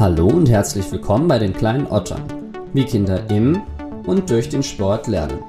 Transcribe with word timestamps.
Hallo 0.00 0.28
und 0.28 0.48
herzlich 0.48 0.90
willkommen 0.92 1.28
bei 1.28 1.38
den 1.38 1.52
kleinen 1.52 1.86
Ottern, 1.88 2.22
wie 2.72 2.84
Kinder 2.84 3.28
im 3.28 3.60
und 4.06 4.30
durch 4.30 4.48
den 4.48 4.62
Sport 4.62 5.08
lernen. 5.08 5.40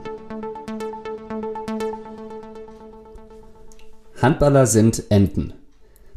Handballer 4.21 4.65
sind 4.65 5.03
Enten. 5.09 5.53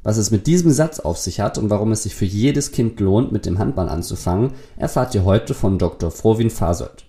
Was 0.03 0.17
es 0.17 0.33
mit 0.33 0.49
diesem 0.49 0.73
Satz 0.73 0.99
auf 0.99 1.19
sich 1.19 1.39
hat 1.39 1.59
und 1.59 1.71
warum 1.71 1.93
es 1.93 2.03
sich 2.03 2.15
für 2.15 2.25
jedes 2.25 2.73
Kind 2.73 2.99
lohnt, 2.99 3.31
mit 3.31 3.47
dem 3.47 3.59
Handball 3.59 3.89
anzufangen, 3.89 4.55
erfahrt 4.77 5.15
ihr 5.15 5.25
heute 5.25 5.55
von 5.55 5.79
Dr. 5.79 6.11
Frovin 6.11 6.51
Fasold. 6.51 7.05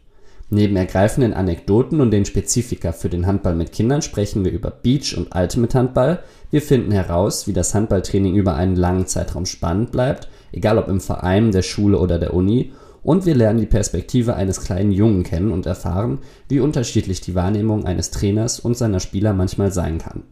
Neben 0.55 0.77
ergreifenden 0.77 1.33
Anekdoten 1.33 1.99
und 1.99 2.11
den 2.11 2.23
Spezifika 2.23 2.93
für 2.93 3.09
den 3.09 3.27
Handball 3.27 3.55
mit 3.55 3.73
Kindern 3.73 4.01
sprechen 4.01 4.45
wir 4.45 4.53
über 4.53 4.71
Beach 4.71 5.13
und 5.17 5.35
Ultimate 5.35 5.77
Handball. 5.77 6.19
Wir 6.49 6.61
finden 6.61 6.93
heraus, 6.93 7.45
wie 7.45 7.51
das 7.51 7.75
Handballtraining 7.75 8.35
über 8.35 8.55
einen 8.55 8.77
langen 8.77 9.05
Zeitraum 9.05 9.45
spannend 9.45 9.91
bleibt, 9.91 10.29
egal 10.53 10.77
ob 10.77 10.87
im 10.87 11.01
Verein, 11.01 11.51
der 11.51 11.61
Schule 11.61 11.99
oder 11.99 12.19
der 12.19 12.33
Uni. 12.33 12.71
Und 13.03 13.25
wir 13.25 13.35
lernen 13.35 13.59
die 13.59 13.65
Perspektive 13.65 14.37
eines 14.37 14.61
kleinen 14.61 14.93
Jungen 14.93 15.23
kennen 15.23 15.51
und 15.51 15.65
erfahren, 15.65 16.19
wie 16.47 16.61
unterschiedlich 16.61 17.19
die 17.19 17.35
Wahrnehmung 17.35 17.83
eines 17.85 18.11
Trainers 18.11 18.61
und 18.61 18.77
seiner 18.77 19.01
Spieler 19.01 19.33
manchmal 19.33 19.73
sein 19.73 19.97
kann. 19.97 20.23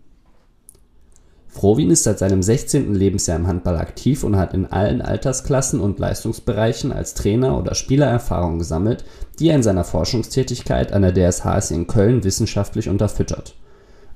Frowin 1.53 1.91
ist 1.91 2.03
seit 2.03 2.17
seinem 2.17 2.41
16. 2.41 2.95
Lebensjahr 2.95 3.37
im 3.37 3.45
Handball 3.45 3.77
aktiv 3.77 4.23
und 4.23 4.37
hat 4.37 4.55
in 4.55 4.65
allen 4.65 5.03
Altersklassen 5.03 5.79
und 5.79 5.99
Leistungsbereichen 5.99 6.91
als 6.91 7.13
Trainer 7.13 7.59
oder 7.59 7.75
Spieler 7.75 8.07
Erfahrung 8.07 8.57
gesammelt, 8.57 9.05
die 9.37 9.49
er 9.49 9.55
in 9.55 9.63
seiner 9.63 9.83
Forschungstätigkeit 9.83 10.91
an 10.91 11.03
der 11.03 11.13
DSHS 11.13 11.69
in 11.69 11.85
Köln 11.85 12.23
wissenschaftlich 12.23 12.89
unterfüttert. 12.89 13.53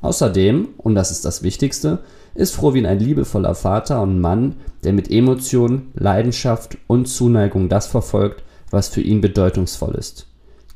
Außerdem, 0.01 0.69
und 0.77 0.95
das 0.95 1.11
ist 1.11 1.25
das 1.25 1.43
Wichtigste, 1.43 1.99
ist 2.33 2.55
Frowin 2.55 2.87
ein 2.87 2.99
liebevoller 2.99 3.53
Vater 3.53 4.01
und 4.01 4.19
Mann, 4.19 4.55
der 4.83 4.93
mit 4.93 5.11
Emotion, 5.11 5.89
Leidenschaft 5.93 6.79
und 6.87 7.07
Zuneigung 7.07 7.69
das 7.69 7.85
verfolgt, 7.85 8.43
was 8.71 8.87
für 8.87 9.01
ihn 9.01 9.21
bedeutungsvoll 9.21 9.93
ist. 9.93 10.25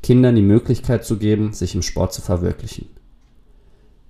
Kindern 0.00 0.36
die 0.36 0.42
Möglichkeit 0.42 1.04
zu 1.04 1.16
geben, 1.16 1.54
sich 1.54 1.74
im 1.74 1.82
Sport 1.82 2.12
zu 2.12 2.22
verwirklichen. 2.22 2.88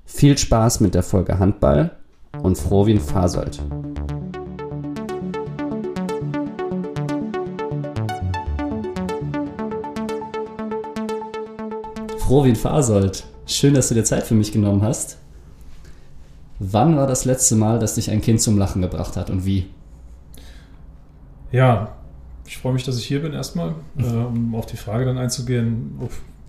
Viel 0.04 0.36
Spaß 0.36 0.80
mit 0.80 0.94
der 0.94 1.02
Folge 1.02 1.38
Handball 1.38 1.92
und 2.40 2.56
Frowin 2.56 3.00
Fasold. 3.00 3.60
Frowin 12.18 12.56
Fasold, 12.56 13.24
schön, 13.46 13.74
dass 13.74 13.88
du 13.88 13.94
dir 13.94 14.04
Zeit 14.04 14.24
für 14.24 14.34
mich 14.34 14.52
genommen 14.52 14.82
hast. 14.82 15.18
Wann 16.58 16.96
war 16.96 17.06
das 17.06 17.24
letzte 17.24 17.56
Mal, 17.56 17.78
dass 17.78 17.96
dich 17.96 18.10
ein 18.10 18.20
Kind 18.20 18.40
zum 18.40 18.56
Lachen 18.56 18.80
gebracht 18.82 19.16
hat 19.16 19.30
und 19.30 19.44
wie? 19.44 19.68
Ja, 21.50 21.96
ich 22.46 22.56
freue 22.56 22.72
mich, 22.72 22.84
dass 22.84 22.98
ich 22.98 23.04
hier 23.04 23.20
bin 23.20 23.32
erstmal, 23.32 23.74
äh, 23.98 24.02
um 24.02 24.54
auf 24.54 24.66
die 24.66 24.76
Frage 24.76 25.04
dann 25.04 25.18
einzugehen. 25.18 25.98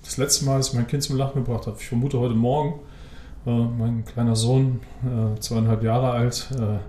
Das 0.03 0.17
letzte 0.17 0.45
Mal, 0.45 0.57
dass 0.57 0.69
ich 0.69 0.73
mein 0.75 0.87
Kind 0.87 1.03
zum 1.03 1.17
Lachen 1.17 1.43
gebracht 1.43 1.67
habe, 1.67 1.77
ich 1.79 1.87
vermute 1.87 2.19
heute 2.19 2.35
Morgen. 2.35 2.79
Äh, 3.45 3.51
mein 3.51 4.05
kleiner 4.05 4.35
Sohn, 4.35 4.79
äh, 5.03 5.39
zweieinhalb 5.39 5.83
Jahre 5.83 6.11
alt, 6.11 6.47
äh, 6.57 6.79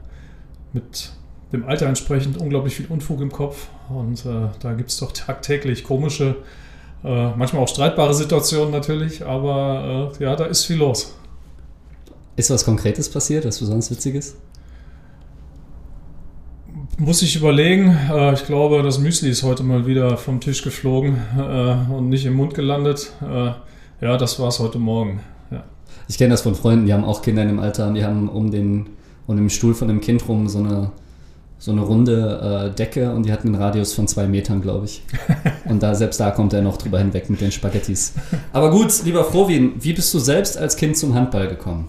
mit 0.73 1.13
dem 1.53 1.65
Alter 1.67 1.87
entsprechend 1.87 2.37
unglaublich 2.39 2.77
viel 2.77 2.87
Unfug 2.87 3.21
im 3.21 3.31
Kopf. 3.31 3.69
Und 3.89 4.25
da 4.25 4.73
gibt 4.73 4.91
es 4.91 4.97
doch 4.97 5.13
tagtäglich 5.13 5.85
komische, 5.85 6.37
manchmal 7.03 7.63
auch 7.63 7.69
streitbare 7.69 8.13
Situationen 8.13 8.73
natürlich, 8.73 9.25
aber 9.25 10.11
ja, 10.19 10.35
da 10.35 10.47
ist 10.47 10.65
viel 10.65 10.79
los. 10.79 11.15
Ist 12.35 12.51
was 12.51 12.65
Konkretes 12.65 13.09
passiert, 13.09 13.45
was 13.45 13.61
besonders 13.61 13.89
Witziges? 13.93 14.37
Muss 16.99 17.23
ich 17.23 17.37
überlegen. 17.37 17.97
Ich 18.33 18.47
glaube, 18.47 18.83
das 18.83 18.99
Müsli 18.99 19.31
ist 19.31 19.45
heute 19.45 19.63
mal 19.63 19.87
wieder 19.87 20.17
vom 20.17 20.41
Tisch 20.41 20.63
geflogen 20.63 21.19
und 21.95 22.09
nicht 22.09 22.25
im 22.27 22.35
Mund 22.35 22.55
gelandet. 22.55 23.13
Ja, 24.01 24.17
das 24.17 24.41
war 24.41 24.49
es 24.49 24.59
heute 24.59 24.81
Morgen. 24.81 25.21
Ich 26.09 26.19
kenne 26.19 26.31
das 26.31 26.43
von 26.43 26.55
Freunden, 26.55 26.87
die 26.87 26.93
haben 26.93 27.05
auch 27.05 27.23
Kinder 27.23 27.43
in 27.43 27.49
dem 27.49 27.59
Alter 27.59 27.89
und 27.89 27.95
die 27.95 28.05
haben 28.05 28.29
um 28.29 28.51
den, 28.51 28.87
um 29.27 29.37
den 29.37 29.51
Stuhl 29.51 29.75
von 29.75 29.89
dem 29.89 30.01
Kind 30.01 30.29
rum 30.29 30.49
so 30.49 30.59
eine, 30.59 30.91
so 31.59 31.73
eine 31.73 31.81
runde 31.81 32.71
äh, 32.73 32.77
Decke 32.77 33.13
und 33.13 33.25
die 33.25 33.33
hatten 33.33 33.49
einen 33.49 33.63
Radius 33.63 33.95
von 33.95 34.07
zwei 34.07 34.27
Metern, 34.27 34.61
glaube 34.61 34.85
ich. 34.87 35.03
Und 35.65 35.83
da 35.83 35.95
selbst 35.95 36.21
da 36.21 36.31
kommt 36.31 36.53
er 36.53 36.61
noch 36.61 36.77
drüber 36.77 36.99
hinweg 36.99 37.31
mit 37.31 37.41
den 37.41 37.51
Spaghettis. 37.51 38.13
Aber 38.53 38.71
gut, 38.71 38.93
lieber 39.05 39.25
Frovin, 39.25 39.73
wie 39.81 39.95
bist 39.95 40.13
du 40.13 40.19
selbst 40.19 40.59
als 40.59 40.77
Kind 40.77 40.97
zum 40.99 41.15
Handball 41.15 41.49
gekommen? 41.49 41.89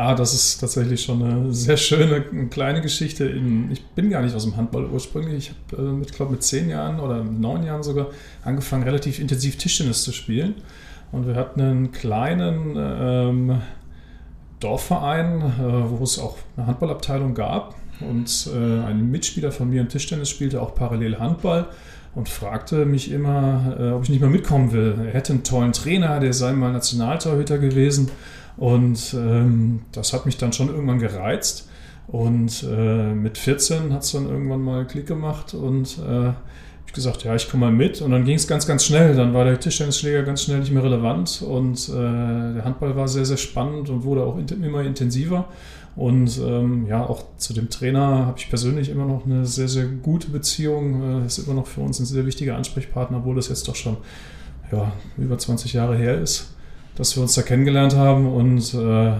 Ah, 0.00 0.14
das 0.14 0.32
ist 0.32 0.58
tatsächlich 0.58 1.02
schon 1.02 1.22
eine 1.22 1.52
sehr 1.52 1.76
schöne 1.76 2.22
kleine 2.48 2.80
Geschichte. 2.80 3.30
Ich 3.70 3.84
bin 3.88 4.08
gar 4.08 4.22
nicht 4.22 4.34
aus 4.34 4.44
dem 4.44 4.56
Handball 4.56 4.86
ursprünglich. 4.86 5.50
Ich 5.50 5.78
habe 5.78 5.88
äh, 5.88 5.92
mit, 5.92 6.12
glaube 6.14 6.32
mit 6.32 6.42
zehn 6.42 6.70
Jahren 6.70 7.00
oder 7.00 7.22
neun 7.22 7.64
Jahren 7.64 7.82
sogar 7.82 8.06
angefangen, 8.42 8.82
relativ 8.84 9.18
intensiv 9.18 9.56
Tischtennis 9.58 10.02
zu 10.02 10.12
spielen. 10.12 10.54
Und 11.12 11.26
wir 11.26 11.34
hatten 11.34 11.60
einen 11.60 11.92
kleinen 11.92 12.76
ähm, 12.76 13.60
Dorfverein, 14.60 15.40
äh, 15.40 15.90
wo 15.90 16.02
es 16.04 16.18
auch 16.18 16.36
eine 16.56 16.66
Handballabteilung 16.66 17.34
gab. 17.34 17.74
Und 18.00 18.48
äh, 18.54 18.84
ein 18.84 19.10
Mitspieler 19.10 19.52
von 19.52 19.70
mir 19.70 19.80
im 19.80 19.88
Tischtennis 19.88 20.30
spielte 20.30 20.62
auch 20.62 20.74
parallel 20.74 21.18
Handball 21.18 21.66
und 22.14 22.28
fragte 22.28 22.86
mich 22.86 23.10
immer, 23.10 23.76
äh, 23.78 23.90
ob 23.90 24.04
ich 24.04 24.10
nicht 24.10 24.20
mehr 24.20 24.30
mitkommen 24.30 24.72
will. 24.72 24.94
Er 25.06 25.12
hätte 25.12 25.32
einen 25.32 25.44
tollen 25.44 25.72
Trainer, 25.72 26.20
der 26.20 26.32
sei 26.32 26.52
mal 26.52 26.72
Nationaltorhüter 26.72 27.58
gewesen. 27.58 28.10
Und 28.56 29.14
ähm, 29.14 29.82
das 29.92 30.12
hat 30.12 30.26
mich 30.26 30.36
dann 30.36 30.52
schon 30.52 30.68
irgendwann 30.68 30.98
gereizt. 30.98 31.68
Und 32.08 32.64
äh, 32.64 33.14
mit 33.14 33.38
14 33.38 33.92
hat 33.92 34.02
es 34.02 34.12
dann 34.12 34.28
irgendwann 34.28 34.62
mal 34.62 34.86
Klick 34.86 35.06
gemacht 35.06 35.54
und 35.54 35.98
äh, 35.98 36.32
ich 36.90 36.94
gesagt, 36.94 37.22
ja, 37.22 37.36
ich 37.36 37.48
komme 37.48 37.66
mal 37.66 37.72
mit. 37.72 38.02
Und 38.02 38.10
dann 38.10 38.24
ging 38.24 38.34
es 38.34 38.48
ganz, 38.48 38.66
ganz 38.66 38.84
schnell. 38.84 39.14
Dann 39.14 39.32
war 39.32 39.44
der 39.44 39.60
Tischtennisschläger 39.60 40.24
ganz 40.24 40.42
schnell 40.42 40.58
nicht 40.58 40.72
mehr 40.72 40.82
relevant 40.82 41.40
und 41.42 41.88
äh, 41.88 41.92
der 41.92 42.64
Handball 42.64 42.96
war 42.96 43.06
sehr, 43.06 43.24
sehr 43.24 43.36
spannend 43.36 43.88
und 43.90 44.02
wurde 44.02 44.24
auch 44.24 44.36
immer 44.36 44.82
intensiver. 44.82 45.48
Und 45.94 46.38
ähm, 46.38 46.86
ja, 46.86 47.04
auch 47.04 47.22
zu 47.36 47.52
dem 47.52 47.70
Trainer 47.70 48.26
habe 48.26 48.38
ich 48.38 48.48
persönlich 48.48 48.88
immer 48.88 49.06
noch 49.06 49.24
eine 49.24 49.46
sehr, 49.46 49.68
sehr 49.68 49.86
gute 49.86 50.30
Beziehung. 50.30 51.22
Äh, 51.22 51.26
ist 51.26 51.38
immer 51.38 51.54
noch 51.54 51.68
für 51.68 51.80
uns 51.80 52.00
ein 52.00 52.06
sehr 52.06 52.26
wichtiger 52.26 52.56
Ansprechpartner, 52.56 53.18
obwohl 53.18 53.36
das 53.36 53.48
jetzt 53.48 53.68
doch 53.68 53.76
schon 53.76 53.96
ja, 54.72 54.92
über 55.16 55.38
20 55.38 55.72
Jahre 55.72 55.96
her 55.96 56.20
ist, 56.20 56.54
dass 56.96 57.16
wir 57.16 57.22
uns 57.22 57.34
da 57.34 57.42
kennengelernt 57.42 57.94
haben. 57.94 58.26
Und 58.26 58.74
äh, 58.74 59.12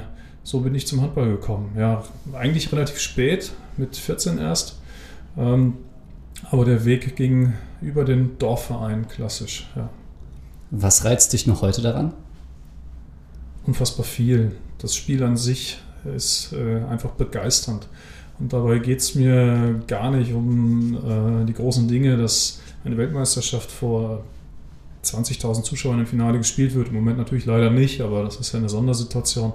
so 0.42 0.60
bin 0.60 0.74
ich 0.74 0.88
zum 0.88 1.02
Handball 1.02 1.28
gekommen. 1.28 1.72
Ja, 1.78 2.02
eigentlich 2.32 2.72
relativ 2.72 2.98
spät, 2.98 3.52
mit 3.76 3.96
14 3.96 4.38
erst. 4.38 4.80
Ähm, 5.38 5.74
aber 6.50 6.64
der 6.64 6.84
Weg 6.84 7.16
ging 7.16 7.54
über 7.80 8.04
den 8.04 8.38
Dorfverein 8.38 9.08
klassisch. 9.08 9.68
Ja. 9.76 9.90
Was 10.70 11.04
reizt 11.04 11.32
dich 11.32 11.46
noch 11.46 11.62
heute 11.62 11.82
daran? 11.82 12.12
Unfassbar 13.66 14.04
viel. 14.04 14.52
Das 14.78 14.94
Spiel 14.94 15.22
an 15.22 15.36
sich 15.36 15.78
ist 16.16 16.52
äh, 16.52 16.82
einfach 16.84 17.10
begeisternd. 17.10 17.88
Und 18.38 18.52
dabei 18.52 18.78
geht 18.78 19.00
es 19.00 19.14
mir 19.14 19.82
gar 19.86 20.10
nicht 20.10 20.32
um 20.32 20.94
äh, 20.94 21.44
die 21.44 21.52
großen 21.52 21.88
Dinge, 21.88 22.16
dass 22.16 22.60
eine 22.84 22.96
Weltmeisterschaft 22.96 23.70
vor 23.70 24.24
20.000 25.04 25.62
Zuschauern 25.62 26.00
im 26.00 26.06
Finale 26.06 26.38
gespielt 26.38 26.74
wird. 26.74 26.88
Im 26.88 26.94
Moment 26.94 27.18
natürlich 27.18 27.46
leider 27.46 27.70
nicht, 27.70 28.00
aber 28.00 28.22
das 28.22 28.36
ist 28.36 28.52
ja 28.52 28.58
eine 28.58 28.68
Sondersituation. 28.68 29.52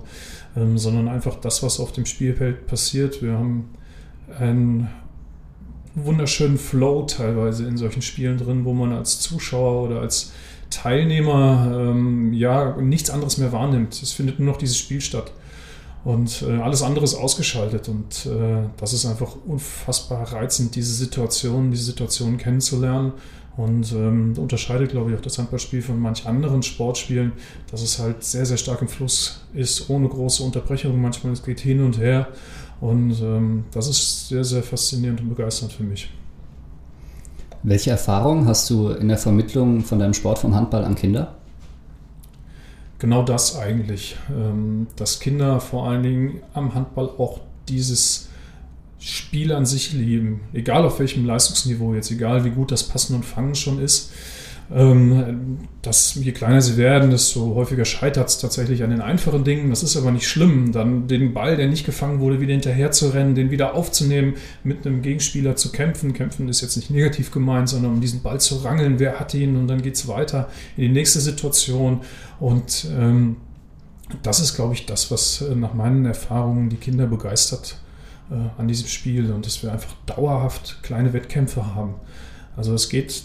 Ähm, 0.56 0.78
sondern 0.78 1.08
einfach 1.08 1.36
das, 1.36 1.64
was 1.64 1.80
auf 1.80 1.92
dem 1.92 2.06
Spielfeld 2.06 2.68
passiert. 2.68 3.22
Wir 3.22 3.34
haben 3.34 3.70
ein 4.40 4.90
wunderschönen 5.96 6.58
Flow 6.58 7.04
teilweise 7.04 7.66
in 7.68 7.78
solchen 7.78 8.02
Spielen 8.02 8.38
drin, 8.38 8.66
wo 8.66 8.74
man 8.74 8.92
als 8.92 9.20
Zuschauer 9.20 9.84
oder 9.84 10.02
als 10.02 10.34
Teilnehmer 10.70 11.72
ähm, 11.74 12.34
ja 12.34 12.76
nichts 12.78 13.10
anderes 13.10 13.38
mehr 13.38 13.52
wahrnimmt. 13.52 14.02
Es 14.02 14.12
findet 14.12 14.40
nur 14.40 14.50
noch 14.52 14.58
dieses 14.58 14.78
Spiel 14.78 15.02
statt. 15.02 15.32
Und 16.04 16.44
äh, 16.44 16.62
alles 16.62 16.84
andere 16.84 17.04
ist 17.04 17.16
ausgeschaltet. 17.16 17.90
Und 17.90 18.28
äh, 18.28 18.68
das 18.78 18.94
ist 18.94 19.06
einfach 19.06 19.36
unfassbar 19.48 20.32
reizend, 20.34 20.76
diese 20.76 20.94
Situation, 20.94 21.72
diese 21.72 21.86
Situation 21.86 22.38
kennenzulernen. 22.38 23.14
Und 23.58 23.94
ähm, 23.94 24.34
unterscheidet, 24.38 24.92
glaube 24.92 25.12
ich, 25.12 25.18
auch 25.18 25.22
das 25.22 25.38
Handballspiel 25.38 25.82
von 25.82 25.98
manch 26.00 26.28
anderen 26.28 26.62
Sportspielen, 26.62 27.32
dass 27.72 27.82
es 27.82 28.00
halt 28.00 28.24
sehr, 28.24 28.46
sehr 28.46 28.58
stark 28.58 28.82
im 28.82 28.90
Fluss 28.90 29.46
ist, 29.54 29.90
ohne 29.90 30.10
große 30.10 30.44
Unterbrechungen. 30.44 31.02
Manchmal 31.02 31.34
es 31.34 31.44
geht 31.44 31.62
hin 31.62 31.82
und 31.82 31.98
her. 31.98 32.28
Und 32.82 33.20
ähm, 33.22 33.66
das 33.72 33.88
ist 33.88 34.30
sehr, 34.30 34.44
sehr 34.44 34.64
faszinierend 34.64 35.22
und 35.22 35.30
begeisternd 35.30 35.74
für 35.74 35.84
mich. 35.84 36.10
Welche 37.64 37.92
Erfahrungen 37.92 38.48
hast 38.48 38.70
du 38.70 38.90
in 38.90 39.08
der 39.08 39.18
Vermittlung 39.18 39.84
von 39.84 39.98
deinem 39.98 40.14
Sport 40.14 40.40
vom 40.40 40.54
Handball 40.54 40.86
an 40.86 40.96
Kinder? 40.96 41.36
Genau 43.00 43.24
das 43.24 43.58
eigentlich. 43.58 44.18
Ähm, 44.30 44.88
dass 44.96 45.20
Kinder 45.20 45.60
vor 45.60 45.88
allen 45.88 46.04
Dingen 46.04 46.42
am 46.54 46.76
Handball 46.76 47.10
auch 47.18 47.40
dieses 47.68 48.30
Spiel 49.00 49.52
an 49.52 49.66
sich 49.66 49.94
lieben. 49.94 50.42
Egal 50.54 50.86
auf 50.86 51.00
welchem 51.00 51.26
Leistungsniveau 51.26 51.94
jetzt, 51.94 52.12
egal 52.12 52.46
wie 52.46 52.50
gut 52.50 52.72
das 52.72 52.84
Passen 52.84 53.16
und 53.16 53.26
Fangen 53.26 53.56
schon 53.56 53.80
ist. 53.80 54.12
Ähm, 54.74 55.60
dass 55.82 56.16
je 56.16 56.32
kleiner 56.32 56.62
sie 56.62 56.78
werden, 56.78 57.12
desto 57.12 57.54
häufiger 57.54 57.86
scheitert 57.86 58.30
es 58.30 58.40
tatsächlich 58.40 58.84
an 58.84 58.90
den 58.90 59.02
einfachen 59.02 59.44
Dingen. 59.44 59.70
Das 59.70 59.84
ist 59.84 59.96
aber 59.96 60.12
nicht 60.12 60.28
schlimm. 60.28 60.72
Dann 60.72 61.08
den 61.08 61.34
Ball, 61.34 61.56
der 61.56 61.68
nicht 61.68 61.86
gefangen 61.86 62.20
wurde, 62.20 62.42
wieder 62.42 62.54
hinterher 62.54 62.92
zu 62.92 63.10
rennen, 63.10 63.36
den 63.36 63.52
wieder 63.52 63.76
aufzunehmen, 63.76 64.36
mit 64.64 64.86
einem 64.86 65.02
Gegenspieler 65.04 65.56
zu 65.56 65.72
kämpfen. 65.72 66.14
Kämpfen 66.14 66.50
ist 66.50 66.62
jetzt 66.62 66.78
nicht 66.78 66.90
negativ 66.90 67.32
gemeint, 67.32 67.70
sondern 67.70 67.94
um 67.94 68.02
diesen 68.02 68.24
Ball 68.24 68.40
zu 68.40 68.56
rangeln. 68.58 69.00
Wer 69.00 69.20
hat 69.20 69.34
ihn? 69.36 69.56
Und 69.56 69.68
dann 69.68 69.84
geht 69.84 69.96
es 69.96 70.08
weiter 70.08 70.50
in 70.78 70.84
die 70.84 70.90
nächste 70.90 71.20
Situation. 71.20 72.02
Und 72.40 72.88
ähm, 72.98 73.36
das 74.24 74.40
ist, 74.40 74.56
glaube 74.56 74.74
ich, 74.74 74.88
das, 74.88 75.12
was 75.12 75.42
äh, 75.42 75.54
nach 75.54 75.76
meinen 75.76 76.06
Erfahrungen 76.06 76.70
die 76.70 76.78
Kinder 76.78 77.06
begeistert 77.06 77.80
äh, 78.32 78.60
an 78.60 78.68
diesem 78.68 78.88
Spiel 78.88 79.32
und 79.32 79.46
dass 79.46 79.62
wir 79.62 79.72
einfach 79.72 79.94
dauerhaft 80.08 80.80
kleine 80.82 81.14
Wettkämpfe 81.14 81.76
haben. 81.76 81.96
Also 82.58 82.74
es 82.74 82.90
geht 82.90 83.24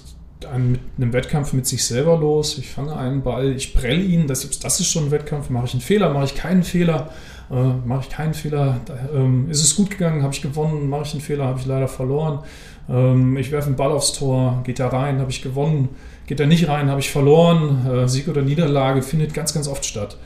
mit 0.58 0.80
einem 0.96 1.12
Wettkampf 1.12 1.52
mit 1.52 1.66
sich 1.66 1.84
selber 1.84 2.16
los. 2.16 2.58
Ich 2.58 2.70
fange 2.70 2.96
einen 2.96 3.22
Ball, 3.22 3.52
ich 3.52 3.74
prelle 3.74 4.02
ihn, 4.02 4.26
das, 4.26 4.48
das 4.58 4.80
ist 4.80 4.86
schon 4.86 5.06
ein 5.06 5.10
Wettkampf. 5.10 5.50
Mache 5.50 5.66
ich 5.66 5.72
einen 5.72 5.82
Fehler, 5.82 6.12
mache 6.12 6.24
ich 6.24 6.34
keinen 6.34 6.62
Fehler, 6.62 7.10
äh, 7.50 7.54
mache 7.84 8.06
ich 8.08 8.10
keinen 8.10 8.34
Fehler, 8.34 8.80
da, 8.86 8.94
ähm, 9.14 9.50
ist 9.50 9.62
es 9.62 9.76
gut 9.76 9.90
gegangen, 9.90 10.22
habe 10.22 10.32
ich 10.32 10.42
gewonnen, 10.42 10.88
mache 10.88 11.02
ich 11.04 11.12
einen 11.12 11.20
Fehler, 11.20 11.46
habe 11.46 11.58
ich 11.58 11.66
leider 11.66 11.88
verloren. 11.88 12.40
Ähm, 12.88 13.36
ich 13.36 13.52
werfe 13.52 13.68
einen 13.68 13.76
Ball 13.76 13.92
aufs 13.92 14.12
Tor, 14.12 14.62
geht 14.64 14.80
er 14.80 14.92
rein, 14.92 15.18
habe 15.18 15.30
ich 15.30 15.42
gewonnen, 15.42 15.90
geht 16.26 16.40
er 16.40 16.46
nicht 16.46 16.68
rein, 16.68 16.90
habe 16.90 17.00
ich 17.00 17.10
verloren. 17.10 17.86
Äh, 17.86 18.08
Sieg 18.08 18.28
oder 18.28 18.42
Niederlage 18.42 19.02
findet 19.02 19.34
ganz, 19.34 19.52
ganz 19.52 19.68
oft 19.68 19.84
statt 19.84 20.16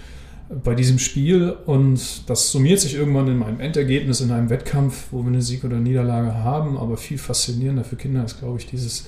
bei 0.63 0.75
diesem 0.75 0.99
Spiel. 0.99 1.57
Und 1.67 2.29
das 2.29 2.51
summiert 2.51 2.81
sich 2.81 2.95
irgendwann 2.95 3.29
in 3.29 3.39
meinem 3.39 3.61
Endergebnis 3.61 4.21
in 4.21 4.31
einem 4.31 4.51
Wettkampf, 4.51 5.07
wo 5.11 5.23
wir 5.23 5.29
eine 5.29 5.43
Sieg 5.43 5.65
oder 5.65 5.77
Niederlage 5.77 6.35
haben, 6.35 6.77
aber 6.77 6.97
viel 6.97 7.19
faszinierender 7.19 7.85
für 7.85 7.97
Kinder 7.97 8.25
ist, 8.25 8.39
glaube 8.39 8.59
ich, 8.59 8.67
dieses 8.67 9.07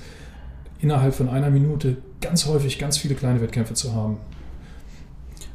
innerhalb 0.79 1.15
von 1.15 1.29
einer 1.29 1.49
Minute 1.49 1.97
ganz 2.21 2.45
häufig 2.45 2.79
ganz 2.79 2.97
viele 2.97 3.15
kleine 3.15 3.41
Wettkämpfe 3.41 3.73
zu 3.73 3.93
haben. 3.93 4.17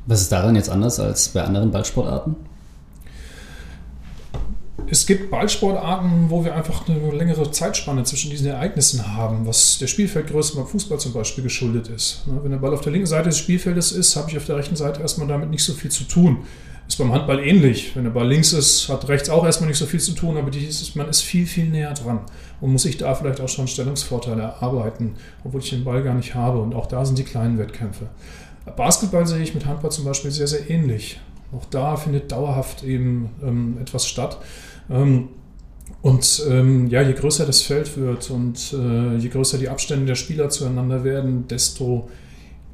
Was 0.06 0.20
ist 0.20 0.32
daran 0.32 0.56
jetzt 0.56 0.68
anders 0.68 0.98
als 0.98 1.28
bei 1.28 1.42
anderen 1.42 1.70
Ballsportarten? 1.70 2.34
Es 4.92 5.06
gibt 5.06 5.30
Ballsportarten, 5.30 6.28
wo 6.28 6.44
wir 6.44 6.54
einfach 6.54 6.86
eine 6.86 7.12
längere 7.12 7.50
Zeitspanne 7.50 8.04
zwischen 8.04 8.30
diesen 8.30 8.48
Ereignissen 8.48 9.16
haben, 9.16 9.46
was 9.46 9.78
der 9.78 9.86
Spielfeldgröße 9.86 10.56
beim 10.56 10.66
Fußball 10.66 10.98
zum 10.98 11.14
Beispiel 11.14 11.42
geschuldet 11.44 11.88
ist. 11.88 12.26
Ne, 12.26 12.40
wenn 12.42 12.50
der 12.50 12.58
Ball 12.58 12.74
auf 12.74 12.82
der 12.82 12.92
linken 12.92 13.06
Seite 13.06 13.30
des 13.30 13.38
Spielfeldes 13.38 13.92
ist, 13.92 14.16
habe 14.16 14.30
ich 14.30 14.36
auf 14.36 14.44
der 14.44 14.56
rechten 14.56 14.76
Seite 14.76 15.00
erstmal 15.00 15.28
damit 15.28 15.50
nicht 15.50 15.64
so 15.64 15.72
viel 15.72 15.90
zu 15.90 16.04
tun. 16.04 16.44
Ist 16.92 16.98
beim 16.98 17.14
Handball 17.14 17.40
ähnlich. 17.40 17.96
Wenn 17.96 18.04
der 18.04 18.10
Ball 18.10 18.28
links 18.28 18.52
ist, 18.52 18.90
hat 18.90 19.08
rechts 19.08 19.30
auch 19.30 19.46
erstmal 19.46 19.70
nicht 19.70 19.78
so 19.78 19.86
viel 19.86 19.98
zu 19.98 20.12
tun, 20.12 20.36
aber 20.36 20.54
ist, 20.54 20.94
man 20.94 21.08
ist 21.08 21.22
viel, 21.22 21.46
viel 21.46 21.64
näher 21.64 21.94
dran 21.94 22.20
und 22.60 22.70
muss 22.70 22.82
sich 22.82 22.98
da 22.98 23.14
vielleicht 23.14 23.40
auch 23.40 23.48
schon 23.48 23.66
Stellungsvorteile 23.66 24.42
erarbeiten, 24.42 25.14
obwohl 25.42 25.62
ich 25.62 25.70
den 25.70 25.84
Ball 25.84 26.02
gar 26.02 26.12
nicht 26.12 26.34
habe. 26.34 26.60
Und 26.60 26.74
auch 26.74 26.84
da 26.84 27.06
sind 27.06 27.16
die 27.16 27.24
kleinen 27.24 27.56
Wettkämpfe. 27.56 28.10
Basketball 28.76 29.26
sehe 29.26 29.42
ich 29.42 29.54
mit 29.54 29.64
Handball 29.64 29.90
zum 29.90 30.04
Beispiel 30.04 30.30
sehr, 30.30 30.46
sehr 30.46 30.68
ähnlich. 30.68 31.18
Auch 31.56 31.64
da 31.64 31.96
findet 31.96 32.30
dauerhaft 32.30 32.84
eben 32.84 33.30
ähm, 33.42 33.78
etwas 33.80 34.06
statt. 34.06 34.36
Ähm, 34.90 35.28
und 36.02 36.44
ähm, 36.46 36.88
ja, 36.88 37.00
je 37.00 37.14
größer 37.14 37.46
das 37.46 37.62
Feld 37.62 37.96
wird 37.96 38.28
und 38.28 38.74
äh, 38.74 39.16
je 39.16 39.30
größer 39.30 39.56
die 39.56 39.70
Abstände 39.70 40.04
der 40.04 40.14
Spieler 40.14 40.50
zueinander 40.50 41.04
werden, 41.04 41.48
desto 41.48 42.10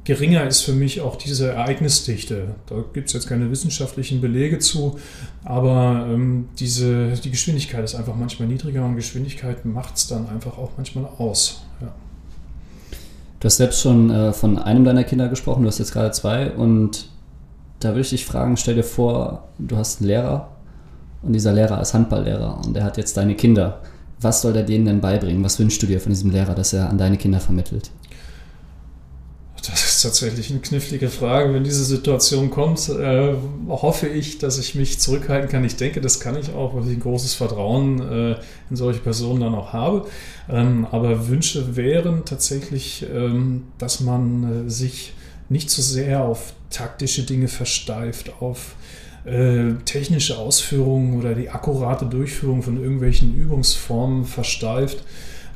geringer 0.03 0.47
ist 0.47 0.61
für 0.61 0.73
mich 0.73 1.01
auch 1.01 1.15
diese 1.15 1.51
Ereignisdichte. 1.51 2.55
Da 2.67 2.83
gibt 2.93 3.07
es 3.07 3.13
jetzt 3.13 3.27
keine 3.27 3.51
wissenschaftlichen 3.51 4.21
Belege 4.21 4.59
zu, 4.59 4.99
aber 5.43 6.07
ähm, 6.09 6.49
diese, 6.59 7.09
die 7.09 7.31
Geschwindigkeit 7.31 7.83
ist 7.83 7.95
einfach 7.95 8.15
manchmal 8.15 8.47
niedriger 8.47 8.85
und 8.85 8.95
Geschwindigkeit 8.95 9.65
macht 9.65 9.97
es 9.97 10.07
dann 10.07 10.27
einfach 10.29 10.57
auch 10.57 10.71
manchmal 10.77 11.05
aus. 11.17 11.63
Ja. 11.81 11.93
Du 13.39 13.45
hast 13.45 13.57
selbst 13.57 13.81
schon 13.81 14.09
äh, 14.09 14.33
von 14.33 14.57
einem 14.57 14.83
deiner 14.83 15.03
Kinder 15.03 15.29
gesprochen, 15.29 15.61
du 15.61 15.67
hast 15.67 15.79
jetzt 15.79 15.93
gerade 15.93 16.11
zwei 16.11 16.51
und 16.51 17.09
da 17.79 17.89
würde 17.89 18.01
ich 18.01 18.09
dich 18.09 18.25
fragen, 18.25 18.57
stell 18.57 18.75
dir 18.75 18.83
vor, 18.83 19.47
du 19.57 19.77
hast 19.77 20.01
einen 20.01 20.07
Lehrer 20.07 20.49
und 21.21 21.33
dieser 21.33 21.53
Lehrer 21.53 21.79
ist 21.81 21.93
Handballlehrer 21.93 22.61
und 22.65 22.75
der 22.75 22.83
hat 22.83 22.97
jetzt 22.97 23.15
deine 23.15 23.35
Kinder. 23.35 23.81
Was 24.21 24.41
soll 24.41 24.55
er 24.55 24.63
denen 24.63 24.85
denn 24.85 24.99
beibringen? 24.99 25.43
Was 25.45 25.59
wünschst 25.59 25.81
du 25.81 25.87
dir 25.87 26.01
von 26.01 26.11
diesem 26.11 26.31
Lehrer, 26.31 26.53
dass 26.53 26.73
er 26.73 26.89
an 26.89 26.97
deine 26.97 27.15
Kinder 27.15 27.39
vermittelt? 27.39 27.89
Das 29.65 29.88
ist 29.99 30.03
tatsächlich 30.03 30.49
eine 30.49 30.61
knifflige 30.61 31.09
Frage. 31.09 31.53
Wenn 31.53 31.65
diese 31.65 31.83
Situation 31.83 32.49
kommt, 32.49 32.87
äh, 32.87 33.33
hoffe 33.67 34.07
ich, 34.07 34.37
dass 34.37 34.57
ich 34.57 34.73
mich 34.75 34.99
zurückhalten 34.99 35.49
kann. 35.49 35.65
Ich 35.65 35.75
denke, 35.75 35.99
das 35.99 36.21
kann 36.21 36.37
ich 36.37 36.53
auch, 36.53 36.73
weil 36.73 36.87
ich 36.87 36.93
ein 36.93 37.01
großes 37.01 37.33
Vertrauen 37.33 37.99
äh, 37.99 38.35
in 38.69 38.75
solche 38.75 39.01
Personen 39.01 39.41
dann 39.41 39.55
auch 39.55 39.73
habe. 39.73 40.07
Ähm, 40.49 40.87
aber 40.89 41.27
Wünsche 41.27 41.75
wären 41.75 42.23
tatsächlich, 42.23 43.05
ähm, 43.13 43.63
dass 43.77 43.99
man 43.99 44.67
äh, 44.67 44.69
sich 44.69 45.13
nicht 45.49 45.69
so 45.69 45.81
sehr 45.81 46.23
auf 46.23 46.53
taktische 46.69 47.23
Dinge 47.23 47.49
versteift, 47.49 48.31
auf 48.39 48.75
äh, 49.25 49.73
technische 49.83 50.37
Ausführungen 50.37 51.19
oder 51.19 51.35
die 51.35 51.49
akkurate 51.49 52.05
Durchführung 52.05 52.61
von 52.61 52.81
irgendwelchen 52.81 53.35
Übungsformen 53.35 54.23
versteift, 54.23 55.03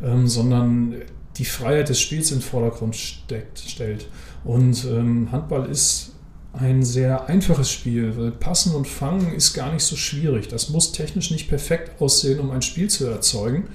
ähm, 0.03 0.27
sondern 0.27 0.95
die 1.37 1.45
Freiheit 1.45 1.89
des 1.89 1.99
Spiels 1.99 2.31
in 2.31 2.39
den 2.39 2.43
Vordergrund 2.43 2.95
steckt, 2.95 3.59
stellt. 3.59 4.05
Und 4.43 4.85
ähm, 4.85 5.31
Handball 5.31 5.69
ist 5.69 6.11
ein 6.53 6.83
sehr 6.83 7.27
einfaches 7.29 7.71
Spiel, 7.71 8.15
weil 8.15 8.31
Passen 8.31 8.75
und 8.75 8.87
Fangen 8.87 9.33
ist 9.33 9.53
gar 9.53 9.73
nicht 9.73 9.83
so 9.83 9.95
schwierig. 9.95 10.47
Das 10.47 10.69
muss 10.69 10.91
technisch 10.91 11.31
nicht 11.31 11.47
perfekt 11.47 11.99
aussehen, 12.01 12.39
um 12.39 12.51
ein 12.51 12.61
Spiel 12.61 12.89
zu 12.89 13.05
erzeugen. 13.07 13.65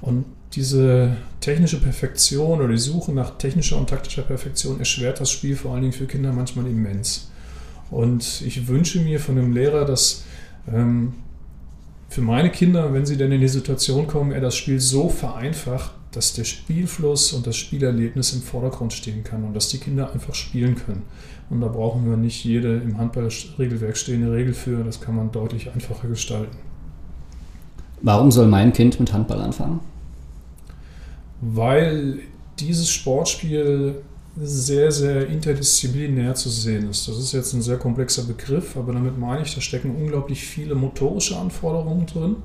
Und 0.00 0.24
diese 0.52 1.16
technische 1.40 1.80
Perfektion 1.80 2.60
oder 2.60 2.68
die 2.68 2.78
Suche 2.78 3.12
nach 3.12 3.36
technischer 3.38 3.78
und 3.78 3.90
taktischer 3.90 4.22
Perfektion 4.22 4.78
erschwert 4.78 5.20
das 5.20 5.30
Spiel 5.30 5.56
vor 5.56 5.72
allen 5.72 5.82
Dingen 5.82 5.92
für 5.92 6.06
Kinder 6.06 6.32
manchmal 6.32 6.66
immens. 6.66 7.30
Und 7.90 8.42
ich 8.42 8.68
wünsche 8.68 9.00
mir 9.00 9.18
von 9.18 9.36
dem 9.36 9.52
Lehrer, 9.52 9.84
dass 9.84 10.24
ähm, 10.72 11.14
für 12.08 12.20
meine 12.20 12.50
Kinder, 12.50 12.92
wenn 12.92 13.06
sie 13.06 13.16
denn 13.16 13.32
in 13.32 13.40
die 13.40 13.48
Situation 13.48 14.06
kommen, 14.06 14.32
er 14.32 14.40
das 14.40 14.56
Spiel 14.56 14.80
so 14.80 15.08
vereinfacht, 15.08 15.92
dass 16.12 16.32
der 16.32 16.44
Spielfluss 16.44 17.32
und 17.32 17.46
das 17.46 17.56
Spielerlebnis 17.56 18.32
im 18.32 18.42
Vordergrund 18.42 18.92
stehen 18.92 19.22
kann 19.22 19.44
und 19.44 19.54
dass 19.54 19.68
die 19.68 19.78
Kinder 19.78 20.12
einfach 20.12 20.34
spielen 20.34 20.74
können. 20.74 21.02
Und 21.50 21.60
da 21.60 21.68
brauchen 21.68 22.08
wir 22.08 22.16
nicht 22.16 22.44
jede 22.44 22.78
im 22.78 22.98
Handballregelwerk 22.98 23.96
stehende 23.96 24.32
Regel 24.32 24.52
für, 24.52 24.84
das 24.84 25.00
kann 25.00 25.16
man 25.16 25.30
deutlich 25.30 25.72
einfacher 25.72 26.08
gestalten. 26.08 26.56
Warum 28.02 28.30
soll 28.30 28.46
mein 28.46 28.72
Kind 28.72 28.98
mit 28.98 29.12
Handball 29.12 29.40
anfangen? 29.40 29.80
Weil 31.40 32.20
dieses 32.58 32.88
Sportspiel 32.88 33.96
sehr, 34.40 34.92
sehr 34.92 35.26
interdisziplinär 35.26 36.34
zu 36.34 36.48
sehen 36.48 36.88
ist. 36.88 37.08
Das 37.08 37.18
ist 37.18 37.32
jetzt 37.32 37.52
ein 37.52 37.62
sehr 37.62 37.78
komplexer 37.78 38.22
Begriff, 38.22 38.76
aber 38.76 38.92
damit 38.92 39.18
meine 39.18 39.42
ich, 39.42 39.54
da 39.54 39.60
stecken 39.60 39.94
unglaublich 39.94 40.42
viele 40.42 40.74
motorische 40.74 41.36
Anforderungen 41.36 42.06
drin. 42.06 42.36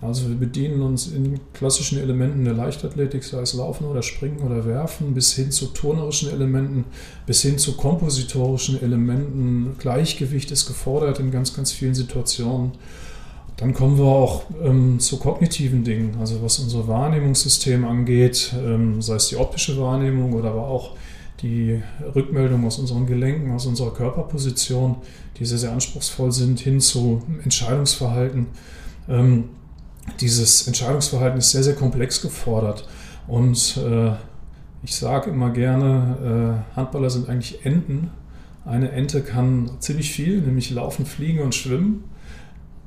Also 0.00 0.28
wir 0.28 0.36
bedienen 0.36 0.82
uns 0.82 1.06
in 1.06 1.40
klassischen 1.54 1.98
Elementen 1.98 2.44
der 2.44 2.52
Leichtathletik, 2.52 3.24
sei 3.24 3.40
es 3.40 3.54
Laufen 3.54 3.86
oder 3.86 4.02
Springen 4.02 4.40
oder 4.40 4.66
Werfen, 4.66 5.14
bis 5.14 5.32
hin 5.32 5.50
zu 5.50 5.66
turnerischen 5.66 6.30
Elementen, 6.30 6.84
bis 7.26 7.42
hin 7.42 7.56
zu 7.56 7.76
kompositorischen 7.76 8.82
Elementen. 8.82 9.76
Gleichgewicht 9.78 10.50
ist 10.50 10.66
gefordert 10.66 11.20
in 11.20 11.30
ganz, 11.30 11.54
ganz 11.54 11.72
vielen 11.72 11.94
Situationen. 11.94 12.72
Dann 13.56 13.72
kommen 13.72 13.96
wir 13.98 14.04
auch 14.04 14.42
ähm, 14.62 14.98
zu 14.98 15.18
kognitiven 15.18 15.84
Dingen, 15.84 16.16
also 16.18 16.42
was 16.42 16.58
unser 16.58 16.88
Wahrnehmungssystem 16.88 17.84
angeht, 17.84 18.52
ähm, 18.58 19.00
sei 19.00 19.14
es 19.14 19.28
die 19.28 19.36
optische 19.36 19.80
Wahrnehmung 19.80 20.32
oder 20.32 20.50
aber 20.50 20.66
auch 20.66 20.96
die 21.40 21.80
Rückmeldung 22.14 22.66
aus 22.66 22.78
unseren 22.78 23.06
Gelenken, 23.06 23.52
aus 23.52 23.66
unserer 23.66 23.92
Körperposition, 23.92 24.96
die 25.38 25.44
sehr, 25.44 25.58
sehr 25.58 25.72
anspruchsvoll 25.72 26.32
sind, 26.32 26.58
hin 26.60 26.80
zu 26.80 27.22
Entscheidungsverhalten. 27.44 28.46
Ähm, 29.08 29.50
dieses 30.20 30.66
Entscheidungsverhalten 30.66 31.38
ist 31.38 31.50
sehr, 31.50 31.62
sehr 31.62 31.74
komplex 31.74 32.20
gefordert. 32.20 32.86
Und 33.26 33.78
äh, 33.78 34.12
ich 34.82 34.94
sage 34.94 35.30
immer 35.30 35.50
gerne, 35.50 36.64
äh, 36.74 36.76
Handballer 36.76 37.10
sind 37.10 37.28
eigentlich 37.28 37.64
Enten. 37.64 38.10
Eine 38.64 38.92
Ente 38.92 39.22
kann 39.22 39.70
ziemlich 39.80 40.10
viel, 40.12 40.40
nämlich 40.40 40.70
laufen, 40.70 41.06
fliegen 41.06 41.40
und 41.40 41.54
schwimmen. 41.54 42.04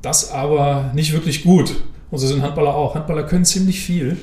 Das 0.01 0.31
aber 0.31 0.91
nicht 0.93 1.13
wirklich 1.13 1.43
gut. 1.43 1.75
Und 2.11 2.19
so 2.19 2.27
sind 2.27 2.41
Handballer 2.41 2.75
auch. 2.75 2.95
Handballer 2.95 3.23
können 3.23 3.45
ziemlich 3.45 3.81
viel. 3.81 4.17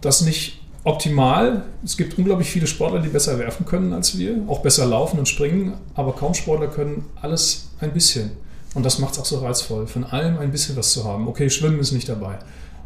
Das 0.00 0.22
nicht 0.22 0.60
optimal. 0.86 1.64
Es 1.84 1.96
gibt 1.96 2.16
unglaublich 2.16 2.48
viele 2.48 2.66
Sportler, 2.66 3.00
die 3.00 3.08
besser 3.08 3.38
werfen 3.38 3.66
können 3.66 3.92
als 3.92 4.16
wir, 4.18 4.42
auch 4.46 4.60
besser 4.60 4.86
laufen 4.86 5.18
und 5.18 5.28
springen, 5.28 5.74
aber 5.94 6.12
kaum 6.12 6.32
Sportler 6.32 6.68
können 6.68 7.04
alles 7.20 7.70
ein 7.80 7.92
bisschen. 7.92 8.30
Und 8.76 8.84
das 8.84 8.98
macht 8.98 9.14
es 9.14 9.18
auch 9.18 9.24
so 9.24 9.38
reizvoll, 9.38 9.86
von 9.86 10.04
allem 10.04 10.36
ein 10.36 10.50
bisschen 10.50 10.76
was 10.76 10.92
zu 10.92 11.02
haben. 11.04 11.26
Okay, 11.28 11.48
Schwimmen 11.48 11.80
ist 11.80 11.92
nicht 11.92 12.10
dabei. 12.10 12.38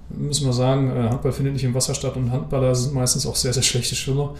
Müssen 0.08 0.46
wir 0.46 0.52
sagen, 0.52 0.88
äh, 0.88 1.08
Handball 1.08 1.32
findet 1.32 1.54
nicht 1.54 1.64
im 1.64 1.74
Wasser 1.74 1.94
statt 1.94 2.14
und 2.14 2.30
Handballer 2.30 2.76
sind 2.76 2.94
meistens 2.94 3.26
auch 3.26 3.34
sehr, 3.34 3.52
sehr 3.52 3.64
schlechte 3.64 3.96
Schwimmer. 3.96 4.34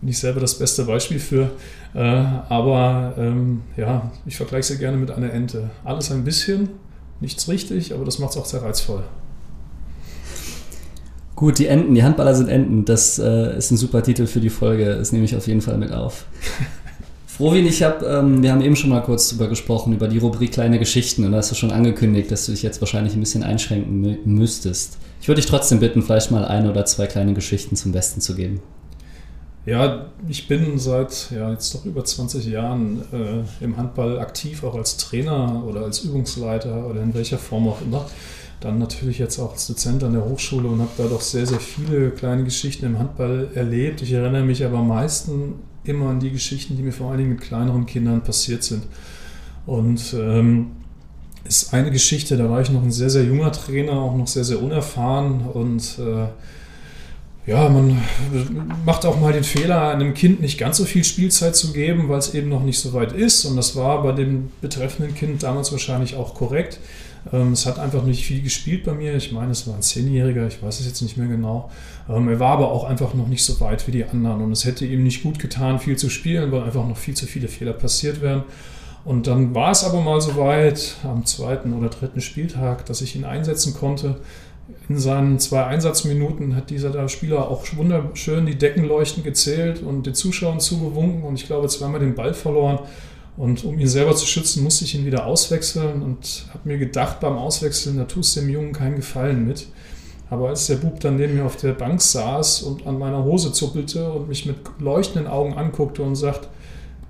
Bin 0.00 0.08
ich 0.08 0.18
selber 0.18 0.40
das 0.40 0.54
beste 0.58 0.84
Beispiel 0.84 1.18
für. 1.18 1.50
Äh, 1.92 1.98
aber 2.00 3.12
ähm, 3.18 3.64
ja, 3.76 4.10
ich 4.24 4.38
vergleiche 4.38 4.72
sie 4.72 4.78
gerne 4.78 4.96
mit 4.96 5.10
einer 5.10 5.30
Ente. 5.30 5.68
Alles 5.84 6.10
ein 6.10 6.24
bisschen, 6.24 6.70
nichts 7.20 7.48
richtig, 7.48 7.92
aber 7.92 8.06
das 8.06 8.18
macht 8.18 8.30
es 8.30 8.38
auch 8.38 8.46
sehr 8.46 8.62
reizvoll. 8.62 9.04
Gut, 11.36 11.58
die 11.58 11.66
Enten, 11.66 11.94
die 11.94 12.02
Handballer 12.02 12.34
sind 12.34 12.48
Enten. 12.48 12.86
Das 12.86 13.18
äh, 13.18 13.58
ist 13.58 13.70
ein 13.70 13.76
super 13.76 14.02
Titel 14.02 14.26
für 14.26 14.40
die 14.40 14.48
Folge. 14.48 14.96
Das 14.96 15.12
nehme 15.12 15.26
ich 15.26 15.36
auf 15.36 15.46
jeden 15.48 15.60
Fall 15.60 15.76
mit 15.76 15.92
auf. 15.92 16.24
Frohwin, 17.36 17.66
ich 17.66 17.82
habe, 17.82 18.06
ähm, 18.06 18.44
wir 18.44 18.52
haben 18.52 18.60
eben 18.60 18.76
schon 18.76 18.90
mal 18.90 19.00
kurz 19.00 19.30
drüber 19.30 19.48
gesprochen, 19.48 19.92
über 19.92 20.06
die 20.06 20.18
Rubrik 20.18 20.52
kleine 20.52 20.78
Geschichten 20.78 21.24
und 21.24 21.32
da 21.32 21.38
hast 21.38 21.50
du 21.50 21.56
schon 21.56 21.72
angekündigt, 21.72 22.30
dass 22.30 22.46
du 22.46 22.52
dich 22.52 22.62
jetzt 22.62 22.80
wahrscheinlich 22.80 23.14
ein 23.14 23.20
bisschen 23.20 23.42
einschränken 23.42 24.00
mü 24.00 24.18
müsstest. 24.24 24.98
Ich 25.20 25.26
würde 25.26 25.40
dich 25.40 25.50
trotzdem 25.50 25.80
bitten, 25.80 26.02
vielleicht 26.02 26.30
mal 26.30 26.44
eine 26.44 26.70
oder 26.70 26.86
zwei 26.86 27.08
kleine 27.08 27.34
Geschichten 27.34 27.74
zum 27.74 27.90
Besten 27.90 28.20
zu 28.20 28.36
geben. 28.36 28.62
Ja, 29.66 30.06
ich 30.28 30.46
bin 30.46 30.78
seit 30.78 31.32
ja, 31.32 31.50
jetzt 31.50 31.74
doch 31.74 31.84
über 31.84 32.04
20 32.04 32.46
Jahren 32.46 33.02
äh, 33.12 33.64
im 33.64 33.76
Handball 33.76 34.20
aktiv, 34.20 34.62
auch 34.62 34.76
als 34.76 34.96
Trainer 34.96 35.64
oder 35.66 35.80
als 35.80 36.04
Übungsleiter 36.04 36.86
oder 36.86 37.02
in 37.02 37.14
welcher 37.14 37.38
Form 37.38 37.66
auch 37.66 37.80
immer. 37.82 38.06
Dann 38.64 38.78
natürlich 38.78 39.18
jetzt 39.18 39.38
auch 39.38 39.52
als 39.52 39.66
Dozent 39.66 40.02
an 40.02 40.14
der 40.14 40.24
Hochschule 40.24 40.66
und 40.66 40.80
habe 40.80 40.90
da 40.96 41.04
doch 41.04 41.20
sehr, 41.20 41.44
sehr 41.46 41.60
viele 41.60 42.10
kleine 42.10 42.44
Geschichten 42.44 42.86
im 42.86 42.98
Handball 42.98 43.48
erlebt. 43.54 44.00
Ich 44.00 44.10
erinnere 44.12 44.42
mich 44.42 44.64
aber 44.64 44.78
am 44.78 44.88
meisten 44.88 45.56
immer 45.84 46.08
an 46.08 46.18
die 46.18 46.30
Geschichten, 46.30 46.74
die 46.74 46.82
mir 46.82 46.92
vor 46.92 47.10
allen 47.10 47.18
Dingen 47.18 47.30
mit 47.30 47.42
kleineren 47.42 47.84
Kindern 47.84 48.22
passiert 48.22 48.62
sind. 48.62 48.84
Und 49.66 50.14
ähm, 50.18 50.68
ist 51.44 51.74
eine 51.74 51.90
Geschichte, 51.90 52.38
da 52.38 52.48
war 52.48 52.62
ich 52.62 52.70
noch 52.70 52.82
ein 52.82 52.90
sehr, 52.90 53.10
sehr 53.10 53.24
junger 53.24 53.52
Trainer, 53.52 53.92
auch 53.92 54.16
noch 54.16 54.28
sehr, 54.28 54.44
sehr 54.44 54.62
unerfahren 54.62 55.42
und 55.42 55.98
äh, 55.98 56.28
ja, 57.46 57.68
man 57.68 58.00
macht 58.86 59.04
auch 59.04 59.20
mal 59.20 59.34
den 59.34 59.44
Fehler, 59.44 59.90
einem 59.90 60.14
Kind 60.14 60.40
nicht 60.40 60.56
ganz 60.56 60.78
so 60.78 60.86
viel 60.86 61.04
Spielzeit 61.04 61.54
zu 61.54 61.74
geben, 61.74 62.08
weil 62.08 62.18
es 62.18 62.32
eben 62.32 62.48
noch 62.48 62.62
nicht 62.62 62.80
so 62.80 62.94
weit 62.94 63.12
ist. 63.12 63.44
Und 63.44 63.56
das 63.56 63.76
war 63.76 64.02
bei 64.02 64.12
dem 64.12 64.50
betreffenden 64.62 65.14
Kind 65.14 65.42
damals 65.42 65.70
wahrscheinlich 65.70 66.16
auch 66.16 66.34
korrekt. 66.34 66.78
Ähm, 67.32 67.52
es 67.52 67.66
hat 67.66 67.78
einfach 67.78 68.04
nicht 68.04 68.26
viel 68.26 68.42
gespielt 68.42 68.84
bei 68.84 68.92
mir. 68.92 69.14
Ich 69.14 69.32
meine, 69.32 69.52
es 69.52 69.66
war 69.66 69.74
ein 69.74 69.82
Zehnjähriger, 69.82 70.46
ich 70.46 70.62
weiß 70.62 70.80
es 70.80 70.86
jetzt 70.86 71.02
nicht 71.02 71.16
mehr 71.16 71.28
genau. 71.28 71.70
Ähm, 72.08 72.28
er 72.28 72.40
war 72.40 72.52
aber 72.52 72.70
auch 72.70 72.84
einfach 72.84 73.14
noch 73.14 73.28
nicht 73.28 73.44
so 73.44 73.60
weit 73.60 73.86
wie 73.86 73.92
die 73.92 74.04
anderen. 74.04 74.42
Und 74.42 74.52
es 74.52 74.64
hätte 74.64 74.86
ihm 74.86 75.02
nicht 75.02 75.22
gut 75.22 75.38
getan, 75.38 75.78
viel 75.78 75.96
zu 75.96 76.10
spielen, 76.10 76.52
weil 76.52 76.62
einfach 76.62 76.86
noch 76.86 76.96
viel 76.96 77.14
zu 77.14 77.26
viele 77.26 77.48
Fehler 77.48 77.72
passiert 77.72 78.20
wären. 78.20 78.44
Und 79.04 79.26
dann 79.26 79.54
war 79.54 79.70
es 79.70 79.84
aber 79.84 80.00
mal 80.00 80.20
so 80.20 80.36
weit 80.36 80.96
am 81.04 81.26
zweiten 81.26 81.74
oder 81.74 81.90
dritten 81.90 82.20
Spieltag, 82.20 82.86
dass 82.86 83.02
ich 83.02 83.16
ihn 83.16 83.24
einsetzen 83.24 83.74
konnte. 83.74 84.16
In 84.88 84.98
seinen 84.98 85.38
zwei 85.38 85.64
Einsatzminuten 85.64 86.56
hat 86.56 86.70
dieser 86.70 87.08
Spieler 87.08 87.50
auch 87.50 87.64
wunderschön 87.76 88.46
die 88.46 88.56
Deckenleuchten 88.56 89.22
gezählt 89.22 89.82
und 89.82 90.06
den 90.06 90.14
Zuschauern 90.14 90.58
zugewunken 90.58 91.22
und 91.22 91.34
ich 91.34 91.46
glaube 91.46 91.68
zweimal 91.68 92.00
den 92.00 92.14
Ball 92.14 92.32
verloren. 92.32 92.78
Und 93.36 93.64
um 93.64 93.78
ihn 93.78 93.88
selber 93.88 94.14
zu 94.14 94.26
schützen, 94.26 94.62
musste 94.62 94.84
ich 94.84 94.94
ihn 94.94 95.04
wieder 95.04 95.26
auswechseln 95.26 96.02
und 96.02 96.46
habe 96.50 96.68
mir 96.68 96.78
gedacht, 96.78 97.20
beim 97.20 97.36
Auswechseln, 97.36 97.96
da 97.96 98.04
tust 98.04 98.36
du 98.36 98.40
dem 98.40 98.50
Jungen 98.50 98.72
keinen 98.72 98.96
Gefallen 98.96 99.46
mit. 99.46 99.66
Aber 100.30 100.48
als 100.48 100.66
der 100.66 100.76
Bub 100.76 101.00
dann 101.00 101.16
neben 101.16 101.34
mir 101.34 101.44
auf 101.44 101.56
der 101.56 101.72
Bank 101.72 102.00
saß 102.00 102.62
und 102.62 102.86
an 102.86 102.98
meiner 102.98 103.24
Hose 103.24 103.52
zuppelte 103.52 104.10
und 104.10 104.28
mich 104.28 104.46
mit 104.46 104.56
leuchtenden 104.78 105.26
Augen 105.26 105.54
anguckte 105.54 106.02
und 106.02 106.14
sagt, 106.14 106.48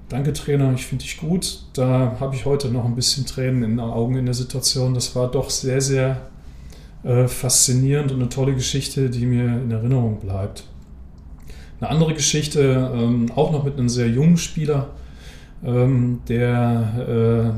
danke 0.08 0.32
Trainer, 0.32 0.72
ich 0.74 0.86
finde 0.86 1.04
dich 1.04 1.18
gut, 1.18 1.60
da 1.74 2.16
habe 2.20 2.34
ich 2.34 2.44
heute 2.44 2.68
noch 2.68 2.84
ein 2.84 2.94
bisschen 2.94 3.26
Tränen 3.26 3.62
in 3.62 3.70
den 3.72 3.80
Augen 3.80 4.16
in 4.16 4.24
der 4.24 4.34
Situation. 4.34 4.94
Das 4.94 5.14
war 5.14 5.30
doch 5.30 5.50
sehr, 5.50 5.80
sehr 5.80 6.22
äh, 7.04 7.28
faszinierend 7.28 8.12
und 8.12 8.20
eine 8.20 8.28
tolle 8.30 8.54
Geschichte, 8.54 9.10
die 9.10 9.26
mir 9.26 9.44
in 9.44 9.70
Erinnerung 9.70 10.20
bleibt. 10.20 10.64
Eine 11.80 11.90
andere 11.90 12.14
Geschichte, 12.14 12.90
ähm, 12.94 13.30
auch 13.34 13.52
noch 13.52 13.64
mit 13.64 13.78
einem 13.78 13.88
sehr 13.88 14.08
jungen 14.08 14.38
Spieler, 14.38 14.88
ähm, 15.64 16.20
der 16.28 17.54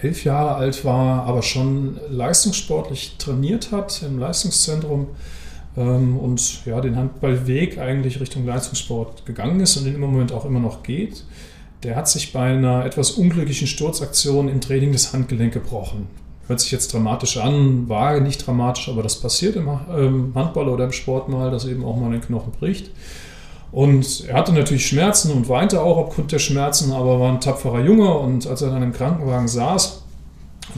äh, 0.00 0.06
elf 0.06 0.24
Jahre 0.24 0.54
alt 0.54 0.84
war, 0.84 1.24
aber 1.24 1.42
schon 1.42 1.98
leistungssportlich 2.08 3.16
trainiert 3.18 3.72
hat 3.72 4.02
im 4.02 4.18
Leistungszentrum 4.18 5.08
ähm, 5.76 6.16
und 6.18 6.64
ja, 6.66 6.80
den 6.80 6.96
Handballweg 6.96 7.78
eigentlich 7.78 8.20
Richtung 8.20 8.46
Leistungssport 8.46 9.26
gegangen 9.26 9.60
ist 9.60 9.76
und 9.76 9.84
den 9.84 9.94
im 9.94 10.00
Moment 10.00 10.32
auch 10.32 10.44
immer 10.44 10.60
noch 10.60 10.82
geht. 10.82 11.24
Der 11.82 11.96
hat 11.96 12.08
sich 12.08 12.32
bei 12.32 12.52
einer 12.52 12.84
etwas 12.84 13.12
unglücklichen 13.12 13.66
Sturzaktion 13.66 14.48
im 14.48 14.60
Training 14.60 14.92
das 14.92 15.12
Handgelenk 15.12 15.54
gebrochen. 15.54 16.08
Hört 16.46 16.60
sich 16.60 16.72
jetzt 16.72 16.92
dramatisch 16.92 17.36
an, 17.36 17.88
war 17.88 18.18
nicht 18.20 18.46
dramatisch, 18.46 18.88
aber 18.88 19.02
das 19.02 19.20
passiert 19.20 19.56
im 19.56 19.68
ähm, 19.96 20.32
Handball 20.34 20.68
oder 20.68 20.84
im 20.84 20.92
Sport 20.92 21.28
mal, 21.28 21.50
dass 21.50 21.64
eben 21.64 21.84
auch 21.84 21.96
mal 21.96 22.12
ein 22.12 22.20
Knochen 22.20 22.52
bricht. 22.52 22.90
Und 23.72 24.24
er 24.26 24.34
hatte 24.34 24.52
natürlich 24.52 24.86
Schmerzen 24.86 25.32
und 25.32 25.48
weinte 25.48 25.80
auch 25.80 25.96
aufgrund 25.96 26.32
der 26.32 26.40
Schmerzen, 26.40 26.92
aber 26.92 27.20
war 27.20 27.32
ein 27.32 27.40
tapferer 27.40 27.80
Junge 27.80 28.12
und 28.18 28.46
als 28.46 28.62
er 28.62 28.70
dann 28.70 28.82
im 28.82 28.92
Krankenwagen 28.92 29.46
saß, 29.46 30.02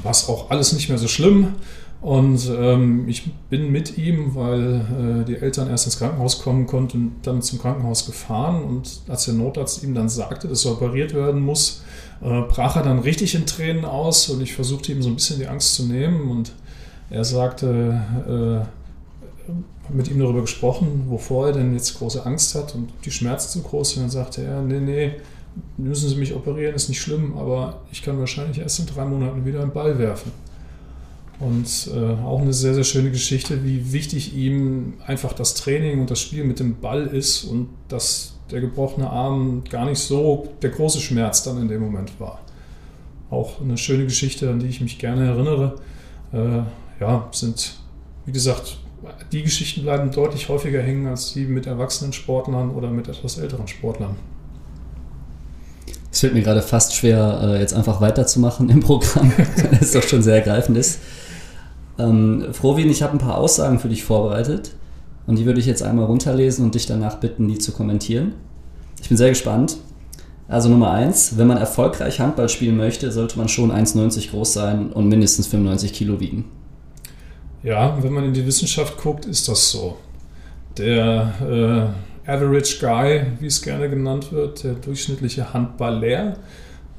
war 0.02 0.10
es 0.10 0.28
auch 0.28 0.50
alles 0.50 0.72
nicht 0.72 0.88
mehr 0.88 0.98
so 0.98 1.08
schlimm. 1.08 1.54
Und 2.02 2.50
ähm, 2.58 3.08
ich 3.08 3.30
bin 3.48 3.70
mit 3.70 3.96
ihm, 3.96 4.34
weil 4.34 5.22
äh, 5.22 5.24
die 5.24 5.36
Eltern 5.36 5.70
erst 5.70 5.86
ins 5.86 5.98
Krankenhaus 5.98 6.42
kommen 6.42 6.66
konnten, 6.66 7.14
dann 7.22 7.42
zum 7.42 7.60
Krankenhaus 7.60 8.06
gefahren. 8.06 8.64
Und 8.64 9.02
als 9.06 9.26
der 9.26 9.34
Notarzt 9.34 9.84
ihm 9.84 9.94
dann 9.94 10.08
sagte, 10.08 10.48
dass 10.48 10.64
er 10.64 10.72
operiert 10.72 11.14
werden 11.14 11.40
muss, 11.40 11.84
äh, 12.20 12.40
brach 12.42 12.74
er 12.74 12.82
dann 12.82 12.98
richtig 12.98 13.36
in 13.36 13.46
Tränen 13.46 13.84
aus. 13.84 14.28
Und 14.30 14.42
ich 14.42 14.52
versuchte 14.52 14.90
ihm 14.90 15.00
so 15.00 15.10
ein 15.10 15.14
bisschen 15.14 15.38
die 15.38 15.46
Angst 15.46 15.76
zu 15.76 15.84
nehmen. 15.84 16.28
Und 16.28 16.52
er 17.08 17.24
sagte, 17.24 18.66
äh, 18.66 18.81
mit 19.88 20.08
ihm 20.08 20.18
darüber 20.18 20.42
gesprochen, 20.42 21.04
wovor 21.08 21.48
er 21.48 21.52
denn 21.52 21.74
jetzt 21.74 21.98
große 21.98 22.24
Angst 22.24 22.54
hat 22.54 22.74
und 22.74 22.90
die 23.04 23.10
Schmerzen 23.10 23.60
zu 23.60 23.62
groß 23.62 23.90
sind. 23.90 24.02
Dann 24.02 24.10
sagte 24.10 24.42
er, 24.42 24.62
nee, 24.62 24.80
nee, 24.80 25.12
müssen 25.76 26.08
Sie 26.08 26.16
mich 26.16 26.34
operieren, 26.34 26.74
ist 26.74 26.88
nicht 26.88 27.00
schlimm, 27.00 27.36
aber 27.36 27.80
ich 27.90 28.02
kann 28.02 28.18
wahrscheinlich 28.18 28.58
erst 28.58 28.78
in 28.80 28.86
drei 28.86 29.04
Monaten 29.04 29.44
wieder 29.44 29.62
einen 29.62 29.72
Ball 29.72 29.98
werfen. 29.98 30.32
Und 31.40 31.90
äh, 31.92 32.22
auch 32.22 32.40
eine 32.40 32.52
sehr, 32.52 32.74
sehr 32.74 32.84
schöne 32.84 33.10
Geschichte, 33.10 33.64
wie 33.64 33.92
wichtig 33.92 34.34
ihm 34.34 34.94
einfach 35.04 35.32
das 35.32 35.54
Training 35.54 36.00
und 36.00 36.10
das 36.10 36.20
Spiel 36.20 36.44
mit 36.44 36.60
dem 36.60 36.78
Ball 36.80 37.06
ist 37.06 37.44
und 37.44 37.68
dass 37.88 38.34
der 38.50 38.60
gebrochene 38.60 39.10
Arm 39.10 39.64
gar 39.68 39.86
nicht 39.86 39.98
so 39.98 40.48
der 40.62 40.70
große 40.70 41.00
Schmerz 41.00 41.42
dann 41.42 41.60
in 41.60 41.68
dem 41.68 41.80
Moment 41.80 42.12
war. 42.20 42.40
Auch 43.30 43.60
eine 43.60 43.76
schöne 43.76 44.04
Geschichte, 44.04 44.50
an 44.50 44.60
die 44.60 44.68
ich 44.68 44.80
mich 44.80 44.98
gerne 44.98 45.26
erinnere. 45.26 45.76
Äh, 46.32 46.62
ja, 47.00 47.28
sind, 47.32 47.76
wie 48.24 48.32
gesagt, 48.32 48.78
die 49.32 49.42
Geschichten 49.42 49.82
bleiben 49.82 50.10
deutlich 50.10 50.48
häufiger 50.48 50.80
hängen 50.80 51.06
als 51.06 51.32
die 51.32 51.44
mit 51.44 51.66
erwachsenen 51.66 52.12
Sportlern 52.12 52.70
oder 52.70 52.90
mit 52.90 53.08
etwas 53.08 53.38
älteren 53.38 53.66
Sportlern. 53.66 54.16
Es 56.10 56.20
fällt 56.20 56.34
mir 56.34 56.42
gerade 56.42 56.62
fast 56.62 56.94
schwer, 56.94 57.40
äh, 57.42 57.60
jetzt 57.60 57.72
einfach 57.72 58.00
weiterzumachen 58.00 58.68
im 58.68 58.80
Programm, 58.80 59.32
weil 59.36 59.78
es 59.80 59.92
doch 59.92 60.02
schon 60.02 60.22
sehr 60.22 60.34
ergreifend 60.36 60.76
ist. 60.76 61.00
Ähm, 61.98 62.48
Frohwin, 62.52 62.90
ich 62.90 63.02
habe 63.02 63.14
ein 63.14 63.18
paar 63.18 63.38
Aussagen 63.38 63.78
für 63.78 63.88
dich 63.88 64.04
vorbereitet 64.04 64.72
und 65.26 65.38
die 65.38 65.46
würde 65.46 65.60
ich 65.60 65.66
jetzt 65.66 65.82
einmal 65.82 66.04
runterlesen 66.04 66.64
und 66.64 66.74
dich 66.74 66.86
danach 66.86 67.16
bitten, 67.16 67.48
die 67.48 67.58
zu 67.58 67.72
kommentieren. 67.72 68.34
Ich 69.00 69.08
bin 69.08 69.16
sehr 69.16 69.30
gespannt. 69.30 69.78
Also 70.48 70.68
Nummer 70.68 70.90
eins: 70.90 71.38
wenn 71.38 71.46
man 71.46 71.56
erfolgreich 71.56 72.20
Handball 72.20 72.48
spielen 72.50 72.76
möchte, 72.76 73.10
sollte 73.10 73.38
man 73.38 73.48
schon 73.48 73.72
1,90 73.72 74.30
groß 74.30 74.52
sein 74.52 74.92
und 74.92 75.08
mindestens 75.08 75.46
95 75.46 75.94
Kilo 75.94 76.20
wiegen. 76.20 76.44
Ja, 77.62 78.02
wenn 78.02 78.12
man 78.12 78.24
in 78.24 78.34
die 78.34 78.44
Wissenschaft 78.44 78.98
guckt, 78.98 79.24
ist 79.24 79.48
das 79.48 79.70
so. 79.70 79.96
Der 80.78 81.94
äh, 82.26 82.30
Average 82.30 82.78
Guy, 82.80 83.26
wie 83.40 83.46
es 83.46 83.62
gerne 83.62 83.88
genannt 83.88 84.32
wird, 84.32 84.64
der 84.64 84.74
durchschnittliche 84.74 85.52
Handballer, 85.52 86.36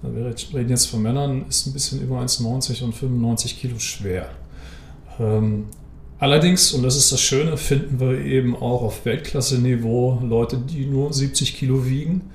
wir 0.01 0.36
reden 0.53 0.70
jetzt 0.70 0.88
von 0.88 1.01
Männern, 1.01 1.46
ist 1.48 1.65
ein 1.65 1.74
bisschen 1.74 2.01
über 2.01 2.20
1,90 2.20 2.84
und 2.84 2.93
95 2.93 3.60
Kilo 3.60 3.79
schwer. 3.79 4.29
Ähm, 5.20 5.67
allerdings, 6.20 6.74
und 6.74 6.84
das 6.84 6.98
ist 6.98 7.12
das 7.12 7.22
Schöne, 7.22 7.55
finden 7.55 8.00
wir 8.00 8.20
eben 8.20 8.55
auch 8.55 8.84
auf 8.84 9.05
Weltklasse-Niveau 9.05 10.20
Leute, 10.24 10.58
die 10.58 10.86
nur 10.86 11.13
70 11.13 11.55
Kilo 11.55 11.86
wiegen. 11.86 12.29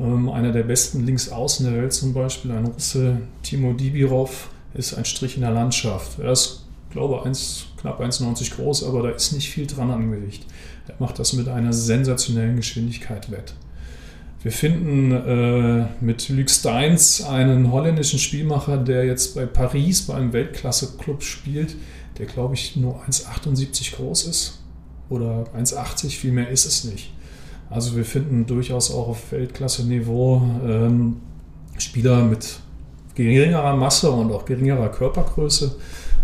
Ähm, 0.00 0.28
einer 0.30 0.50
der 0.50 0.64
besten 0.64 1.06
Linksaußen 1.06 1.64
der 1.64 1.80
Welt 1.80 1.92
zum 1.92 2.12
Beispiel, 2.12 2.50
ein 2.50 2.66
Russe, 2.66 3.18
Timo 3.42 3.72
Dibirov, 3.72 4.50
ist 4.74 4.94
ein 4.94 5.04
Strich 5.04 5.36
in 5.36 5.42
der 5.42 5.52
Landschaft. 5.52 6.18
Er 6.18 6.32
ist, 6.32 6.64
glaube 6.92 7.16
ich, 7.18 7.26
1, 7.26 7.66
knapp 7.78 8.00
1,90 8.00 8.54
groß, 8.54 8.84
aber 8.84 9.02
da 9.02 9.10
ist 9.10 9.32
nicht 9.32 9.50
viel 9.50 9.66
dran 9.66 9.90
an 9.90 10.10
Gewicht. 10.10 10.46
Er 10.86 10.94
macht 10.98 11.18
das 11.18 11.32
mit 11.32 11.48
einer 11.48 11.72
sensationellen 11.72 12.56
Geschwindigkeit 12.56 13.30
wett. 13.30 13.54
Wir 14.42 14.52
finden 14.52 15.12
äh, 15.12 15.86
mit 16.00 16.28
Luc 16.28 16.50
Steins 16.50 17.22
einen 17.22 17.70
holländischen 17.70 18.18
Spielmacher, 18.18 18.76
der 18.76 19.04
jetzt 19.04 19.36
bei 19.36 19.46
Paris 19.46 20.02
bei 20.02 20.14
einem 20.14 20.32
Weltklasse-Club 20.32 21.22
spielt, 21.22 21.76
der 22.18 22.26
glaube 22.26 22.54
ich 22.54 22.76
nur 22.76 23.02
1,78 23.04 23.96
groß 23.96 24.26
ist 24.26 24.58
oder 25.08 25.44
1,80, 25.56 26.10
viel 26.10 26.32
mehr 26.32 26.48
ist 26.48 26.64
es 26.64 26.84
nicht. 26.84 27.12
Also 27.70 27.96
wir 27.96 28.04
finden 28.04 28.44
durchaus 28.46 28.90
auch 28.90 29.08
auf 29.08 29.32
Weltklasse-Niveau 29.32 30.42
ähm, 30.66 31.20
Spieler 31.78 32.24
mit 32.24 32.60
geringerer 33.14 33.76
Masse 33.76 34.10
und 34.10 34.32
auch 34.32 34.44
geringerer 34.44 34.88
Körpergröße. 34.88 35.76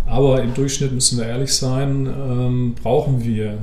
Aber 0.08 0.42
im 0.42 0.54
Durchschnitt 0.54 0.92
müssen 0.92 1.18
wir 1.18 1.26
ehrlich 1.26 1.52
sein, 1.52 2.06
ähm, 2.06 2.74
brauchen 2.82 3.22
wir 3.22 3.58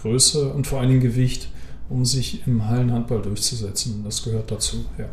Größe 0.00 0.48
und 0.48 0.66
vor 0.66 0.80
allen 0.80 0.88
Dingen 0.88 1.00
Gewicht, 1.00 1.48
um 1.90 2.04
sich 2.04 2.46
im 2.46 2.66
Hallenhandball 2.66 3.20
durchzusetzen. 3.20 4.02
Das 4.04 4.22
gehört 4.22 4.50
dazu, 4.50 4.84
ja. 4.98 5.06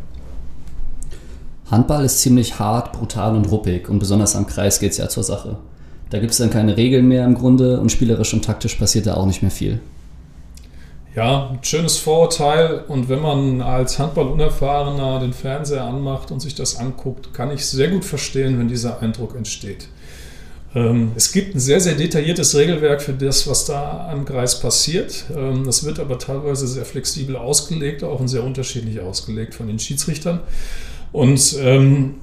Handball 1.69 2.05
ist 2.05 2.21
ziemlich 2.21 2.59
hart, 2.59 2.93
brutal 2.93 3.35
und 3.35 3.51
ruppig 3.51 3.89
und 3.89 3.99
besonders 3.99 4.35
am 4.37 4.47
Kreis 4.47 4.79
geht 4.79 4.91
es 4.91 4.97
ja 4.97 5.09
zur 5.09 5.23
Sache. 5.23 5.57
Da 6.09 6.19
gibt 6.19 6.31
es 6.31 6.37
dann 6.37 6.49
keine 6.49 6.77
Regeln 6.77 7.09
mehr 7.09 7.25
im 7.25 7.35
Grunde 7.35 7.81
und 7.81 7.91
spielerisch 7.91 8.33
und 8.33 8.45
taktisch 8.45 8.75
passiert 8.75 9.07
da 9.07 9.15
auch 9.15 9.25
nicht 9.25 9.41
mehr 9.41 9.51
viel. 9.51 9.81
Ja, 11.17 11.49
ein 11.49 11.63
schönes 11.63 11.97
Vorurteil. 11.97 12.83
Und 12.87 13.09
wenn 13.09 13.21
man 13.21 13.61
als 13.61 13.99
Handballunerfahrener 13.99 15.19
den 15.19 15.33
Fernseher 15.33 15.83
anmacht 15.83 16.31
und 16.31 16.39
sich 16.39 16.55
das 16.55 16.77
anguckt, 16.77 17.33
kann 17.33 17.51
ich 17.51 17.65
sehr 17.65 17.89
gut 17.89 18.05
verstehen, 18.05 18.59
wenn 18.59 18.67
dieser 18.67 19.01
Eindruck 19.01 19.35
entsteht. 19.35 19.89
Ähm, 20.75 21.11
es 21.15 21.31
gibt 21.31 21.55
ein 21.55 21.59
sehr, 21.59 21.79
sehr 21.79 21.95
detailliertes 21.95 22.55
Regelwerk 22.55 23.01
für 23.01 23.13
das, 23.13 23.47
was 23.47 23.65
da 23.65 24.09
am 24.11 24.25
Kreis 24.25 24.59
passiert. 24.59 25.25
Ähm, 25.35 25.63
das 25.65 25.83
wird 25.83 25.99
aber 25.99 26.19
teilweise 26.19 26.67
sehr 26.67 26.85
flexibel 26.85 27.35
ausgelegt, 27.35 28.03
auch 28.03 28.19
und 28.19 28.27
sehr 28.27 28.43
unterschiedlich 28.43 28.99
ausgelegt 28.99 29.55
von 29.55 29.67
den 29.67 29.79
Schiedsrichtern. 29.79 30.41
Und 31.11 31.57
ähm, 31.61 32.15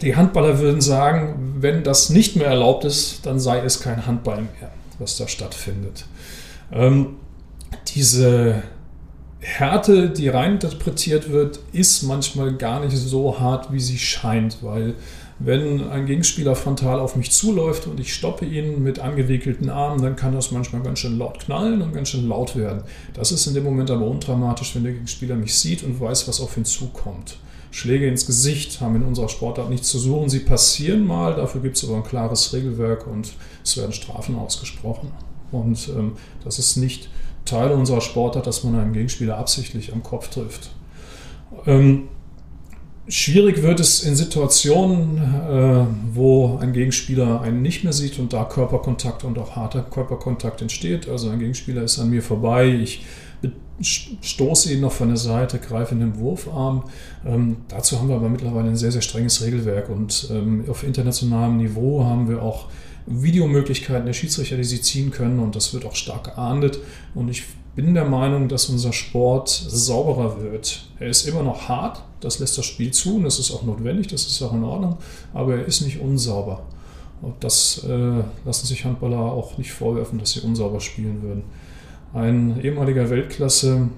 die 0.00 0.16
Handballer 0.16 0.58
würden 0.60 0.80
sagen, 0.80 1.56
wenn 1.60 1.82
das 1.82 2.10
nicht 2.10 2.36
mehr 2.36 2.48
erlaubt 2.48 2.84
ist, 2.84 3.26
dann 3.26 3.38
sei 3.38 3.60
es 3.60 3.80
kein 3.80 4.06
Handball 4.06 4.42
mehr, 4.42 4.70
was 4.98 5.16
da 5.16 5.26
stattfindet. 5.26 6.06
Diese 7.94 8.62
Härte, 9.40 10.10
die 10.10 10.28
reininterpretiert 10.28 11.30
wird, 11.30 11.60
ist 11.72 12.02
manchmal 12.02 12.54
gar 12.54 12.84
nicht 12.84 12.96
so 12.96 13.40
hart, 13.40 13.72
wie 13.72 13.80
sie 13.80 13.98
scheint, 13.98 14.58
weil 14.62 14.94
wenn 15.40 15.88
ein 15.88 16.06
Gegenspieler 16.06 16.56
frontal 16.56 16.98
auf 16.98 17.14
mich 17.14 17.30
zuläuft 17.30 17.86
und 17.86 18.00
ich 18.00 18.12
stoppe 18.12 18.44
ihn 18.44 18.82
mit 18.82 18.98
angewickelten 18.98 19.70
Armen, 19.70 20.02
dann 20.02 20.16
kann 20.16 20.34
das 20.34 20.50
manchmal 20.50 20.82
ganz 20.82 20.98
schön 20.98 21.16
laut 21.16 21.38
knallen 21.38 21.80
und 21.80 21.92
ganz 21.92 22.08
schön 22.08 22.28
laut 22.28 22.56
werden. 22.56 22.82
Das 23.14 23.30
ist 23.30 23.46
in 23.46 23.54
dem 23.54 23.64
Moment 23.64 23.90
aber 23.90 24.06
undramatisch, 24.06 24.74
wenn 24.74 24.82
der 24.82 24.92
Gegenspieler 24.92 25.36
mich 25.36 25.54
sieht 25.54 25.84
und 25.84 26.00
weiß, 26.00 26.26
was 26.26 26.40
auf 26.40 26.56
ihn 26.56 26.64
zukommt. 26.64 27.38
Schläge 27.70 28.08
ins 28.08 28.26
Gesicht 28.26 28.80
haben 28.80 28.96
in 28.96 29.02
unserer 29.02 29.28
Sportart 29.28 29.70
nichts 29.70 29.88
zu 29.88 29.98
suchen. 29.98 30.28
Sie 30.28 30.40
passieren 30.40 31.06
mal, 31.06 31.36
dafür 31.36 31.60
gibt 31.60 31.76
es 31.76 31.84
aber 31.84 31.96
ein 31.96 32.04
klares 32.04 32.52
Regelwerk 32.52 33.06
und 33.06 33.32
es 33.62 33.76
werden 33.76 33.92
Strafen 33.92 34.36
ausgesprochen. 34.36 35.12
Und 35.52 35.88
ähm, 35.88 36.12
das 36.44 36.58
ist 36.58 36.76
nicht 36.76 37.10
Teil 37.44 37.70
unserer 37.70 38.00
Sportart, 38.00 38.46
dass 38.46 38.64
man 38.64 38.74
einen 38.74 38.92
Gegenspieler 38.92 39.38
absichtlich 39.38 39.92
am 39.92 40.02
Kopf 40.02 40.28
trifft. 40.28 40.70
Ähm, 41.66 42.08
schwierig 43.08 43.62
wird 43.62 43.80
es 43.80 44.02
in 44.02 44.14
Situationen, 44.16 45.18
äh, 45.18 45.86
wo 46.12 46.58
ein 46.60 46.72
Gegenspieler 46.72 47.40
einen 47.40 47.62
nicht 47.62 47.84
mehr 47.84 47.92
sieht 47.92 48.18
und 48.18 48.32
da 48.32 48.44
Körperkontakt 48.44 49.24
und 49.24 49.38
auch 49.38 49.56
harter 49.56 49.82
Körperkontakt 49.82 50.62
entsteht. 50.62 51.08
Also 51.08 51.30
ein 51.30 51.38
Gegenspieler 51.38 51.82
ist 51.82 51.98
an 51.98 52.10
mir 52.10 52.22
vorbei, 52.22 52.68
ich 52.68 53.04
stoße 53.80 54.72
ihn 54.72 54.80
noch 54.80 54.92
von 54.92 55.08
der 55.08 55.16
Seite, 55.16 55.58
greife 55.58 55.94
in 55.94 56.00
den 56.00 56.18
Wurfarm. 56.18 56.84
Ähm, 57.24 57.58
dazu 57.68 57.98
haben 57.98 58.08
wir 58.08 58.16
aber 58.16 58.28
mittlerweile 58.28 58.68
ein 58.68 58.76
sehr, 58.76 58.92
sehr 58.92 59.02
strenges 59.02 59.42
Regelwerk 59.42 59.88
und 59.88 60.28
ähm, 60.30 60.64
auf 60.68 60.82
internationalem 60.82 61.58
Niveau 61.58 62.04
haben 62.04 62.28
wir 62.28 62.42
auch 62.42 62.66
Videomöglichkeiten 63.06 64.06
der 64.06 64.12
Schiedsrichter, 64.12 64.56
die 64.56 64.64
sie 64.64 64.80
ziehen 64.80 65.10
können 65.10 65.38
und 65.38 65.56
das 65.56 65.72
wird 65.72 65.86
auch 65.86 65.94
stark 65.94 66.24
geahndet 66.24 66.80
und 67.14 67.28
ich 67.28 67.44
bin 67.74 67.94
der 67.94 68.04
Meinung, 68.04 68.48
dass 68.48 68.68
unser 68.68 68.92
Sport 68.92 69.48
sauberer 69.48 70.42
wird. 70.42 70.88
Er 70.98 71.08
ist 71.08 71.28
immer 71.28 71.44
noch 71.44 71.68
hart, 71.68 72.02
das 72.20 72.38
lässt 72.38 72.58
das 72.58 72.66
Spiel 72.66 72.90
zu 72.90 73.16
und 73.16 73.24
das 73.24 73.38
ist 73.38 73.50
auch 73.50 73.62
notwendig, 73.62 74.08
das 74.08 74.26
ist 74.26 74.42
auch 74.42 74.52
in 74.52 74.64
Ordnung, 74.64 74.98
aber 75.34 75.56
er 75.56 75.64
ist 75.64 75.80
nicht 75.82 76.00
unsauber. 76.00 76.62
Und 77.20 77.34
das 77.40 77.84
äh, 77.84 78.22
lassen 78.44 78.66
sich 78.66 78.84
Handballer 78.84 79.18
auch 79.18 79.58
nicht 79.58 79.72
vorwerfen, 79.72 80.18
dass 80.18 80.32
sie 80.32 80.40
unsauber 80.40 80.80
spielen 80.80 81.22
würden. 81.22 81.42
Ein 82.14 82.60
ehemaliger 82.62 83.10
Weltklasse 83.10 83.88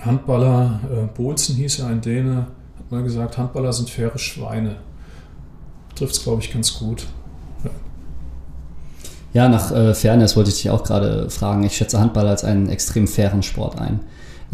Handballer, 0.00 0.80
äh, 0.90 1.06
Bolzen 1.16 1.54
hieß 1.56 1.80
er, 1.80 1.86
ein 1.86 2.00
Däne, 2.00 2.48
hat 2.78 2.90
mal 2.90 3.02
gesagt, 3.02 3.38
Handballer 3.38 3.72
sind 3.72 3.88
faire 3.88 4.18
Schweine. 4.18 4.76
Trifft 5.94 6.16
es, 6.16 6.22
glaube 6.22 6.42
ich, 6.42 6.52
ganz 6.52 6.78
gut. 6.78 7.06
Ja, 9.32 9.48
nach 9.48 9.72
äh, 9.72 9.94
Fairness 9.94 10.36
wollte 10.36 10.50
ich 10.50 10.56
dich 10.56 10.70
auch 10.70 10.84
gerade 10.84 11.28
fragen. 11.28 11.64
Ich 11.64 11.76
schätze 11.76 11.98
Handball 11.98 12.28
als 12.28 12.44
einen 12.44 12.68
extrem 12.68 13.08
fairen 13.08 13.42
Sport 13.42 13.80
ein. 13.80 14.00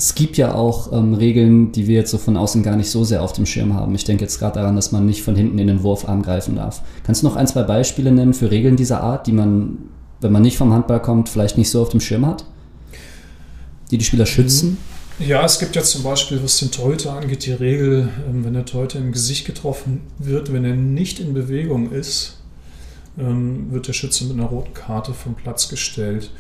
Es 0.01 0.15
gibt 0.15 0.39
ja 0.39 0.55
auch 0.55 0.93
ähm, 0.93 1.13
Regeln, 1.13 1.73
die 1.73 1.87
wir 1.87 1.97
jetzt 1.97 2.11
so 2.11 2.17
von 2.17 2.39
außen 2.39 2.63
gar 2.63 2.77
nicht 2.77 2.91
so 2.91 3.05
sehr 3.05 3.23
auf 3.23 3.35
dem 3.35 3.45
Schirm 3.45 3.75
haben. 3.75 3.95
Ich 3.95 4.05
denke 4.05 4.25
jetzt 4.25 4.39
gerade 4.39 4.59
daran, 4.59 4.75
dass 4.75 4.93
man 4.93 5.05
nicht 5.05 5.23
von 5.23 5.37
hinten 5.37 5.59
in 5.59 5.67
den 5.67 5.83
Wurfarm 5.83 6.23
greifen 6.23 6.57
darf. 6.57 6.81
Kannst 7.05 7.23
du 7.23 7.27
noch 7.27 7.37
ein, 7.37 7.47
zwei 7.47 7.65
Beispiele 7.65 8.11
nennen 8.11 8.33
für 8.33 8.51
Regeln 8.51 8.77
dieser 8.77 9.03
Art, 9.03 9.27
die 9.27 9.33
man, 9.33 9.77
wenn 10.23 10.33
man 10.33 10.41
nicht 10.41 10.57
vom 10.57 10.73
Handball 10.73 11.03
kommt, 11.03 11.29
vielleicht 11.29 11.59
nicht 11.59 11.69
so 11.69 11.83
auf 11.83 11.91
dem 11.91 12.01
Schirm 12.01 12.25
hat? 12.25 12.47
die 13.91 13.99
die 13.99 14.05
Spieler 14.05 14.27
schützen? 14.27 14.79
Ja, 15.19 15.45
es 15.45 15.59
gibt 15.59 15.77
ja 15.77 15.83
zum 15.83 16.03
Beispiel, 16.03 16.43
was 16.43 16.59
den 16.59 16.71
Torhüter 16.71 17.13
angeht, 17.13 17.45
die 17.45 17.53
Regel, 17.53 18.09
ähm, 18.29 18.45
wenn 18.45 18.55
der 18.55 18.65
Torhüter 18.65 18.99
im 18.99 19.13
Gesicht 19.13 19.45
getroffen 19.45 20.01
wird, 20.19 20.53
wenn 20.53 20.65
er 20.65 20.75
nicht 20.75 21.21
in 21.21 21.35
Bewegung 21.35 21.93
ist, 21.93 22.39
ähm, 23.19 23.71
wird 23.71 23.89
der 23.89 23.93
Schütze 23.93 24.25
mit 24.25 24.35
einer 24.35 24.47
roten 24.47 24.73
Karte 24.73 25.13
vom 25.13 25.35
Platz 25.35 25.69
gestellt. 25.69 26.31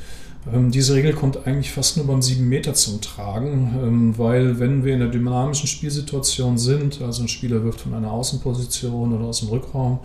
Ähm, 0.52 0.70
diese 0.70 0.94
Regel 0.94 1.12
kommt 1.12 1.46
eigentlich 1.46 1.70
fast 1.70 1.96
nur 1.96 2.06
beim 2.06 2.22
7 2.22 2.48
Meter 2.48 2.74
zum 2.74 3.00
Tragen, 3.00 4.14
weil 4.16 4.58
wenn 4.58 4.84
wir 4.84 4.94
in 4.94 5.02
einer 5.02 5.10
dynamischen 5.10 5.66
Spielsituation 5.66 6.58
sind, 6.58 7.02
also 7.02 7.22
ein 7.22 7.28
Spieler 7.28 7.62
wirft 7.64 7.80
von 7.82 7.94
einer 7.94 8.10
Außenposition 8.10 9.12
oder 9.12 9.26
aus 9.26 9.40
dem 9.40 9.48
Rückraum, 9.48 10.00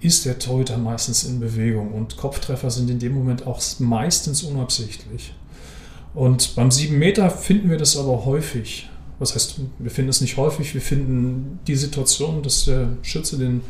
ist 0.00 0.24
der 0.24 0.38
Torhüter 0.38 0.78
meistens 0.78 1.24
in 1.24 1.40
Bewegung 1.40 1.92
und 1.92 2.16
Kopftreffer 2.16 2.70
sind 2.70 2.90
in 2.90 2.98
dem 2.98 3.14
Moment 3.14 3.46
auch 3.46 3.60
meistens 3.78 4.42
unabsichtlich. 4.42 5.34
Und 6.14 6.56
beim 6.56 6.70
7 6.70 6.98
Meter 6.98 7.30
finden 7.30 7.70
wir 7.70 7.76
das 7.76 7.96
aber 7.96 8.24
häufig. 8.24 8.88
Was 9.18 9.34
heißt, 9.34 9.60
wir 9.78 9.90
finden 9.90 10.08
es 10.08 10.20
nicht 10.20 10.38
häufig, 10.38 10.74
wir 10.74 10.80
finden 10.80 11.60
die 11.66 11.76
Situation, 11.76 12.42
dass 12.42 12.64
der 12.64 12.88
Schütze 13.02 13.38
den 13.38 13.60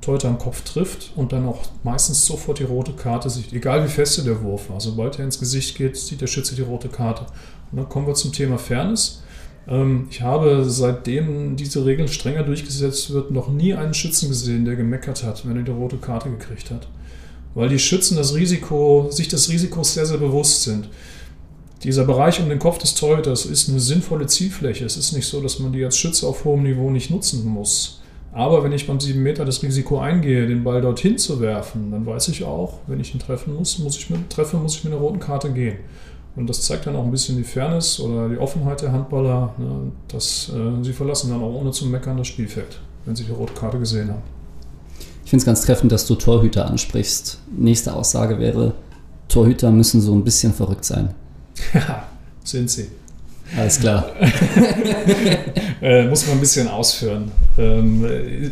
Torhüter 0.00 0.28
am 0.28 0.38
Kopf 0.38 0.62
trifft 0.62 1.12
und 1.16 1.32
dann 1.32 1.46
auch 1.46 1.62
meistens 1.82 2.24
sofort 2.24 2.60
die 2.60 2.64
rote 2.64 2.92
Karte 2.92 3.28
sieht, 3.28 3.52
egal 3.52 3.84
wie 3.84 3.88
feste 3.88 4.22
der 4.22 4.42
Wurf 4.42 4.70
war. 4.70 4.80
Sobald 4.80 5.18
er 5.18 5.24
ins 5.24 5.40
Gesicht 5.40 5.76
geht, 5.76 5.96
sieht 5.96 6.20
der 6.20 6.28
Schütze 6.28 6.54
die 6.54 6.62
rote 6.62 6.88
Karte. 6.88 7.26
Und 7.70 7.78
dann 7.78 7.88
kommen 7.88 8.06
wir 8.06 8.14
zum 8.14 8.32
Thema 8.32 8.58
Fairness. 8.58 9.22
Ähm, 9.66 10.06
ich 10.10 10.22
habe 10.22 10.64
seitdem 10.66 11.56
diese 11.56 11.84
Regel 11.84 12.08
strenger 12.08 12.44
durchgesetzt 12.44 13.12
wird, 13.12 13.30
noch 13.30 13.48
nie 13.48 13.74
einen 13.74 13.94
Schützen 13.94 14.28
gesehen, 14.28 14.64
der 14.64 14.76
gemeckert 14.76 15.24
hat, 15.24 15.46
wenn 15.46 15.56
er 15.56 15.62
die 15.62 15.72
rote 15.72 15.96
Karte 15.96 16.30
gekriegt 16.30 16.70
hat. 16.70 16.88
Weil 17.54 17.68
die 17.68 17.78
Schützen 17.78 18.16
das 18.16 18.34
Risiko, 18.34 19.08
sich 19.10 19.28
des 19.28 19.48
Risikos 19.48 19.94
sehr, 19.94 20.06
sehr 20.06 20.18
bewusst 20.18 20.62
sind. 20.62 20.88
Dieser 21.82 22.04
Bereich 22.04 22.40
um 22.40 22.48
den 22.48 22.58
Kopf 22.58 22.78
des 22.78 22.94
Torhüters 22.94 23.46
ist 23.46 23.68
eine 23.68 23.80
sinnvolle 23.80 24.26
Zielfläche. 24.26 24.84
Es 24.84 24.96
ist 24.96 25.12
nicht 25.12 25.26
so, 25.26 25.40
dass 25.40 25.58
man 25.58 25.72
die 25.72 25.84
als 25.84 25.96
Schütze 25.96 26.26
auf 26.26 26.44
hohem 26.44 26.64
Niveau 26.64 26.90
nicht 26.90 27.10
nutzen 27.10 27.44
muss. 27.46 27.97
Aber 28.32 28.62
wenn 28.62 28.72
ich 28.72 28.86
beim 28.86 29.00
7 29.00 29.22
Meter 29.22 29.44
das 29.44 29.62
Risiko 29.62 29.98
eingehe, 29.98 30.46
den 30.46 30.62
Ball 30.62 30.80
dorthin 30.80 31.16
zu 31.18 31.40
werfen, 31.40 31.90
dann 31.90 32.04
weiß 32.04 32.28
ich 32.28 32.44
auch, 32.44 32.80
wenn 32.86 33.00
ich 33.00 33.14
ihn 33.14 33.20
treffen 33.20 33.54
muss, 33.54 33.78
muss 33.78 33.96
ich 33.96 34.10
mit, 34.10 34.28
treffe, 34.30 34.58
muss 34.58 34.76
ich 34.76 34.84
mit 34.84 34.92
einer 34.92 35.02
roten 35.02 35.18
Karte 35.18 35.50
gehen. 35.50 35.78
Und 36.36 36.48
das 36.48 36.62
zeigt 36.62 36.86
dann 36.86 36.94
auch 36.94 37.04
ein 37.04 37.10
bisschen 37.10 37.36
die 37.36 37.42
Fairness 37.42 37.98
oder 37.98 38.28
die 38.28 38.38
Offenheit 38.38 38.82
der 38.82 38.92
Handballer, 38.92 39.54
ne, 39.58 39.90
dass 40.08 40.52
äh, 40.54 40.84
sie 40.84 40.92
verlassen 40.92 41.30
dann 41.30 41.42
auch 41.42 41.52
ohne 41.52 41.72
zu 41.72 41.86
meckern 41.86 42.16
das 42.16 42.28
Spielfeld, 42.28 42.78
wenn 43.06 43.16
sie 43.16 43.24
die 43.24 43.32
rote 43.32 43.54
Karte 43.54 43.78
gesehen 43.78 44.10
haben. 44.10 44.22
Ich 45.24 45.30
finde 45.30 45.42
es 45.42 45.46
ganz 45.46 45.62
treffend, 45.62 45.90
dass 45.90 46.06
du 46.06 46.14
Torhüter 46.14 46.66
ansprichst. 46.66 47.40
Nächste 47.56 47.94
Aussage 47.94 48.38
wäre, 48.38 48.74
Torhüter 49.28 49.70
müssen 49.70 50.00
so 50.00 50.14
ein 50.14 50.24
bisschen 50.24 50.52
verrückt 50.52 50.84
sein. 50.84 51.14
Ja, 51.74 52.04
sind 52.44 52.70
sie. 52.70 52.88
Alles 53.56 53.80
klar. 53.80 54.10
äh, 55.82 56.06
muss 56.06 56.26
man 56.26 56.36
ein 56.36 56.40
bisschen 56.40 56.68
ausführen. 56.68 57.32
Ähm, 57.56 58.04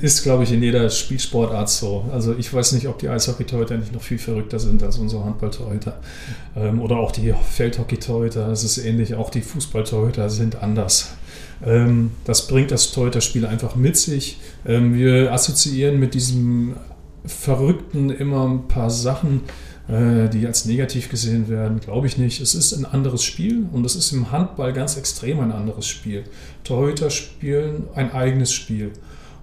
ist, 0.02 0.22
glaube 0.22 0.44
ich, 0.44 0.52
in 0.52 0.62
jeder 0.62 0.88
Spielsportart 0.88 1.68
so. 1.68 2.06
Also 2.12 2.34
ich 2.36 2.52
weiß 2.52 2.72
nicht, 2.72 2.88
ob 2.88 2.98
die 2.98 3.08
Eishockey-Torhüter 3.08 3.76
nicht 3.76 3.92
noch 3.92 4.02
viel 4.02 4.18
verrückter 4.18 4.58
sind 4.58 4.82
als 4.82 4.98
unsere 4.98 5.24
Handball-Torhüter. 5.24 5.98
Ähm, 6.56 6.80
oder 6.80 6.96
auch 6.96 7.12
die 7.12 7.32
Feldhockey-Torhüter, 7.32 8.48
das 8.48 8.64
ist 8.64 8.78
ähnlich. 8.78 9.14
Auch 9.14 9.30
die 9.30 9.42
Fußball-Torhüter 9.42 10.30
sind 10.30 10.62
anders. 10.62 11.14
Ähm, 11.64 12.12
das 12.24 12.46
bringt 12.46 12.70
das 12.70 12.92
Torhüter-Spiel 12.92 13.46
einfach 13.46 13.76
mit 13.76 13.96
sich. 13.96 14.38
Ähm, 14.66 14.94
wir 14.94 15.32
assoziieren 15.32 15.98
mit 16.00 16.14
diesem 16.14 16.76
Verrückten 17.24 18.10
immer 18.10 18.46
ein 18.46 18.68
paar 18.68 18.90
Sachen, 18.90 19.42
die 19.88 20.44
als 20.46 20.64
negativ 20.64 21.08
gesehen 21.08 21.48
werden, 21.48 21.78
glaube 21.78 22.08
ich 22.08 22.18
nicht. 22.18 22.40
Es 22.40 22.56
ist 22.56 22.72
ein 22.72 22.84
anderes 22.84 23.22
Spiel 23.22 23.66
und 23.72 23.86
es 23.86 23.94
ist 23.94 24.10
im 24.10 24.32
Handball 24.32 24.72
ganz 24.72 24.96
extrem 24.96 25.38
ein 25.38 25.52
anderes 25.52 25.86
Spiel. 25.86 26.24
Torhüter 26.64 27.08
spielen 27.08 27.84
ein 27.94 28.12
eigenes 28.12 28.52
Spiel 28.52 28.92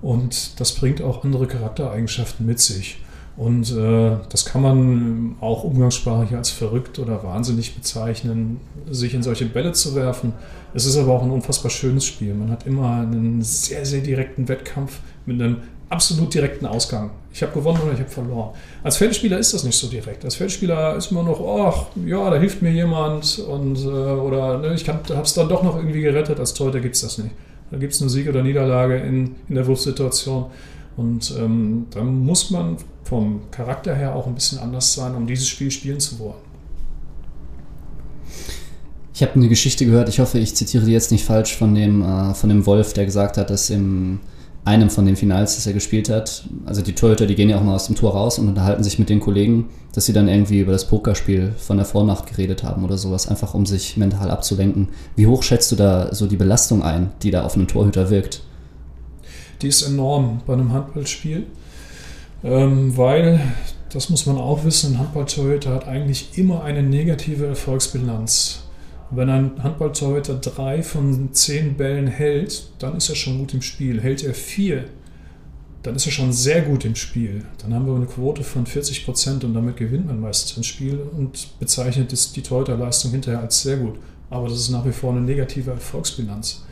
und 0.02 0.60
das 0.60 0.74
bringt 0.74 1.02
auch 1.02 1.24
andere 1.24 1.48
Charaktereigenschaften 1.48 2.46
mit 2.46 2.60
sich. 2.60 2.98
Und 3.36 3.72
äh, 3.72 4.18
das 4.30 4.46
kann 4.46 4.62
man 4.62 5.36
auch 5.42 5.64
umgangssprachlich 5.64 6.36
als 6.36 6.52
verrückt 6.52 7.00
oder 7.00 7.24
wahnsinnig 7.24 7.76
bezeichnen, 7.76 8.60
sich 8.90 9.16
in 9.16 9.24
solche 9.24 9.46
Bälle 9.46 9.72
zu 9.72 9.96
werfen. 9.96 10.34
Es 10.76 10.86
ist 10.86 10.98
aber 10.98 11.14
auch 11.14 11.24
ein 11.24 11.32
unfassbar 11.32 11.72
schönes 11.72 12.06
Spiel. 12.06 12.36
Man 12.36 12.52
hat 12.52 12.68
immer 12.68 12.98
einen 12.98 13.42
sehr, 13.42 13.86
sehr 13.86 14.02
direkten 14.02 14.48
Wettkampf 14.48 15.00
mit 15.26 15.42
einem 15.42 15.58
absolut 15.94 16.34
direkten 16.34 16.66
Ausgang. 16.66 17.12
Ich 17.32 17.42
habe 17.44 17.54
gewonnen 17.54 17.80
oder 17.84 17.94
ich 17.94 18.00
habe 18.00 18.10
verloren. 18.10 18.50
Als 18.84 18.98
Feldspieler 18.98 19.38
ist 19.38 19.54
das 19.54 19.64
nicht 19.64 19.78
so 19.78 19.88
direkt. 19.88 20.26
Als 20.26 20.36
Feldspieler 20.36 20.96
ist 20.96 21.12
man 21.12 21.26
noch, 21.26 21.40
ach, 21.40 21.88
ja, 22.06 22.30
da 22.30 22.38
hilft 22.38 22.62
mir 22.62 22.72
jemand 22.72 23.40
und 23.40 23.78
äh, 23.78 23.88
oder 23.88 24.58
ne, 24.58 24.74
ich 24.74 24.88
habe 24.90 25.02
es 25.22 25.34
dann 25.34 25.48
doch 25.48 25.64
noch 25.64 25.78
irgendwie 25.78 26.02
gerettet. 26.02 26.40
Als 26.40 26.54
Torhüter 26.54 26.80
gibt 26.80 26.96
es 26.96 27.02
das 27.02 27.18
nicht. 27.20 27.32
Da 27.72 27.78
gibt 27.78 27.94
es 27.94 28.02
eine 28.02 28.10
Sieg 28.10 28.28
oder 28.28 28.44
Niederlage 28.44 28.98
in, 28.98 29.36
in 29.48 29.56
der 29.56 29.66
Wurfsituation. 29.68 30.46
Und 30.98 31.34
ähm, 31.40 31.88
da 31.92 32.04
muss 32.04 32.52
man 32.52 32.78
vom 33.04 33.42
Charakter 33.52 33.96
her 33.96 34.16
auch 34.16 34.28
ein 34.28 34.36
bisschen 34.36 34.60
anders 34.60 34.94
sein, 34.94 35.16
um 35.16 35.26
dieses 35.26 35.48
Spiel 35.48 35.72
spielen 35.72 36.00
zu 36.00 36.20
wollen. 36.20 36.42
Ich 39.14 39.22
habe 39.22 39.34
eine 39.36 39.48
Geschichte 39.48 39.86
gehört, 39.86 40.10
ich 40.10 40.20
hoffe, 40.20 40.40
ich 40.40 40.56
zitiere 40.56 40.86
die 40.86 40.92
jetzt 40.92 41.12
nicht 41.12 41.24
falsch, 41.24 41.56
von 41.56 41.76
dem, 41.76 42.02
äh, 42.02 42.34
von 42.34 42.50
dem 42.50 42.66
Wolf, 42.66 42.94
der 42.94 43.06
gesagt 43.06 43.38
hat, 43.38 43.50
dass 43.52 43.70
im 43.70 44.20
einem 44.66 44.90
von 44.90 45.06
den 45.06 45.16
Finals, 45.16 45.56
das 45.56 45.68
er 45.68 45.74
gespielt 45.74 46.10
hat, 46.10 46.46
also 46.66 46.82
die 46.82 46.94
Torhüter, 46.94 47.26
die 47.26 47.36
gehen 47.36 47.50
ja 47.50 47.58
auch 47.58 47.64
mal 47.64 47.76
aus 47.76 47.88
dem 47.88 47.96
Tor 47.96 48.14
raus 48.14 48.40
und 48.40 48.48
unterhalten 48.48 48.84
sich 48.84 48.98
mit 48.98 49.10
den 49.10 49.20
Kollegen, 49.20 49.70
dass 49.94 50.06
sie 50.06 50.14
dann 50.14 50.30
irgendwie 50.30 50.60
über 50.60 50.72
das 50.72 50.88
Pokerspiel 50.88 51.54
von 51.58 51.78
der 51.78 51.86
Vornacht 51.86 52.28
geredet 52.28 52.64
haben 52.64 52.86
oder 52.86 52.98
sowas, 52.98 53.28
einfach 53.28 53.54
um 53.54 53.66
sich 53.66 53.98
mental 53.98 54.32
abzulenken. 54.32 54.90
Wie 55.16 55.28
hoch 55.28 55.44
schätzt 55.44 55.72
du 55.72 55.76
da 55.76 56.14
so 56.14 56.28
die 56.28 56.38
Belastung 56.38 56.82
ein, 56.82 57.12
die 57.24 57.32
da 57.32 57.44
auf 57.44 57.56
einen 57.56 57.68
Torhüter 57.68 58.10
wirkt? 58.10 58.44
Die 59.62 59.68
ist 59.68 59.82
enorm 59.82 60.42
bei 60.46 60.54
einem 60.54 60.72
Handballspiel, 60.72 61.46
ähm, 62.44 62.96
weil, 62.96 63.42
das 63.92 64.10
muss 64.10 64.26
man 64.26 64.38
auch 64.38 64.64
wissen, 64.64 64.94
ein 64.94 65.00
Handballtorhüter 65.00 65.72
hat 65.72 65.88
eigentlich 65.88 66.38
immer 66.38 66.64
eine 66.64 66.84
negative 66.84 67.48
Erfolgsbilanz. 67.48 68.63
Wenn 69.16 69.30
ein 69.30 69.64
Handballtorhüter 69.64 70.36
drei 70.36 70.82
von 70.82 71.34
zehn 71.34 71.76
Bällen 71.76 72.08
hält, 72.08 72.72
dann 72.80 72.98
ist 72.98 73.10
er 73.10 73.16
schon 73.16 73.38
gut 73.38 73.54
im 73.54 73.62
Spiel. 73.62 74.02
Hält 74.02 74.24
er 74.24 74.34
vier, 74.34 74.86
dann 75.84 75.96
ist 75.96 76.06
er 76.08 76.12
schon 76.12 76.34
sehr 76.34 76.62
gut 76.62 76.84
im 76.84 76.96
Spiel. 76.96 77.46
Dann 77.60 77.74
haben 77.76 77.86
wir 77.86 77.94
eine 77.94 78.08
Quote 78.08 78.44
von 78.44 78.66
40 78.66 79.06
Prozent 79.06 79.44
und 79.44 79.54
damit 79.54 79.78
gewinnt 79.78 80.08
man 80.08 80.20
meistens 80.20 80.58
ein 80.58 80.64
Spiel 80.64 81.00
und 81.16 81.60
bezeichnet 81.60 82.36
die 82.36 82.42
Torhüterleistung 82.42 83.12
hinterher 83.12 83.42
als 83.42 83.62
sehr 83.62 83.78
gut. 83.78 83.96
Aber 84.32 84.48
das 84.48 84.58
ist 84.58 84.70
nach 84.70 84.86
wie 84.86 84.92
vor 84.92 85.12
eine 85.12 85.22
negative 85.22 85.72
Erfolgsbilanz. 85.72 86.64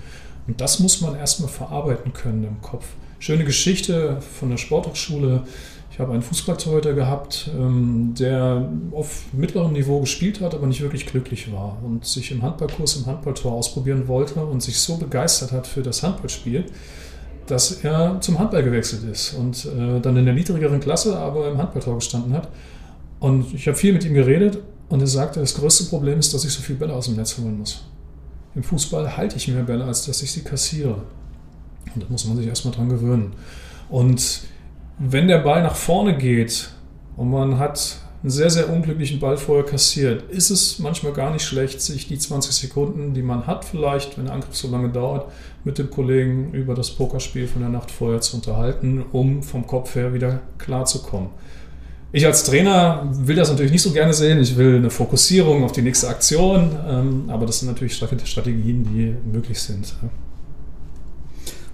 Und 0.47 0.59
das 0.59 0.79
muss 0.79 1.01
man 1.01 1.15
erstmal 1.15 1.49
verarbeiten 1.49 2.11
können 2.11 2.43
im 2.43 2.61
Kopf. 2.61 2.85
Schöne 3.19 3.45
Geschichte 3.45 4.19
von 4.19 4.49
der 4.49 4.57
Sporthochschule 4.57 5.43
ich 5.91 5.99
habe 5.99 6.13
einen 6.13 6.21
Fußballtorhüter 6.21 6.93
gehabt, 6.93 7.51
ähm, 7.53 8.13
der 8.17 8.69
auf 8.91 9.25
mittlerem 9.33 9.73
Niveau 9.73 9.99
gespielt 9.99 10.39
hat, 10.39 10.55
aber 10.55 10.65
nicht 10.65 10.81
wirklich 10.81 11.05
glücklich 11.05 11.51
war 11.51 11.77
und 11.83 12.05
sich 12.05 12.31
im 12.31 12.41
Handballkurs 12.41 12.95
im 12.95 13.05
Handballtor 13.07 13.51
ausprobieren 13.51 14.07
wollte 14.07 14.39
und 14.45 14.63
sich 14.63 14.79
so 14.79 14.95
begeistert 14.95 15.51
hat 15.51 15.67
für 15.67 15.81
das 15.81 16.01
Handballspiel, 16.01 16.65
dass 17.45 17.83
er 17.83 18.21
zum 18.21 18.39
Handball 18.39 18.63
gewechselt 18.63 19.03
ist 19.11 19.33
und 19.33 19.65
äh, 19.65 19.99
dann 19.99 20.15
in 20.15 20.23
der 20.23 20.33
niedrigeren 20.33 20.79
Klasse 20.79 21.17
aber 21.17 21.51
im 21.51 21.57
Handballtor 21.57 21.95
gestanden 21.95 22.33
hat. 22.33 22.47
Und 23.19 23.53
ich 23.53 23.67
habe 23.67 23.77
viel 23.77 23.91
mit 23.91 24.05
ihm 24.05 24.13
geredet 24.13 24.59
und 24.87 25.01
er 25.01 25.07
sagte, 25.07 25.41
das 25.41 25.55
größte 25.55 25.85
Problem 25.85 26.19
ist, 26.19 26.33
dass 26.33 26.45
ich 26.45 26.53
so 26.53 26.61
viele 26.61 26.79
Bälle 26.79 26.93
aus 26.93 27.05
dem 27.05 27.17
Netz 27.17 27.37
holen 27.37 27.59
muss. 27.59 27.83
Im 28.55 28.63
Fußball 28.63 29.17
halte 29.17 29.35
ich 29.35 29.49
mehr 29.49 29.63
Bälle, 29.63 29.83
als 29.83 30.05
dass 30.05 30.23
ich 30.23 30.31
sie 30.31 30.41
kassiere. 30.41 31.03
Und 31.93 32.03
da 32.03 32.07
muss 32.09 32.25
man 32.25 32.37
sich 32.37 32.47
erstmal 32.47 32.73
dran 32.73 32.87
gewöhnen. 32.87 33.33
Und 33.89 34.41
wenn 35.03 35.27
der 35.27 35.39
Ball 35.39 35.63
nach 35.63 35.75
vorne 35.75 36.15
geht 36.15 36.69
und 37.17 37.31
man 37.31 37.57
hat 37.57 37.97
einen 38.21 38.29
sehr, 38.29 38.51
sehr 38.51 38.69
unglücklichen 38.69 39.19
Ball 39.19 39.35
vorher 39.35 39.65
kassiert, 39.65 40.29
ist 40.29 40.51
es 40.51 40.77
manchmal 40.77 41.11
gar 41.11 41.31
nicht 41.31 41.43
schlecht, 41.43 41.81
sich 41.81 42.07
die 42.07 42.19
20 42.19 42.53
Sekunden, 42.53 43.15
die 43.15 43.23
man 43.23 43.47
hat, 43.47 43.65
vielleicht, 43.65 44.17
wenn 44.17 44.25
der 44.25 44.35
Angriff 44.35 44.55
so 44.55 44.69
lange 44.69 44.89
dauert, 44.89 45.31
mit 45.63 45.79
dem 45.79 45.89
Kollegen 45.89 46.53
über 46.53 46.75
das 46.75 46.91
Pokerspiel 46.91 47.47
von 47.47 47.61
der 47.61 47.69
Nacht 47.69 47.89
vorher 47.89 48.21
zu 48.21 48.35
unterhalten, 48.35 49.03
um 49.11 49.41
vom 49.41 49.65
Kopf 49.65 49.95
her 49.95 50.13
wieder 50.13 50.41
klarzukommen. 50.59 51.29
Ich 52.11 52.25
als 52.25 52.43
Trainer 52.43 53.07
will 53.11 53.37
das 53.37 53.49
natürlich 53.49 53.71
nicht 53.71 53.81
so 53.81 53.91
gerne 53.91 54.13
sehen. 54.13 54.39
Ich 54.39 54.55
will 54.55 54.75
eine 54.75 54.89
Fokussierung 54.89 55.63
auf 55.63 55.71
die 55.71 55.81
nächste 55.81 56.09
Aktion, 56.09 56.77
ähm, 56.87 57.23
aber 57.29 57.45
das 57.47 57.59
sind 57.59 57.69
natürlich 57.69 57.95
Strategien, 57.95 58.83
die 58.83 59.15
möglich 59.31 59.59
sind. 59.59 59.95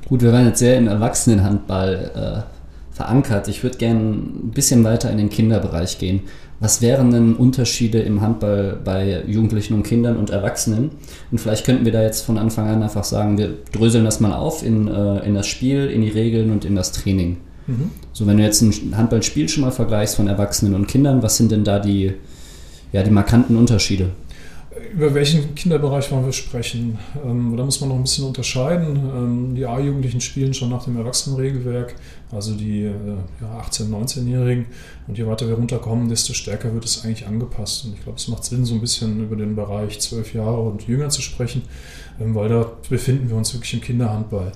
Gut, 0.08 0.22
wir 0.22 0.32
waren 0.32 0.46
jetzt 0.46 0.60
sehr 0.60 0.78
im 0.78 0.88
Erwachsenenhandball 0.88 2.46
äh, 2.48 2.57
verankert. 2.98 3.48
Ich 3.48 3.64
würde 3.64 3.78
gerne 3.78 4.00
ein 4.00 4.52
bisschen 4.54 4.84
weiter 4.84 5.10
in 5.12 5.18
den 5.18 5.30
Kinderbereich 5.30 6.00
gehen. 6.00 6.22
Was 6.60 6.82
wären 6.82 7.12
denn 7.12 7.36
Unterschiede 7.36 8.00
im 8.00 8.22
Handball 8.22 8.80
bei 8.84 9.24
Jugendlichen 9.28 9.76
und 9.76 9.84
Kindern 9.84 10.18
und 10.18 10.32
Erwachsenen? 10.32 10.90
Und 11.32 11.40
vielleicht 11.40 11.66
könnten 11.66 11.86
wir 11.86 11.92
da 11.92 12.02
jetzt 12.02 12.26
von 12.26 12.40
Anfang 12.40 12.68
an 12.68 12.82
einfach 12.82 13.04
sagen, 13.04 13.38
wir 13.38 13.54
dröseln 13.72 14.04
das 14.04 14.20
mal 14.20 14.34
auf 14.34 14.66
in, 14.66 14.88
äh, 14.88 15.20
in 15.20 15.36
das 15.36 15.46
Spiel, 15.46 15.86
in 15.86 16.02
die 16.02 16.10
Regeln 16.10 16.52
und 16.52 16.66
in 16.66 16.76
das 16.76 16.92
Training. 16.92 17.38
Mhm. 17.68 17.92
So, 18.12 18.26
wenn 18.26 18.38
du 18.38 18.44
jetzt 18.44 18.62
ein 18.62 18.98
Handballspiel 18.98 19.48
schon 19.48 19.62
mal 19.62 19.72
vergleichst 19.72 20.16
von 20.16 20.28
Erwachsenen 20.28 20.74
und 20.74 20.88
Kindern, 20.88 21.22
was 21.22 21.38
sind 21.38 21.52
denn 21.52 21.64
da 21.64 21.78
die, 21.78 22.14
ja, 22.92 23.04
die 23.04 23.12
markanten 23.12 23.56
Unterschiede? 23.56 24.10
Über 24.94 25.14
welchen 25.14 25.56
Kinderbereich 25.56 26.12
wollen 26.12 26.26
wir 26.26 26.34
sprechen? 26.34 26.98
Ähm, 27.24 27.56
da 27.58 27.64
muss 27.64 27.80
man 27.82 27.90
noch 27.90 27.96
ein 27.96 28.04
bisschen 28.04 28.26
unterscheiden. 28.26 28.96
Ähm, 28.96 29.56
die 29.56 29.66
A-Jugendlichen 29.66 30.22
spielen 30.22 30.54
schon 30.54 30.70
nach 30.70 30.84
dem 30.86 30.98
Erwachsenenregelwerk, 30.98 31.96
also 32.32 32.56
die 32.56 32.84
äh, 32.84 32.94
ja, 33.42 33.62
18-, 33.62 33.90
19-Jährigen. 33.90 34.66
Und 35.08 35.18
je 35.18 35.26
weiter 35.28 35.48
wir 35.48 35.56
runterkommen, 35.56 36.10
desto 36.10 36.34
stärker 36.34 36.74
wird 36.74 36.86
es 36.86 37.04
eigentlich 37.04 37.28
angepasst. 37.28 37.86
Und 37.86 37.94
ich 37.94 38.04
glaube, 38.04 38.18
es 38.18 38.28
macht 38.28 38.44
Sinn, 38.44 38.66
so 38.66 38.76
ein 38.76 38.82
bisschen 38.82 39.24
über 39.24 39.36
den 39.36 39.56
Bereich 39.56 40.00
12 40.00 40.34
Jahre 40.34 40.62
und 40.62 40.88
jünger 40.88 41.10
zu 41.10 41.22
sprechen, 41.22 41.64
ähm, 42.20 42.36
weil 42.36 42.50
da 42.50 42.72
befinden 42.90 43.30
wir 43.30 43.36
uns 43.36 43.54
wirklich 43.54 43.74
im 43.74 43.82
Kinderhandball. 43.82 44.52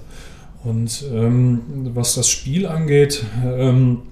Und 0.64 1.04
ähm, 1.12 1.62
was 1.94 2.16
das 2.16 2.30
Spiel 2.30 2.66
angeht, 2.68 3.24
ähm, 3.44 4.04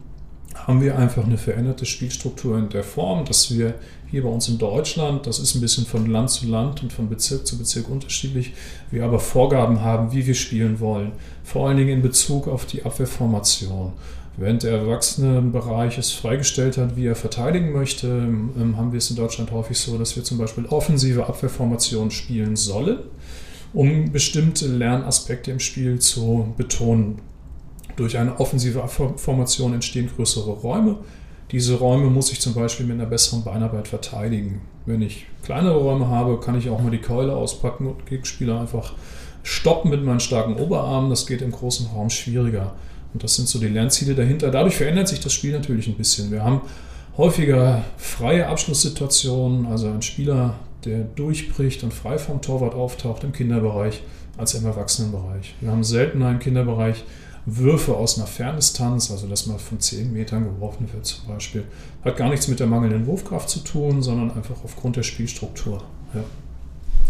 haben 0.68 0.82
wir 0.82 0.98
einfach 0.98 1.26
eine 1.26 1.38
veränderte 1.38 1.86
Spielstruktur 1.86 2.58
in 2.58 2.70
der 2.70 2.84
Form, 2.84 3.26
dass 3.26 3.56
wir 3.56 3.76
hier 4.12 4.24
bei 4.24 4.30
uns 4.30 4.50
in 4.50 4.58
Deutschland, 4.58 5.28
das 5.28 5.40
ist 5.40 5.56
ein 5.56 5.62
bisschen 5.62 5.86
von 5.86 6.08
Land 6.08 6.32
zu 6.32 6.48
Land 6.48 6.82
und 6.82 6.92
von 6.92 7.10
Bezirk 7.10 7.46
zu 7.46 7.58
Bezirk 7.58 7.90
unterschiedlich, 7.90 8.54
wir 8.92 9.04
aber 9.06 9.20
Vorgaben 9.20 9.82
haben, 9.82 10.12
wie 10.12 10.26
wir 10.26 10.34
spielen 10.34 10.80
wollen. 10.80 11.12
Vor 11.44 11.68
allen 11.68 11.78
Dingen 11.78 11.90
in 11.90 12.02
Bezug 12.02 12.48
auf 12.48 12.66
die 12.66 12.84
Abwehrformation. 12.84 13.94
Während 14.38 14.64
der 14.64 14.72
Erwachsenenbereich 14.72 15.98
es 15.98 16.12
freigestellt 16.12 16.78
hat, 16.78 16.96
wie 16.96 17.08
er 17.08 17.16
verteidigen 17.16 17.74
möchte, 17.74 18.08
ähm, 18.08 18.78
haben 18.78 18.94
wir 18.94 19.00
es 19.00 19.10
in 19.10 19.18
Deutschland 19.18 19.52
häufig 19.52 19.78
so, 19.78 19.98
dass 19.98 20.16
wir 20.16 20.24
zum 20.24 20.38
Beispiel 20.38 20.66
offensive 20.68 21.28
Abwehrformationen 21.28 22.10
spielen 22.10 22.56
sollen, 22.56 23.00
um 23.74 24.12
bestimmte 24.12 24.68
Lernaspekte 24.68 25.52
im 25.52 25.60
Spiel 25.60 26.00
zu 26.00 26.54
betonen. 26.58 27.20
Durch 28.00 28.18
eine 28.18 28.40
offensive 28.40 28.82
Abwehrformation 28.82 29.74
entstehen 29.74 30.10
größere 30.16 30.52
Räume, 30.52 30.96
diese 31.52 31.76
Räume 31.76 32.10
muss 32.10 32.32
ich 32.32 32.40
zum 32.40 32.54
Beispiel 32.54 32.86
mit 32.86 32.96
einer 32.96 33.10
besseren 33.10 33.44
Beinarbeit 33.44 33.90
verteidigen. 33.90 34.62
Wenn 34.86 35.02
ich 35.02 35.26
kleinere 35.44 35.76
Räume 35.76 36.08
habe, 36.08 36.40
kann 36.40 36.58
ich 36.58 36.70
auch 36.70 36.82
mal 36.82 36.92
die 36.92 37.02
Keule 37.02 37.36
auspacken 37.36 37.88
und 37.88 38.06
Gegenspieler 38.06 38.62
einfach 38.62 38.94
stoppen 39.44 39.92
mit 39.92 40.02
meinen 40.06 40.22
starken 40.22 40.56
Oberarmen. 40.56 41.10
Das 41.10 41.28
geht 41.28 41.42
im 41.42 41.52
großen 41.52 41.88
Raum 41.88 42.10
schwieriger. 42.10 42.74
Und 43.14 43.22
das 43.22 43.36
sind 43.36 43.50
so 43.50 43.60
die 43.60 43.68
Lernziele 43.68 44.16
dahinter. 44.16 44.50
Dadurch 44.50 44.78
verändert 44.78 45.10
sich 45.10 45.20
das 45.20 45.34
Spiel 45.34 45.52
natürlich 45.52 45.90
ein 45.90 45.96
bisschen. 45.96 46.32
Wir 46.32 46.46
haben 46.46 46.62
häufiger 47.18 47.84
freie 47.98 48.48
Abschlusssituationen, 48.48 49.66
also 49.66 49.90
ein 49.90 50.04
Spieler, 50.04 50.56
der 50.86 51.00
durchbricht 51.00 51.84
und 51.84 51.94
frei 51.94 52.18
vom 52.18 52.42
Torwart 52.42 52.76
auftaucht 52.76 53.26
im 53.26 53.34
Kinderbereich 53.34 54.04
als 54.38 54.54
im 54.54 54.66
Erwachsenenbereich. 54.66 55.56
Wir 55.60 55.72
haben 55.72 55.84
seltener 55.84 56.32
im 56.32 56.40
Kinderbereich 56.40 57.04
Würfe 57.46 57.96
aus 57.96 58.18
einer 58.18 58.28
Ferndistanz, 58.28 59.12
also 59.12 59.28
dass 59.28 59.48
man 59.48 59.60
von 59.60 59.80
10 59.80 60.14
Metern 60.14 60.44
geworfen 60.44 60.88
wird 60.94 61.06
zum 61.06 61.28
Beispiel, 61.28 61.64
hat 62.04 62.18
gar 62.18 62.30
nichts 62.30 62.48
mit 62.48 62.60
der 62.60 62.68
mangelnden 62.68 63.06
Wurfkraft 63.06 63.50
zu 63.50 63.60
tun, 63.60 64.02
sondern 64.02 64.32
einfach 64.32 64.64
aufgrund 64.64 64.96
der 64.96 65.04
Spielstruktur. 65.04 65.84
Ja. 66.14 66.24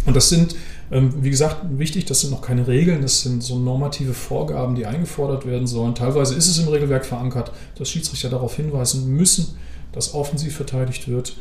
Und 0.06 0.16
das 0.16 0.30
sind, 0.30 0.56
ähm, 0.92 1.14
wie 1.22 1.30
gesagt, 1.30 1.58
wichtig, 1.78 2.06
das 2.06 2.22
sind 2.22 2.32
noch 2.32 2.42
keine 2.42 2.68
Regeln, 2.68 3.02
das 3.02 3.22
sind 3.22 3.44
so 3.44 3.60
normative 3.60 4.14
Vorgaben, 4.14 4.76
die 4.76 4.86
eingefordert 4.86 5.46
werden 5.46 5.68
sollen. 5.68 5.94
Teilweise 5.94 6.36
ist 6.36 6.48
es 6.48 6.58
im 6.58 6.70
Regelwerk 6.70 7.06
verankert, 7.06 7.52
dass 7.78 7.90
Schiedsrichter 7.90 8.30
darauf 8.30 8.56
hinweisen 8.56 9.08
müssen, 9.14 9.58
dass 9.92 10.14
offensiv 10.14 10.56
verteidigt 10.56 11.08
wird. 11.08 11.36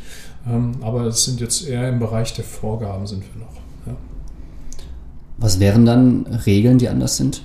Ähm, 0.46 0.72
aber 0.80 1.04
es 1.04 1.24
sind 1.24 1.40
jetzt 1.40 1.66
eher 1.66 1.88
im 1.88 1.98
Bereich 1.98 2.34
der 2.34 2.44
Vorgaben 2.44 3.06
sind 3.06 3.22
wir 3.22 3.42
noch. 3.42 3.54
Ja. 3.86 3.96
Was 5.38 5.60
wären 5.60 5.86
dann 5.86 6.26
Regeln, 6.26 6.78
die 6.78 6.88
anders 6.88 7.16
sind? 7.16 7.42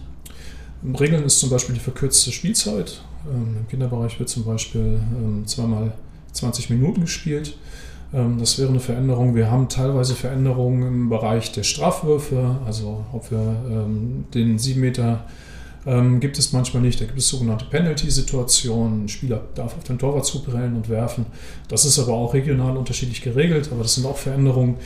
Regeln 1.00 1.24
ist 1.24 1.40
zum 1.40 1.50
Beispiel 1.50 1.76
die 1.76 1.82
verkürzte 1.82 2.32
Spielzeit. 2.32 3.02
Ähm, 3.32 3.58
Im 3.60 3.68
Kinderbereich 3.68 4.20
wird 4.20 4.30
zum 4.30 4.44
Beispiel 4.44 5.00
ähm, 5.18 5.44
zweimal 5.46 5.94
20 6.34 6.70
Minuten 6.70 7.02
gespielt. 7.02 7.58
Ähm, 8.14 8.38
das 8.40 8.60
wäre 8.60 8.70
eine 8.70 8.80
Veränderung. 8.80 9.36
Wir 9.36 9.50
haben 9.50 9.70
teilweise 9.70 10.16
Veränderungen 10.16 10.84
im 10.84 11.10
Bereich 11.10 11.52
der 11.52 11.64
Strafwürfe, 11.64 12.58
also 12.66 13.06
ob 13.14 13.32
wir 13.32 13.56
den 14.34 14.60
7 14.60 14.80
Meter 14.80 15.26
gibt 16.22 16.40
es 16.40 16.54
manchmal 16.54 16.82
nicht. 16.82 17.02
Da 17.02 17.06
gibt 17.06 17.20
es 17.20 17.28
sogenannte 17.28 17.66
Penalty-Situationen. 17.66 19.04
Ein 19.04 19.10
Spieler 19.10 19.42
darf 19.54 19.76
auf 19.76 19.84
den 19.84 20.00
Torwart 20.00 20.26
zuprellen 20.26 20.78
und 20.78 20.88
werfen. 20.88 21.26
Das 21.68 21.84
ist 21.84 22.00
aber 22.00 22.14
auch 22.14 22.34
regional 22.34 22.78
unterschiedlich 22.78 23.22
geregelt, 23.22 23.68
aber 23.70 23.84
das 23.84 23.96
sind 23.96 24.06
auch 24.06 24.16
Veränderungen. 24.16 24.78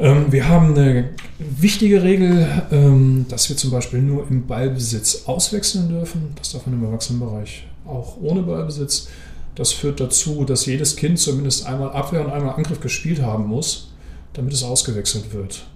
Ähm, 0.00 0.32
wir 0.32 0.48
haben 0.48 0.74
eine 0.74 1.10
wichtige 1.38 2.02
Regel, 2.02 2.48
ähm, 2.72 3.26
dass 3.28 3.50
wir 3.50 3.56
zum 3.58 3.70
Beispiel 3.70 4.00
nur 4.00 4.26
im 4.28 4.46
Ballbesitz 4.46 5.24
auswechseln 5.26 5.90
dürfen. 5.90 6.32
Das 6.36 6.52
darf 6.52 6.64
man 6.66 6.76
im 6.76 6.84
Erwachsenenbereich 6.84 7.66
auch 7.84 8.16
ohne 8.20 8.42
Ballbesitz. 8.42 9.08
Das 9.54 9.72
führt 9.72 10.00
dazu, 10.00 10.44
dass 10.44 10.64
jedes 10.64 10.96
Kind 10.96 11.18
zumindest 11.18 11.66
einmal 11.66 11.90
Abwehr 11.90 12.24
und 12.24 12.32
einmal 12.32 12.54
Angriff 12.54 12.80
gespielt 12.80 13.20
haben 13.20 13.46
muss, 13.46 13.92
damit 14.32 14.54
es 14.54 14.62
ausgewechselt 14.62 15.34
wird. 15.34 15.66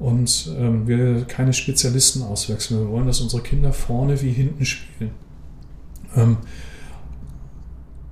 Und 0.00 0.50
ähm, 0.58 0.88
wir 0.88 1.24
keine 1.26 1.52
Spezialisten 1.52 2.22
auswechseln. 2.22 2.80
Wir 2.80 2.88
wollen, 2.88 3.06
dass 3.06 3.20
unsere 3.20 3.42
Kinder 3.42 3.72
vorne 3.72 4.20
wie 4.22 4.32
hinten 4.32 4.64
spielen. 4.64 5.12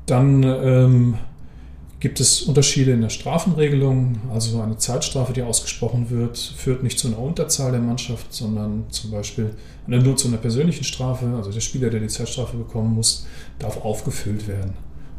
Dann 0.06 0.42
gibt 2.00 2.18
es 2.18 2.42
Unterschiede 2.42 2.92
in 2.92 3.02
der 3.02 3.10
Strafenregelung. 3.10 4.18
Also 4.32 4.60
eine 4.60 4.78
Zeitstrafe, 4.78 5.34
die 5.34 5.42
ausgesprochen 5.42 6.08
wird, 6.08 6.38
führt 6.38 6.82
nicht 6.82 6.98
zu 6.98 7.08
einer 7.08 7.18
Unterzahl 7.18 7.72
der 7.72 7.80
Mannschaft, 7.80 8.32
sondern 8.32 8.84
zum 8.88 9.10
Beispiel 9.10 9.50
nur 9.86 10.16
zu 10.16 10.28
einer 10.28 10.38
persönlichen 10.38 10.84
Strafe. 10.84 11.26
Also 11.36 11.52
der 11.52 11.60
Spieler, 11.60 11.90
der 11.90 12.00
die 12.00 12.08
Zeitstrafe 12.08 12.56
bekommen 12.56 12.94
muss, 12.94 13.26
darf 13.58 13.84
aufgefüllt 13.84 14.48
werden. 14.48 14.72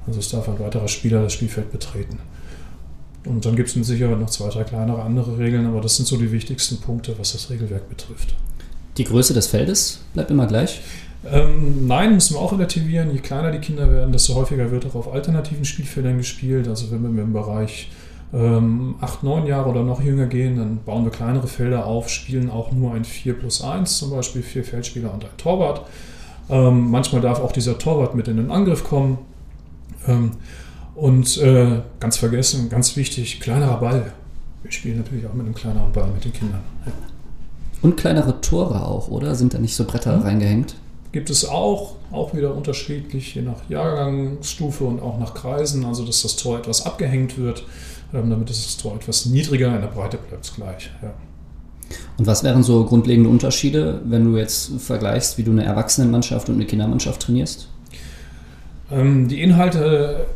Also 0.07 0.19
es 0.19 0.29
darf 0.29 0.49
ein 0.49 0.59
weiterer 0.59 0.87
Spieler 0.87 1.21
das 1.21 1.33
Spielfeld 1.33 1.71
betreten. 1.71 2.17
Und 3.25 3.45
dann 3.45 3.55
gibt 3.55 3.69
es 3.69 3.75
mit 3.75 3.85
Sicherheit 3.85 4.19
noch 4.19 4.31
zwei, 4.31 4.49
drei 4.49 4.63
kleinere 4.63 5.03
andere 5.03 5.37
Regeln, 5.37 5.67
aber 5.67 5.81
das 5.81 5.95
sind 5.95 6.07
so 6.07 6.17
die 6.17 6.31
wichtigsten 6.31 6.77
Punkte, 6.77 7.13
was 7.19 7.33
das 7.33 7.51
Regelwerk 7.51 7.87
betrifft. 7.87 8.35
Die 8.97 9.03
Größe 9.03 9.35
des 9.35 9.45
Feldes 9.45 10.01
bleibt 10.15 10.31
immer 10.31 10.47
gleich? 10.47 10.81
Ähm, 11.29 11.87
nein, 11.87 12.13
müssen 12.13 12.35
wir 12.35 12.41
auch 12.41 12.53
relativieren. 12.53 13.11
Je 13.11 13.19
kleiner 13.19 13.51
die 13.51 13.59
Kinder 13.59 13.91
werden, 13.91 14.11
desto 14.11 14.35
häufiger 14.35 14.71
wird 14.71 14.85
auch 14.87 14.95
auf 14.95 15.13
alternativen 15.13 15.65
Spielfeldern 15.65 16.17
gespielt. 16.17 16.67
Also 16.67 16.91
wenn 16.91 17.15
wir 17.15 17.23
im 17.23 17.33
Bereich 17.33 17.91
ähm, 18.33 18.95
8, 19.01 19.23
9 19.23 19.45
Jahre 19.45 19.69
oder 19.69 19.83
noch 19.83 20.01
jünger 20.01 20.25
gehen, 20.25 20.57
dann 20.57 20.79
bauen 20.83 21.03
wir 21.03 21.11
kleinere 21.11 21.47
Felder 21.47 21.85
auf, 21.85 22.09
spielen 22.09 22.49
auch 22.49 22.71
nur 22.71 22.93
ein 22.93 23.05
4 23.05 23.33
plus 23.35 23.61
1, 23.61 23.97
zum 23.97 24.11
Beispiel 24.11 24.41
vier 24.41 24.63
Feldspieler 24.63 25.13
und 25.13 25.23
ein 25.23 25.37
Torwart. 25.37 25.85
Ähm, 26.49 26.89
manchmal 26.89 27.21
darf 27.21 27.39
auch 27.39 27.51
dieser 27.51 27.77
Torwart 27.77 28.15
mit 28.15 28.27
in 28.27 28.37
den 28.37 28.51
Angriff 28.51 28.83
kommen. 28.83 29.19
Ähm, 30.07 30.31
und 30.95 31.37
äh, 31.37 31.81
ganz 31.99 32.17
vergessen, 32.17 32.69
ganz 32.69 32.95
wichtig, 32.95 33.39
kleinerer 33.39 33.79
Ball. 33.79 34.11
Wir 34.63 34.71
spielen 34.71 34.97
natürlich 34.97 35.25
auch 35.25 35.33
mit 35.33 35.45
einem 35.45 35.55
kleineren 35.55 35.91
Ball 35.91 36.09
mit 36.13 36.25
den 36.25 36.33
Kindern. 36.33 36.61
Ja. 36.85 36.91
Und 37.81 37.97
kleinere 37.97 38.41
Tore 38.41 38.85
auch, 38.85 39.07
oder? 39.07 39.35
Sind 39.35 39.53
da 39.53 39.59
nicht 39.59 39.75
so 39.75 39.85
Bretter 39.85 40.17
mhm. 40.17 40.23
reingehängt? 40.23 40.75
Gibt 41.11 41.29
es 41.29 41.43
auch, 41.45 41.95
auch 42.11 42.33
wieder 42.33 42.55
unterschiedlich, 42.55 43.35
je 43.35 43.41
nach 43.41 43.69
Jahrgangsstufe 43.69 44.85
und 44.85 45.01
auch 45.01 45.19
nach 45.19 45.33
Kreisen, 45.33 45.83
also 45.83 46.05
dass 46.05 46.21
das 46.21 46.37
Tor 46.37 46.57
etwas 46.57 46.85
abgehängt 46.85 47.37
wird, 47.37 47.63
ähm, 48.13 48.29
damit 48.29 48.49
das 48.49 48.77
Tor 48.77 48.95
etwas 48.95 49.25
niedriger 49.25 49.75
in 49.75 49.81
der 49.81 49.87
Breite 49.87 50.17
bleibt 50.17 50.53
gleich. 50.55 50.89
Ja. 51.01 51.13
Und 52.17 52.27
was 52.27 52.43
wären 52.43 52.63
so 52.63 52.85
grundlegende 52.85 53.29
Unterschiede, 53.29 54.01
wenn 54.05 54.31
du 54.31 54.37
jetzt 54.37 54.71
vergleichst, 54.79 55.37
wie 55.37 55.43
du 55.43 55.51
eine 55.51 55.65
Erwachsenenmannschaft 55.65 56.47
und 56.47 56.55
eine 56.55 56.65
Kindermannschaft 56.65 57.21
trainierst? 57.21 57.67
Ähm, 58.89 59.27
die 59.27 59.41
Inhalte 59.41 60.27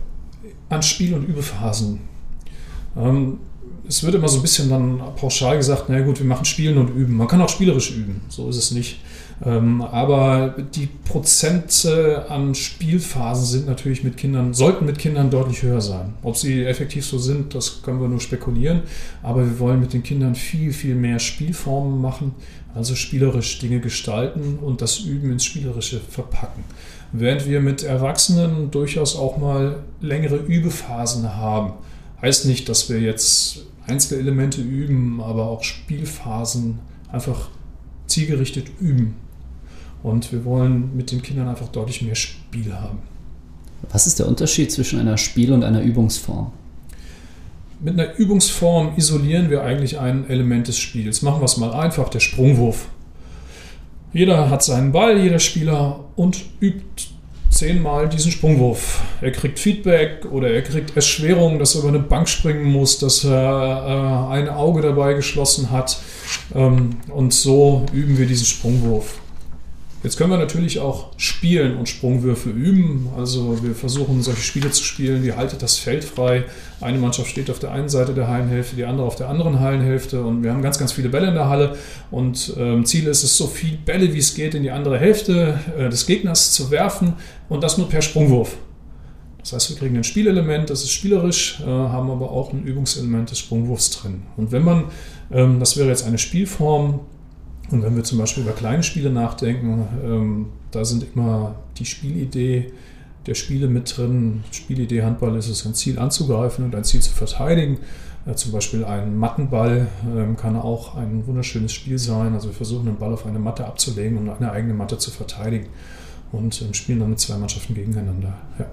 an 0.70 0.84
Spiel- 0.84 1.14
und 1.14 1.24
Übephasen. 1.24 2.02
Ähm, 2.98 3.40
es 3.88 4.04
wird 4.04 4.16
immer 4.16 4.28
so 4.28 4.40
ein 4.40 4.42
bisschen 4.42 4.70
dann 4.70 5.00
pauschal 5.16 5.58
gesagt, 5.58 5.86
na 5.90 6.02
gut, 6.02 6.20
wir 6.20 6.26
machen 6.26 6.46
Spielen 6.46 6.78
und 6.78 6.90
Üben. 6.90 7.16
Man 7.16 7.28
kann 7.28 7.42
auch 7.42 7.50
spielerisch 7.50 7.92
üben, 7.92 8.22
so 8.30 8.50
ist 8.50 8.58
es 8.58 8.72
nicht. 8.72 9.00
Ähm, 9.43 9.82
aber 9.82 10.56
die 10.76 10.88
Prozente 10.88 12.26
an 12.30 12.56
Spielphasen 12.56 13.45
sind 13.45 13.67
natürlich 13.67 14.04
mit 14.04 14.15
Kindern, 14.15 14.54
sollten 14.54 14.86
mit 14.86 14.98
Kindern 14.98 15.30
deutlich 15.30 15.62
höher 15.62 15.82
sein. 15.82 16.13
Ob 16.24 16.38
sie 16.38 16.63
effektiv 16.63 17.06
so 17.06 17.17
sind, 17.17 17.54
das 17.54 17.82
können 17.82 18.00
wir 18.00 18.08
nur 18.08 18.21
spekulieren. 18.21 18.84
Aber 19.24 19.43
wir 19.45 19.60
wollen 19.60 19.82
mit 19.82 19.93
den 19.93 20.04
Kindern 20.04 20.36
viel, 20.36 20.71
viel 20.71 20.95
mehr 20.95 21.19
Spielformen 21.19 22.00
machen, 22.00 22.34
also 22.74 22.95
spielerisch 22.95 23.60
Dinge 23.60 23.82
gestalten 23.82 24.58
und 24.62 24.82
das 24.82 25.00
Üben 25.00 25.32
ins 25.32 25.43
Spielerische 25.43 26.00
verpacken. 26.00 26.63
Während 27.12 27.48
wir 27.48 27.60
mit 27.60 27.84
Erwachsenen 27.84 28.71
durchaus 28.71 29.15
auch 29.15 29.38
mal 29.38 29.84
längere 30.02 30.38
Übephasen 30.38 31.36
haben. 31.36 31.74
Heißt 32.21 32.45
nicht, 32.45 32.69
dass 32.69 32.89
wir 32.89 33.00
jetzt 33.00 33.65
Einzelelemente 33.88 34.62
üben, 34.62 35.21
aber 35.21 35.48
auch 35.48 35.63
Spielphasen 35.63 36.80
einfach 37.12 37.50
zielgerichtet 38.08 38.67
üben. 38.80 39.15
Und 40.06 40.32
wir 40.32 40.46
wollen 40.46 40.96
mit 40.96 41.12
den 41.12 41.24
Kindern 41.24 41.48
einfach 41.48 41.68
deutlich 41.70 42.04
mehr 42.04 42.13
Spiel 42.13 42.72
haben. 42.72 43.00
Was 43.91 44.06
ist 44.06 44.20
der 44.20 44.28
Unterschied 44.28 44.72
zwischen 44.72 45.00
einer 45.00 45.18
Spiel- 45.18 45.52
und 45.52 45.63
einer 45.63 45.82
Übungsform? 45.82 46.52
Mit 47.80 48.00
einer 48.00 48.15
Übungsform 48.15 48.94
isolieren 48.98 49.50
wir 49.50 49.63
eigentlich 49.63 49.98
ein 50.00 50.30
Element 50.30 50.68
des 50.68 50.78
Spiels. 50.78 51.24
Machen 51.24 51.41
wir 51.41 51.46
es 51.46 51.58
mal 51.58 51.74
einfach, 51.74 52.10
der 52.10 52.20
Sprungwurf. 52.20 52.86
Jeder 54.13 54.52
hat 54.52 54.63
seinen 54.63 54.91
Ball, 54.91 55.20
jeder 55.20 55.39
Spieler, 55.39 56.02
und 56.15 56.39
übt 56.60 57.08
zehnmal 57.50 58.08
diesen 58.08 58.32
Sprungwurf. 58.32 59.02
Er 59.22 59.32
kriegt 59.32 59.58
Feedback 59.58 60.28
oder 60.32 60.52
er 60.52 60.62
kriegt 60.62 60.96
Erschwerung, 60.96 61.58
dass 61.58 61.74
er 61.74 61.80
über 61.80 61.89
eine 61.89 62.00
Bank 62.00 62.30
springen 62.30 62.65
muss, 62.65 63.00
dass 63.00 63.24
er 63.24 64.30
äh, 64.30 64.34
ein 64.36 64.50
Auge 64.50 64.84
dabei 64.84 65.15
geschlossen 65.15 65.72
hat. 65.72 65.98
Ähm, 66.54 66.98
und 67.12 67.34
so 67.34 67.88
üben 67.91 68.20
wir 68.20 68.28
diesen 68.28 68.46
Sprungwurf. 68.46 69.20
Jetzt 70.06 70.18
können 70.18 70.30
wir 70.30 70.38
natürlich 70.38 70.78
auch 70.78 71.08
spielen 71.18 71.78
und 71.78 71.89
Sprungwürfe 71.89 72.52
üben. 72.52 73.10
Also 73.18 73.63
wir 73.63 73.74
versuchen 73.74 74.22
solche 74.22 74.44
Spiele 74.44 74.70
zu 74.70 74.84
spielen, 74.84 75.24
wie 75.24 75.34
haltet 75.34 75.63
das 75.63 75.80
Feld 75.80 76.04
frei. 76.04 76.44
Eine 76.80 77.00
Mannschaft 77.00 77.28
steht 77.28 77.50
auf 77.50 77.58
der 77.58 77.72
einen 77.72 77.89
Seite 77.89 78.13
der 78.13 78.28
Hallenhälfte, 78.28 78.76
die 78.76 78.86
andere 78.86 79.08
auf 79.08 79.15
der 79.15 79.30
anderen 79.30 79.62
Hallenhälfte 79.62 80.24
und 80.24 80.44
wir 80.44 80.54
haben 80.54 80.62
ganz, 80.62 80.78
ganz 80.78 80.91
viele 80.91 81.10
Bälle 81.10 81.30
in 81.30 81.34
der 81.34 81.50
Halle 81.50 81.76
und 82.12 82.54
ähm, 82.56 82.86
Ziel 82.86 83.08
ist 83.08 83.24
es, 83.24 83.36
so 83.36 83.48
viele 83.48 83.78
Bälle 83.78 84.13
wie 84.13 84.20
es 84.20 84.36
geht 84.36 84.54
in 84.54 84.62
die 84.62 84.70
andere 84.70 85.00
Hälfte 85.00 85.60
äh, 85.76 85.89
des 85.89 86.06
Gegners 86.06 86.52
zu 86.52 86.70
werfen 86.70 87.13
und 87.50 87.63
das 87.63 87.80
nur 87.80 87.89
per 87.89 88.04
Sprungwurf. 88.04 88.58
Das 89.39 89.54
heißt, 89.54 89.72
wir 89.72 89.78
kriegen 89.78 89.98
ein 89.98 90.04
Spielelement, 90.04 90.70
das 90.70 90.84
ist 90.84 90.91
spielerisch, 90.91 91.62
äh, 91.62 91.65
haben 91.65 92.12
aber 92.12 92.30
auch 92.30 92.54
ein 92.54 92.63
Übungselement 92.63 93.32
des 93.32 93.39
Sprungwurfs 93.39 93.89
drin. 93.89 94.22
Und 94.38 94.52
wenn 94.52 94.63
man, 94.63 94.84
ähm, 95.32 95.60
das 95.60 95.78
wäre 95.78 95.89
jetzt 95.89 96.06
eine 96.06 96.20
Spielform, 96.20 97.00
und 97.71 97.84
wenn 97.84 97.95
wir 97.95 98.04
zum 98.04 98.19
Beispiel 98.19 98.43
über 98.43 98.54
kleine 98.54 98.84
Spiele 98.84 99.10
nachdenken, 99.10 99.88
ähm, 100.04 100.45
da 100.71 100.86
sind 100.86 101.06
immer 101.13 101.56
die 101.78 101.86
Spielidee 101.86 102.71
der 103.25 103.34
Spiele 103.34 103.67
mit 103.67 103.97
drin. 103.97 104.43
Spielidee 104.51 105.01
Handball 105.01 105.36
ist 105.36 105.49
es, 105.49 105.65
ein 105.65 105.73
Ziel 105.73 105.97
anzugreifen 105.97 106.65
und 106.65 106.75
ein 106.75 106.84
Ziel 106.84 107.01
zu 107.01 107.12
verteidigen. 107.12 107.80
Äh, 108.25 108.36
zum 108.36 108.51
Beispiel 108.51 108.86
ein 108.86 109.17
Mattenball 109.17 109.88
ähm, 110.15 110.38
kann 110.38 110.56
auch 110.56 110.95
ein 110.95 111.25
wunderschönes 111.25 111.73
Spiel 111.73 111.97
sein. 111.97 112.34
Also 112.34 112.49
wir 112.49 112.56
versuchen 112.56 112.86
den 112.86 112.97
Ball 112.97 113.13
auf 113.13 113.25
eine 113.25 113.39
Matte 113.39 113.65
abzulegen 113.65 114.17
und 114.17 114.30
eine 114.30 114.51
eigene 114.51 114.73
Matte 114.73 114.97
zu 114.97 115.12
verteidigen 115.12 115.67
und 116.32 116.62
ähm, 116.62 116.73
spielen 116.73 116.99
dann 116.99 117.10
mit 117.10 117.19
zwei 117.19 117.38
Mannschaften 117.38 117.73
gegeneinander. 117.73 118.34
Ja. 118.60 118.65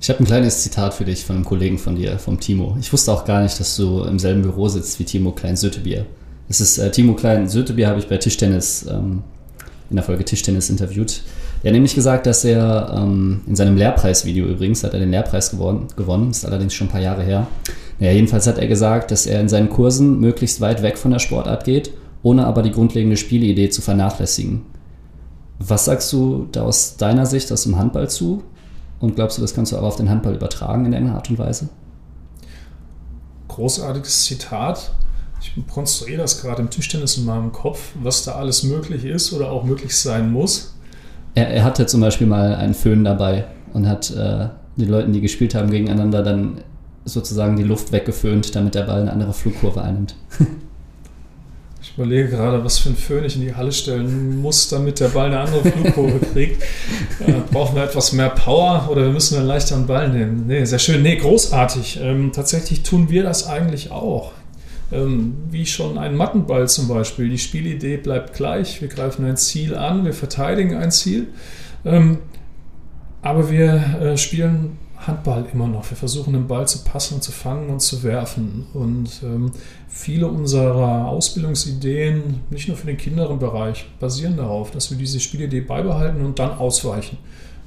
Ich 0.00 0.10
habe 0.10 0.20
ein 0.20 0.26
kleines 0.26 0.62
Zitat 0.62 0.94
für 0.94 1.04
dich 1.04 1.24
von 1.24 1.36
einem 1.36 1.44
Kollegen 1.44 1.78
von 1.78 1.96
dir, 1.96 2.18
vom 2.18 2.38
Timo. 2.38 2.76
Ich 2.78 2.92
wusste 2.92 3.12
auch 3.12 3.24
gar 3.24 3.42
nicht, 3.42 3.58
dass 3.58 3.76
du 3.76 4.04
im 4.04 4.18
selben 4.18 4.42
Büro 4.42 4.68
sitzt 4.68 5.00
wie 5.00 5.04
Timo 5.04 5.32
Klein-Sötebier. 5.32 6.06
Das 6.48 6.60
ist 6.60 6.78
äh, 6.78 6.90
Timo 6.90 7.14
Klein-Sötebier, 7.14 7.88
habe 7.88 7.98
ich 7.98 8.08
bei 8.08 8.18
Tischtennis, 8.18 8.86
ähm, 8.88 9.22
in 9.90 9.96
der 9.96 10.04
Folge 10.04 10.24
Tischtennis 10.24 10.70
interviewt. 10.70 11.22
Er 11.62 11.70
hat 11.70 11.74
nämlich 11.74 11.94
gesagt, 11.94 12.26
dass 12.26 12.44
er 12.44 12.94
ähm, 12.96 13.40
in 13.46 13.56
seinem 13.56 13.76
Lehrpreisvideo 13.76 14.46
übrigens, 14.46 14.84
hat 14.84 14.94
er 14.94 15.00
den 15.00 15.10
Lehrpreis 15.10 15.50
gewonnen, 15.50 15.88
gewonnen, 15.96 16.30
ist 16.30 16.44
allerdings 16.44 16.74
schon 16.74 16.88
ein 16.88 16.92
paar 16.92 17.00
Jahre 17.00 17.22
her. 17.22 17.46
Naja, 17.98 18.12
jedenfalls 18.12 18.46
hat 18.46 18.58
er 18.58 18.68
gesagt, 18.68 19.10
dass 19.10 19.26
er 19.26 19.40
in 19.40 19.48
seinen 19.48 19.70
Kursen 19.70 20.20
möglichst 20.20 20.60
weit 20.60 20.82
weg 20.82 20.98
von 20.98 21.10
der 21.10 21.18
Sportart 21.18 21.64
geht, 21.64 21.92
ohne 22.22 22.46
aber 22.46 22.62
die 22.62 22.70
grundlegende 22.70 23.16
Spielidee 23.16 23.70
zu 23.70 23.82
vernachlässigen. 23.82 24.62
Was 25.58 25.86
sagst 25.86 26.12
du 26.12 26.48
da 26.52 26.62
aus 26.62 26.96
deiner 26.98 27.26
Sicht 27.26 27.50
aus 27.50 27.62
dem 27.62 27.78
Handball 27.78 28.10
zu? 28.10 28.42
Und 29.00 29.14
glaubst 29.14 29.38
du, 29.38 29.42
das 29.42 29.54
kannst 29.54 29.72
du 29.72 29.76
auch 29.76 29.82
auf 29.82 29.96
den 29.96 30.10
Handball 30.10 30.34
übertragen 30.34 30.84
in 30.86 30.92
irgendeiner 30.92 31.18
Art 31.18 31.30
und 31.30 31.38
Weise? 31.38 31.68
Großartiges 33.48 34.24
Zitat. 34.24 34.92
Ich 35.40 35.52
konstruiere 35.72 36.22
das 36.22 36.40
gerade 36.40 36.62
im 36.62 36.70
Tischtennis 36.70 37.18
in 37.18 37.24
meinem 37.24 37.52
Kopf, 37.52 37.92
was 38.02 38.24
da 38.24 38.32
alles 38.32 38.62
möglich 38.62 39.04
ist 39.04 39.32
oder 39.32 39.50
auch 39.50 39.64
möglich 39.64 39.96
sein 39.96 40.32
muss. 40.32 40.74
Er, 41.34 41.48
er 41.48 41.64
hatte 41.64 41.86
zum 41.86 42.00
Beispiel 42.00 42.26
mal 42.26 42.54
einen 42.54 42.74
Föhn 42.74 43.04
dabei 43.04 43.46
und 43.72 43.88
hat 43.88 44.10
äh, 44.10 44.48
den 44.76 44.88
Leuten, 44.88 45.12
die 45.12 45.20
gespielt 45.20 45.54
haben, 45.54 45.70
gegeneinander 45.70 46.22
dann 46.22 46.62
sozusagen 47.04 47.56
die 47.56 47.62
Luft 47.62 47.92
weggeföhnt, 47.92 48.54
damit 48.54 48.74
der 48.74 48.82
Ball 48.82 49.02
eine 49.02 49.12
andere 49.12 49.32
Flugkurve 49.32 49.82
einnimmt. 49.82 50.14
Ich 51.88 51.96
überlege 51.96 52.28
gerade, 52.28 52.62
was 52.62 52.78
für 52.78 52.90
ein 52.90 52.96
Föhn 52.96 53.24
ich 53.24 53.36
in 53.36 53.42
die 53.42 53.54
Halle 53.54 53.70
stellen 53.72 54.42
muss, 54.42 54.68
damit 54.68 54.98
der 54.98 55.08
Ball 55.08 55.26
eine 55.26 55.38
andere 55.38 55.62
Flugkurve 55.70 56.18
kriegt. 56.32 56.62
Äh, 57.20 57.32
brauchen 57.50 57.76
wir 57.76 57.84
etwas 57.84 58.12
mehr 58.12 58.28
Power 58.28 58.88
oder 58.90 59.02
wir 59.04 59.12
müssen 59.12 59.38
einen 59.38 59.46
leichteren 59.46 59.86
Ball 59.86 60.10
nehmen? 60.10 60.46
Nee, 60.46 60.64
sehr 60.64 60.80
schön. 60.80 61.02
Nee, 61.02 61.16
großartig. 61.16 62.00
Ähm, 62.02 62.32
tatsächlich 62.34 62.82
tun 62.82 63.08
wir 63.08 63.22
das 63.22 63.46
eigentlich 63.46 63.92
auch. 63.92 64.32
Ähm, 64.92 65.34
wie 65.50 65.66
schon 65.66 65.98
ein 65.98 66.16
Mattenball 66.16 66.68
zum 66.68 66.88
Beispiel. 66.88 67.28
Die 67.28 67.38
Spielidee 67.38 67.96
bleibt 67.96 68.34
gleich. 68.34 68.80
Wir 68.80 68.88
greifen 68.88 69.24
ein 69.24 69.36
Ziel 69.36 69.74
an, 69.74 70.04
wir 70.04 70.12
verteidigen 70.12 70.76
ein 70.76 70.90
Ziel. 70.92 71.28
Ähm, 71.84 72.18
aber 73.22 73.50
wir 73.50 73.74
äh, 74.00 74.16
spielen 74.16 74.78
Handball 75.06 75.46
immer 75.52 75.66
noch. 75.66 75.90
Wir 75.90 75.96
versuchen 75.96 76.32
den 76.32 76.46
Ball 76.46 76.66
zu 76.66 76.84
passen 76.84 77.14
und 77.14 77.22
zu 77.22 77.32
fangen 77.32 77.70
und 77.70 77.80
zu 77.80 78.02
werfen. 78.02 78.66
Und 78.72 79.22
ähm, 79.22 79.50
viele 79.88 80.28
unserer 80.28 81.08
Ausbildungsideen, 81.08 82.40
nicht 82.50 82.68
nur 82.68 82.76
für 82.76 82.86
den 82.86 82.96
Kinderenbereich, 82.96 83.86
basieren 84.00 84.36
darauf, 84.36 84.70
dass 84.70 84.90
wir 84.90 84.98
diese 84.98 85.20
Spielidee 85.20 85.60
beibehalten 85.60 86.24
und 86.24 86.38
dann 86.38 86.52
ausweichen. 86.52 87.18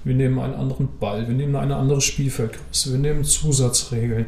Wir 0.03 0.15
nehmen 0.15 0.39
einen 0.39 0.53
anderen 0.53 0.87
Ball, 0.99 1.27
wir 1.27 1.35
nehmen 1.35 1.55
eine 1.55 1.75
andere 1.75 1.99
Spielfeldgröße, 1.99 2.93
wir 2.93 2.99
nehmen 2.99 3.25
Zusatzregeln. 3.25 4.27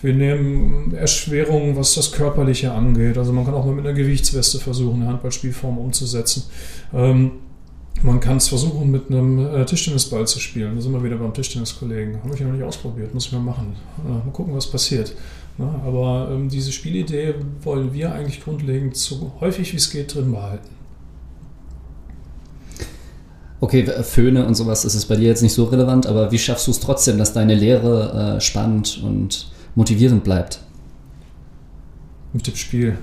Wir 0.00 0.14
nehmen 0.14 0.94
Erschwerungen, 0.94 1.76
was 1.76 1.94
das 1.94 2.12
Körperliche 2.12 2.72
angeht. 2.72 3.18
Also 3.18 3.32
man 3.32 3.44
kann 3.44 3.54
auch 3.54 3.66
mal 3.66 3.74
mit 3.74 3.84
einer 3.84 3.94
Gewichtsweste 3.94 4.58
versuchen, 4.58 5.02
eine 5.02 5.10
Handballspielform 5.10 5.78
umzusetzen. 5.78 6.44
Ähm, 6.94 7.32
Man 8.02 8.20
kann 8.20 8.36
es 8.36 8.46
versuchen, 8.46 8.92
mit 8.92 9.10
einem 9.10 9.40
äh, 9.40 9.64
Tischtennisball 9.64 10.24
zu 10.24 10.38
spielen. 10.38 10.76
Da 10.76 10.80
sind 10.80 10.92
wir 10.92 11.02
wieder 11.02 11.16
beim 11.16 11.34
Tischtenniskollegen. 11.34 12.22
Habe 12.22 12.32
ich 12.32 12.40
noch 12.40 12.52
nicht 12.52 12.62
ausprobiert, 12.62 13.12
muss 13.12 13.26
ich 13.26 13.32
mal 13.32 13.40
machen. 13.40 13.74
Äh, 14.06 14.10
mal 14.10 14.32
gucken, 14.32 14.54
was 14.54 14.70
passiert. 14.70 15.14
Ne? 15.56 15.68
Aber 15.84 16.30
ähm, 16.32 16.48
diese 16.48 16.70
Spielidee 16.70 17.34
wollen 17.62 17.92
wir 17.92 18.12
eigentlich 18.12 18.44
grundlegend 18.44 18.96
so 18.96 19.32
häufig 19.40 19.72
wie 19.72 19.78
es 19.78 19.90
geht 19.90 20.14
drin 20.14 20.30
behalten. 20.30 20.68
Okay, 23.60 23.84
Föhne 24.04 24.46
und 24.46 24.54
sowas 24.54 24.84
ist 24.84 24.94
es 24.94 25.06
bei 25.06 25.16
dir 25.16 25.26
jetzt 25.26 25.42
nicht 25.42 25.54
so 25.54 25.64
relevant, 25.64 26.06
aber 26.06 26.30
wie 26.30 26.38
schaffst 26.38 26.68
du 26.68 26.70
es 26.70 26.78
trotzdem, 26.78 27.18
dass 27.18 27.32
deine 27.32 27.56
Lehre 27.56 28.36
äh, 28.36 28.40
spannend 28.40 29.02
und 29.02 29.50
motivierend 29.78 30.24
bleibt? 30.24 30.60
Mit 32.32 32.46
dem 32.48 32.56
Spiel 32.56 32.98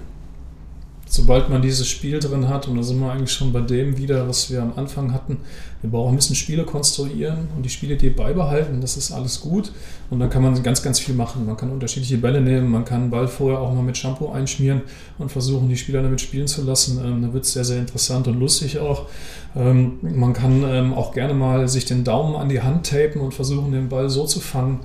sobald 1.15 1.49
man 1.49 1.61
dieses 1.61 1.87
Spiel 1.87 2.19
drin 2.19 2.49
hat, 2.49 2.67
und 2.67 2.75
da 2.75 2.83
sind 2.83 2.99
wir 2.99 3.11
eigentlich 3.11 3.31
schon 3.31 3.53
bei 3.53 3.61
dem 3.61 3.97
wieder, 3.97 4.27
was 4.27 4.51
wir 4.51 4.61
am 4.61 4.73
Anfang 4.75 5.13
hatten, 5.13 5.37
wir 5.81 5.89
brauchen 5.89 6.15
müssen 6.15 6.35
Spiele 6.35 6.63
konstruieren 6.63 7.47
und 7.55 7.63
die 7.63 7.69
Spielidee 7.69 8.09
beibehalten, 8.09 8.81
das 8.81 8.97
ist 8.97 9.11
alles 9.11 9.39
gut. 9.39 9.71
Und 10.09 10.19
dann 10.19 10.29
kann 10.29 10.41
man 10.41 10.61
ganz, 10.63 10.81
ganz 10.81 10.99
viel 10.99 11.13
machen. 11.15 11.45
Man 11.45 11.57
kann 11.57 11.71
unterschiedliche 11.71 12.17
Bälle 12.17 12.41
nehmen, 12.41 12.69
man 12.69 12.85
kann 12.85 13.03
den 13.03 13.09
Ball 13.11 13.27
vorher 13.27 13.59
auch 13.59 13.73
mal 13.73 13.83
mit 13.83 13.97
Shampoo 13.97 14.31
einschmieren 14.31 14.81
und 15.19 15.31
versuchen, 15.31 15.69
die 15.69 15.77
Spieler 15.77 16.01
damit 16.01 16.21
spielen 16.21 16.47
zu 16.47 16.63
lassen. 16.63 16.99
Ähm, 17.03 17.21
da 17.21 17.33
wird 17.33 17.45
es 17.45 17.53
sehr, 17.53 17.63
sehr 17.63 17.79
interessant 17.79 18.27
und 18.27 18.39
lustig 18.39 18.79
auch. 18.79 19.07
Ähm, 19.55 19.99
man 20.01 20.33
kann 20.33 20.63
ähm, 20.67 20.93
auch 20.93 21.13
gerne 21.13 21.33
mal 21.33 21.67
sich 21.67 21.85
den 21.85 22.03
Daumen 22.03 22.35
an 22.35 22.49
die 22.49 22.61
Hand 22.61 22.89
tapen 22.89 23.21
und 23.21 23.33
versuchen, 23.33 23.71
den 23.71 23.89
Ball 23.89 24.09
so 24.09 24.25
zu 24.25 24.39
fangen. 24.39 24.79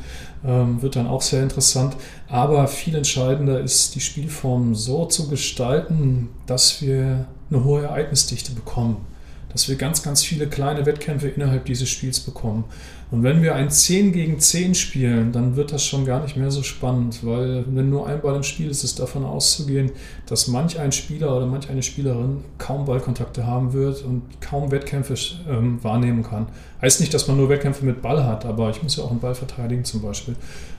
Ähm, 0.45 0.81
wird 0.81 0.97
dann 0.97 1.07
auch 1.07 1.23
sehr 1.23 1.43
interessant. 1.43 1.97
Aber 2.29 2.67
viel 2.67 2.95
entscheidender 2.95 3.61
ist, 3.61 3.95
die 3.95 4.01
Spielform 4.01 4.75
so 4.75 5.05
zu 5.07 5.29
gestalten, 5.29 6.29
dass 6.47 6.81
wir 6.81 7.27
eine 7.51 7.65
hohe 7.65 7.83
Ereignisdichte 7.83 8.53
bekommen. 8.53 9.05
Dass 9.51 9.69
wir 9.69 9.77
ganz, 9.77 10.03
ganz 10.03 10.25
viele 10.25 10.47
kleine 10.47 10.87
Wettkämpfe 10.87 11.29
innerhalb 11.29 11.65
dieses 11.65 11.89
Spiels 11.89 12.21
bekommen. 12.21 12.65
Und 13.11 13.25
wenn 13.25 13.43
wir 13.43 13.57
ein 13.57 13.71
10 13.71 14.13
gegen 14.13 14.39
10 14.39 14.77
spielen, 14.77 15.33
dann 15.33 15.57
wird 15.57 15.73
das 15.73 15.85
schon 15.85 16.05
gar 16.05 16.23
nicht 16.23 16.37
mehr 16.37 16.53
so 16.53 16.63
spannend, 16.63 17.21
weil 17.25 17.65
wenn 17.67 17.91
nur 17.91 18.07
ein 18.07 18.21
Ball 18.21 18.37
im 18.37 18.45
Spiel 18.45 18.71
ist, 18.71 18.85
ist 18.85 19.01
davon 19.01 19.25
auszugehen, 19.25 19.91
dass 20.27 20.47
manch 20.47 20.79
ein 20.79 20.93
Spieler 20.93 21.37
oder 21.37 21.47
manch 21.47 21.69
eine 21.69 21.83
Spielerin 21.83 22.45
kaum 22.59 22.85
Ballkontakte 22.85 23.45
haben 23.47 23.73
wird 23.73 24.05
und 24.05 24.23
kaum 24.41 24.71
Wettkämpfe 24.71 25.15
ähm, 25.49 25.83
wahrnehmen 25.83 26.23
kann. 26.23 26.47
Heißt 26.81 27.01
nicht, 27.01 27.13
dass 27.13 27.27
man 27.27 27.37
nur 27.37 27.49
Wettkämpfe 27.49 27.85
mit 27.85 28.01
Ball 28.01 28.25
hat, 28.25 28.47
aber 28.47 28.71
ich 28.71 28.81
muss 28.81 28.97
ja 28.97 29.03
auch 29.03 29.11
einen 29.11 29.21
Ball 29.21 29.35
verteidigen 29.35 29.85
zum 29.85 30.03
Beispiel. 30.03 30.37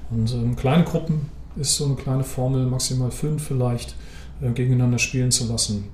Und 0.09 0.31
ähm, 0.33 0.55
kleine 0.55 0.85
Gruppen 0.85 1.29
ist 1.57 1.75
so 1.75 1.85
eine 1.85 1.95
kleine 1.95 2.23
Formel, 2.23 2.65
maximal 2.65 3.11
fünf 3.11 3.45
vielleicht, 3.45 3.95
äh, 4.41 4.51
gegeneinander 4.51 4.99
spielen 4.99 5.31
zu 5.31 5.47
lassen. 5.51 5.89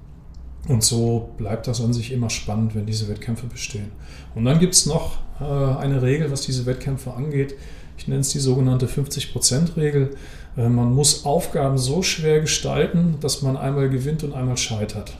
Und 0.67 0.83
so 0.83 1.29
bleibt 1.37 1.67
das 1.67 1.81
an 1.81 1.93
sich 1.93 2.11
immer 2.11 2.29
spannend, 2.29 2.75
wenn 2.75 2.85
diese 2.85 3.07
Wettkämpfe 3.07 3.47
bestehen. 3.47 3.91
Und 4.35 4.45
dann 4.45 4.59
gibt 4.59 4.73
es 4.73 4.85
noch 4.85 5.17
äh, 5.39 5.43
eine 5.43 6.01
Regel, 6.01 6.29
was 6.31 6.41
diese 6.41 6.65
Wettkämpfe 6.65 7.13
angeht. 7.13 7.55
Ich 7.97 8.07
nenne 8.07 8.21
es 8.21 8.29
die 8.29 8.39
sogenannte 8.39 8.87
50%-Regel. 8.87 10.11
Äh, 10.57 10.69
man 10.69 10.93
muss 10.93 11.25
Aufgaben 11.25 11.77
so 11.77 12.03
schwer 12.03 12.41
gestalten, 12.41 13.15
dass 13.21 13.41
man 13.41 13.55
einmal 13.55 13.89
gewinnt 13.89 14.23
und 14.23 14.33
einmal 14.33 14.57
scheitert. 14.57 15.17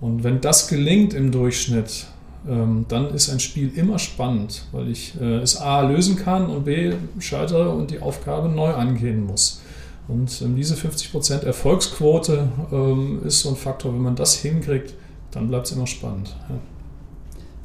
Und 0.00 0.24
wenn 0.24 0.40
das 0.40 0.68
gelingt 0.68 1.14
im 1.14 1.30
Durchschnitt, 1.30 2.06
ähm, 2.48 2.84
dann 2.88 3.14
ist 3.14 3.30
ein 3.30 3.40
Spiel 3.40 3.72
immer 3.74 3.98
spannend, 3.98 4.66
weil 4.72 4.88
ich 4.88 5.14
äh, 5.20 5.36
es 5.38 5.56
A 5.56 5.80
lösen 5.82 6.16
kann 6.16 6.46
und 6.50 6.64
B 6.64 6.92
scheitere 7.20 7.70
und 7.70 7.90
die 7.90 8.00
Aufgabe 8.00 8.48
neu 8.48 8.74
angehen 8.74 9.24
muss. 9.24 9.62
Und 10.08 10.42
ähm, 10.42 10.56
diese 10.56 10.74
50% 10.74 11.44
Erfolgsquote 11.44 12.48
ähm, 12.72 13.22
ist 13.24 13.40
so 13.40 13.50
ein 13.50 13.56
Faktor, 13.56 13.92
wenn 13.92 14.02
man 14.02 14.16
das 14.16 14.34
hinkriegt, 14.36 14.94
dann 15.30 15.48
bleibt 15.48 15.66
es 15.66 15.72
immer 15.72 15.86
spannend. 15.86 16.36
Ja. 16.48 16.56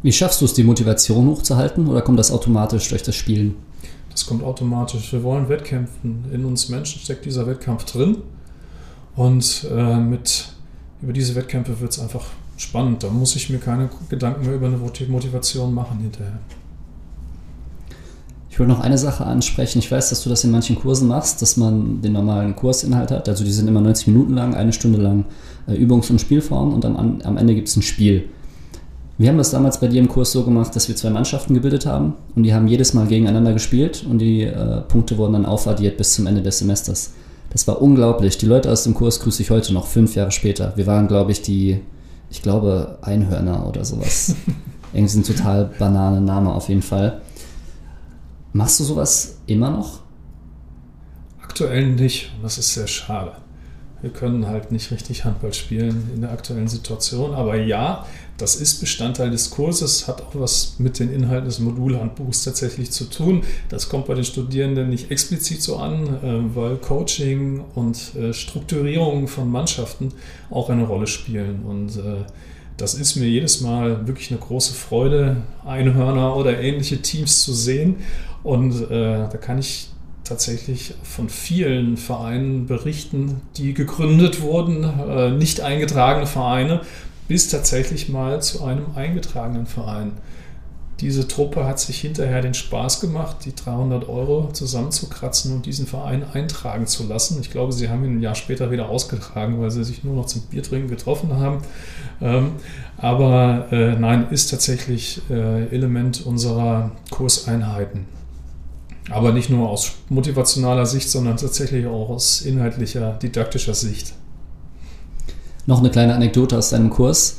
Wie 0.02 0.13
schaffst 0.13 0.39
du 0.39 0.45
es, 0.45 0.54
die 0.54 0.63
Motivation 0.63 1.28
hochzuhalten 1.28 1.88
oder 1.88 2.02
kommt 2.02 2.19
das 2.19 2.32
automatisch 2.32 2.88
durch 2.88 3.04
das 3.04 3.15
Spielen? 3.15 3.56
Das 4.10 4.25
kommt 4.25 4.43
automatisch. 4.43 5.12
Wir 5.12 5.23
wollen 5.23 5.49
Wettkämpfen. 5.49 6.25
In 6.32 6.45
uns 6.45 6.69
Menschen 6.69 7.02
steckt 7.02 7.25
dieser 7.25 7.45
Wettkampf 7.45 7.84
drin. 7.86 8.17
Und 9.15 9.67
äh, 9.69 9.97
mit, 9.97 10.47
über 11.02 11.12
diese 11.12 11.36
Wettkämpfe 11.36 11.80
wird 11.82 11.91
es 11.91 11.99
einfach 11.99 12.25
spannend. 12.58 13.04
Da 13.04 13.10
muss 13.10 13.36
ich 13.36 13.49
mir 13.49 13.60
keine 13.60 13.89
Gedanken 14.10 14.45
mehr 14.45 14.56
über 14.56 14.67
eine 14.67 14.78
Motivation 14.78 15.73
machen 15.73 15.99
hinterher. 15.99 16.39
Ich 18.49 18.59
will 18.59 18.67
noch 18.67 18.79
eine 18.79 18.97
Sache 18.97 19.25
ansprechen. 19.25 19.79
Ich 19.79 19.91
weiß, 19.91 20.09
dass 20.09 20.23
du 20.23 20.29
das 20.29 20.43
in 20.43 20.51
manchen 20.51 20.77
Kursen 20.77 21.07
machst, 21.07 21.41
dass 21.41 21.55
man 21.55 22.01
den 22.01 22.13
normalen 22.13 22.55
Kursinhalt 22.55 23.12
hat. 23.12 23.29
Also 23.29 23.43
die 23.43 23.51
sind 23.51 23.67
immer 23.67 23.81
90 23.81 24.07
Minuten 24.07 24.33
lang, 24.33 24.55
eine 24.55 24.73
Stunde 24.73 24.99
lang 24.99 25.25
äh, 25.67 25.73
Übungs- 25.73 26.09
und 26.09 26.19
Spielform 26.19 26.73
und 26.73 26.83
am, 26.83 27.19
am 27.23 27.38
Ende 27.38 27.53
gibt 27.55 27.67
es 27.67 27.75
ein 27.75 27.83
Spiel. 27.83 28.25
Wir 29.19 29.29
haben 29.29 29.38
das 29.38 29.51
damals 29.51 29.81
bei 29.81 29.88
dir 29.88 29.99
im 29.99 30.07
Kurs 30.07 30.31
so 30.31 30.43
gemacht, 30.43 30.73
dass 30.75 30.88
wir 30.88 30.95
zwei 30.95 31.09
Mannschaften 31.09 31.53
gebildet 31.53 31.85
haben 31.85 32.13
und 32.35 32.43
die 32.43 32.53
haben 32.53 32.69
jedes 32.69 32.93
Mal 32.93 33.05
gegeneinander 33.05 33.51
gespielt 33.51 34.05
und 34.09 34.19
die 34.19 34.43
äh, 34.43 34.81
Punkte 34.88 35.17
wurden 35.17 35.33
dann 35.33 35.45
aufaddiert 35.45 35.97
bis 35.97 36.13
zum 36.13 36.25
Ende 36.25 36.41
des 36.41 36.59
Semesters. 36.59 37.12
Das 37.49 37.67
war 37.67 37.81
unglaublich. 37.81 38.38
Die 38.38 38.45
Leute 38.45 38.71
aus 38.71 38.83
dem 38.83 38.93
Kurs 38.93 39.19
grüße 39.19 39.41
ich 39.41 39.49
heute 39.49 39.73
noch, 39.73 39.88
fünf 39.88 40.15
Jahre 40.15 40.31
später. 40.31 40.71
Wir 40.75 40.88
waren, 40.88 41.07
glaube 41.07 41.31
ich, 41.31 41.41
die, 41.41 41.81
ich 42.29 42.41
glaube, 42.41 42.97
Einhörner 43.01 43.67
oder 43.67 43.83
sowas. 43.83 44.35
Irgendwie 44.93 45.19
ein 45.19 45.23
total 45.23 45.69
banale 45.77 46.21
Name 46.21 46.53
auf 46.53 46.69
jeden 46.69 46.81
Fall. 46.81 47.21
Machst 48.51 48.79
du 48.79 48.83
sowas 48.83 49.38
immer 49.45 49.69
noch? 49.69 49.99
Aktuell 51.41 51.88
nicht 51.88 52.31
und 52.35 52.43
das 52.43 52.57
ist 52.57 52.73
sehr 52.73 52.88
schade. 52.88 53.33
Wir 54.01 54.12
können 54.12 54.47
halt 54.47 54.71
nicht 54.71 54.91
richtig 54.91 55.25
Handball 55.25 55.53
spielen 55.53 56.09
in 56.15 56.21
der 56.21 56.31
aktuellen 56.31 56.69
Situation. 56.69 57.33
Aber 57.33 57.57
ja, 57.57 58.05
das 58.38 58.55
ist 58.55 58.79
Bestandteil 58.79 59.29
des 59.29 59.49
Kurses, 59.49 60.07
hat 60.07 60.21
auch 60.21 60.33
was 60.35 60.75
mit 60.79 60.99
den 60.99 61.12
Inhalten 61.12 61.45
des 61.45 61.59
Modulhandbuchs 61.59 62.45
tatsächlich 62.45 62.91
zu 62.91 63.05
tun. 63.05 63.43
Das 63.67 63.89
kommt 63.89 64.05
bei 64.05 64.13
den 64.13 64.23
Studierenden 64.23 64.89
nicht 64.89 65.12
explizit 65.12 65.62
so 65.62 65.75
an, 65.75 66.07
äh, 66.23 66.55
weil 66.55 66.77
Coaching 66.77 67.65
und 67.75 68.15
äh, 68.15 68.33
Strukturierung 68.33 69.27
von 69.27 69.51
Mannschaften 69.51 70.13
auch 70.49 70.69
eine 70.69 70.85
Rolle 70.85 71.07
spielen. 71.07 71.63
Und 71.65 71.97
äh, 71.97 72.23
das 72.77 72.93
ist 72.93 73.17
mir 73.17 73.27
jedes 73.27 73.59
Mal 73.59 74.07
wirklich 74.07 74.31
eine 74.31 74.39
große 74.39 74.73
Freude, 74.73 75.38
Einhörner 75.65 76.38
oder 76.38 76.62
ähnliche 76.62 77.01
Teams 77.01 77.43
zu 77.43 77.53
sehen. 77.53 77.97
Und 78.43 78.89
da 78.89 79.28
kann 79.28 79.58
ich 79.58 79.89
tatsächlich 80.23 80.93
von 81.04 81.28
vielen 81.28 81.97
Vereinen 81.97 82.67
berichten, 82.67 83.41
die 83.58 83.73
gegründet 83.73 84.41
wurden, 84.41 85.38
nicht 85.38 85.62
eingetragene 85.62 86.25
Vereine, 86.25 86.82
bis 87.28 87.49
tatsächlich 87.49 88.10
mal 88.10 88.41
zu 88.41 88.63
einem 88.63 88.86
eingetragenen 88.95 89.65
Verein. 89.65 90.13
Diese 90.99 91.30
Truppe 91.30 91.65
hat 91.65 91.80
sich 91.80 92.02
hinterher 92.02 92.41
den 92.41 92.54
Spaß 92.54 92.99
gemacht, 92.99 93.38
die 93.45 93.56
300 93.56 94.10
Euro 94.10 94.49
zusammenzukratzen 94.52 95.56
und 95.56 95.65
diesen 95.65 95.88
Verein 95.88 96.25
eintragen 96.34 96.88
zu 96.88 97.08
lassen. 97.08 97.39
Ich 97.39 97.52
glaube, 97.52 97.71
sie 97.71 97.88
haben 97.88 98.04
ihn 98.04 98.17
ein 98.17 98.21
Jahr 98.21 98.36
später 98.36 98.69
wieder 98.69 98.89
ausgetragen, 98.89 99.62
weil 99.62 99.71
sie 99.71 99.86
sich 99.86 100.04
nur 100.04 100.15
noch 100.15 100.25
zum 100.25 100.41
Biertrinken 100.41 100.89
getroffen 100.89 101.38
haben. 101.38 101.60
Ähm, 102.19 102.52
aber 102.97 103.67
äh, 103.71 103.97
nein, 103.97 104.28
ist 104.32 104.49
tatsächlich 104.49 105.21
äh, 105.30 105.67
Element 105.67 106.25
unserer 106.25 106.91
Kurseinheiten. 107.12 108.18
Aber 109.09 109.31
nicht 109.31 109.49
nur 109.49 109.69
aus 109.69 109.91
motivationaler 110.09 110.85
Sicht, 110.85 111.09
sondern 111.09 111.37
tatsächlich 111.37 111.85
auch 111.87 112.09
aus 112.09 112.41
inhaltlicher, 112.41 113.13
didaktischer 113.21 113.73
Sicht. 113.73 114.13
Noch 115.65 115.79
eine 115.79 115.89
kleine 115.89 116.13
Anekdote 116.15 116.57
aus 116.57 116.69
deinem 116.69 116.89
Kurs. 116.89 117.37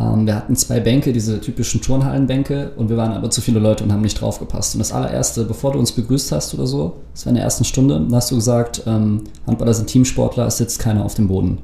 Ähm, 0.00 0.26
wir 0.26 0.34
hatten 0.34 0.54
zwei 0.56 0.80
Bänke, 0.80 1.12
diese 1.12 1.40
typischen 1.40 1.80
Turnhallenbänke, 1.80 2.72
und 2.76 2.88
wir 2.88 2.96
waren 2.96 3.12
aber 3.12 3.30
zu 3.30 3.40
viele 3.40 3.58
Leute 3.58 3.84
und 3.84 3.92
haben 3.92 4.02
nicht 4.02 4.20
draufgepasst. 4.20 4.74
Und 4.74 4.78
das 4.78 4.92
allererste, 4.92 5.44
bevor 5.44 5.72
du 5.72 5.78
uns 5.78 5.92
begrüßt 5.92 6.32
hast 6.32 6.54
oder 6.54 6.66
so, 6.66 6.96
das 7.12 7.26
war 7.26 7.30
in 7.30 7.36
der 7.36 7.44
ersten 7.44 7.64
Stunde, 7.64 8.06
hast 8.12 8.30
du 8.30 8.36
gesagt, 8.36 8.82
ähm, 8.86 9.24
Handballer 9.46 9.74
sind 9.74 9.88
Teamsportler, 9.88 10.46
es 10.46 10.58
sitzt 10.58 10.78
keiner 10.78 11.04
auf 11.04 11.14
dem 11.14 11.28
Boden. 11.28 11.58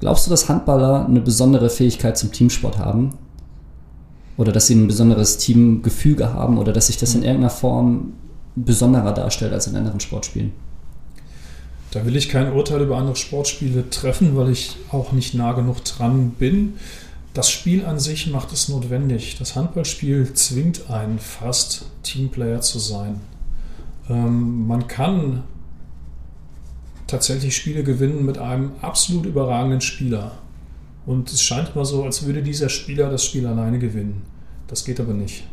Glaubst 0.00 0.26
du, 0.26 0.30
dass 0.30 0.48
Handballer 0.48 1.06
eine 1.06 1.20
besondere 1.20 1.68
Fähigkeit 1.68 2.16
zum 2.16 2.32
Teamsport 2.32 2.78
haben? 2.78 3.10
Oder 4.38 4.52
dass 4.52 4.66
sie 4.66 4.74
ein 4.74 4.86
besonderes 4.86 5.36
Teamgefüge 5.36 6.32
haben 6.32 6.56
oder 6.56 6.72
dass 6.72 6.86
sich 6.86 6.96
das 6.96 7.14
in 7.14 7.22
irgendeiner 7.22 7.50
Form 7.50 8.14
besonderer 8.64 9.12
darstellt 9.12 9.52
als 9.52 9.66
in 9.66 9.76
anderen 9.76 10.00
Sportspielen? 10.00 10.52
Da 11.90 12.06
will 12.06 12.16
ich 12.16 12.28
kein 12.28 12.52
Urteil 12.52 12.82
über 12.82 12.96
andere 12.96 13.16
Sportspiele 13.16 13.90
treffen, 13.90 14.36
weil 14.36 14.50
ich 14.50 14.76
auch 14.92 15.12
nicht 15.12 15.34
nah 15.34 15.52
genug 15.52 15.84
dran 15.84 16.30
bin. 16.30 16.74
Das 17.34 17.50
Spiel 17.50 17.84
an 17.84 17.98
sich 17.98 18.28
macht 18.28 18.52
es 18.52 18.68
notwendig. 18.68 19.36
Das 19.38 19.56
Handballspiel 19.56 20.32
zwingt 20.34 20.90
einen 20.90 21.18
fast, 21.18 21.86
Teamplayer 22.02 22.60
zu 22.60 22.78
sein. 22.78 23.20
Ähm, 24.08 24.66
man 24.66 24.86
kann 24.86 25.42
tatsächlich 27.06 27.56
Spiele 27.56 27.82
gewinnen 27.82 28.24
mit 28.24 28.38
einem 28.38 28.72
absolut 28.82 29.26
überragenden 29.26 29.80
Spieler. 29.80 30.32
Und 31.06 31.30
es 31.32 31.42
scheint 31.42 31.72
immer 31.74 31.84
so, 31.84 32.04
als 32.04 32.24
würde 32.24 32.42
dieser 32.42 32.68
Spieler 32.68 33.10
das 33.10 33.24
Spiel 33.24 33.46
alleine 33.46 33.78
gewinnen. 33.78 34.22
Das 34.68 34.84
geht 34.84 35.00
aber 35.00 35.12
nicht. 35.12 35.44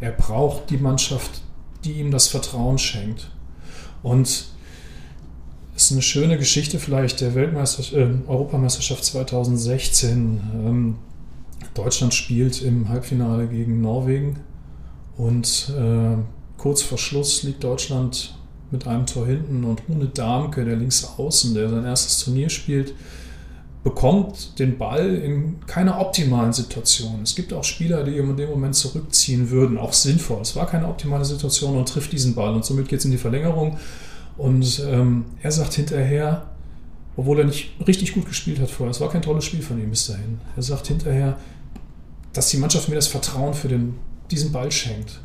Er 0.00 0.10
braucht 0.10 0.70
die 0.70 0.78
Mannschaft, 0.78 1.42
die 1.86 2.00
ihm 2.00 2.10
das 2.10 2.28
Vertrauen 2.28 2.78
schenkt. 2.78 3.30
Und 4.02 4.46
ist 5.76 5.92
eine 5.92 6.02
schöne 6.02 6.38
Geschichte 6.38 6.78
vielleicht 6.78 7.20
der 7.20 7.34
Weltmeister, 7.34 7.96
äh, 7.96 8.08
Europameisterschaft 8.26 9.04
2016. 9.04 10.40
Ähm, 10.54 10.94
Deutschland 11.74 12.14
spielt 12.14 12.62
im 12.62 12.88
Halbfinale 12.88 13.46
gegen 13.46 13.82
Norwegen 13.82 14.40
und 15.16 15.72
äh, 15.78 16.16
kurz 16.56 16.82
vor 16.82 16.98
Schluss 16.98 17.42
liegt 17.42 17.62
Deutschland 17.62 18.38
mit 18.70 18.86
einem 18.86 19.06
Tor 19.06 19.26
hinten 19.26 19.64
und 19.64 19.82
Rune 19.88 20.06
Darmke, 20.06 20.64
der 20.64 20.76
links 20.76 21.06
außen, 21.16 21.54
der 21.54 21.68
sein 21.68 21.84
erstes 21.84 22.18
Turnier 22.24 22.48
spielt, 22.48 22.94
bekommt 23.86 24.58
den 24.58 24.78
Ball 24.78 25.14
in 25.14 25.64
keiner 25.68 26.00
optimalen 26.00 26.52
Situation. 26.52 27.20
Es 27.22 27.36
gibt 27.36 27.52
auch 27.52 27.62
Spieler, 27.62 28.02
die 28.02 28.16
in 28.16 28.36
dem 28.36 28.50
Moment 28.50 28.74
zurückziehen 28.74 29.50
würden, 29.50 29.78
auch 29.78 29.92
sinnvoll. 29.92 30.40
Es 30.42 30.56
war 30.56 30.66
keine 30.66 30.88
optimale 30.88 31.24
Situation 31.24 31.76
und 31.76 31.88
trifft 31.88 32.10
diesen 32.10 32.34
Ball 32.34 32.52
und 32.52 32.64
somit 32.64 32.88
geht 32.88 32.98
es 32.98 33.04
in 33.04 33.12
die 33.12 33.16
Verlängerung. 33.16 33.78
Und 34.36 34.82
ähm, 34.90 35.26
er 35.40 35.52
sagt 35.52 35.74
hinterher, 35.74 36.46
obwohl 37.16 37.38
er 37.38 37.44
nicht 37.44 37.74
richtig 37.86 38.12
gut 38.12 38.26
gespielt 38.26 38.58
hat 38.58 38.70
vorher, 38.70 38.90
es 38.90 39.00
war 39.00 39.08
kein 39.08 39.22
tolles 39.22 39.44
Spiel 39.44 39.62
von 39.62 39.80
ihm 39.80 39.90
bis 39.90 40.08
dahin. 40.08 40.40
Er 40.56 40.64
sagt 40.64 40.88
hinterher, 40.88 41.36
dass 42.32 42.48
die 42.48 42.56
Mannschaft 42.56 42.88
mir 42.88 42.96
das 42.96 43.06
Vertrauen 43.06 43.54
für 43.54 43.68
den, 43.68 43.94
diesen 44.32 44.50
Ball 44.50 44.72
schenkt. 44.72 45.20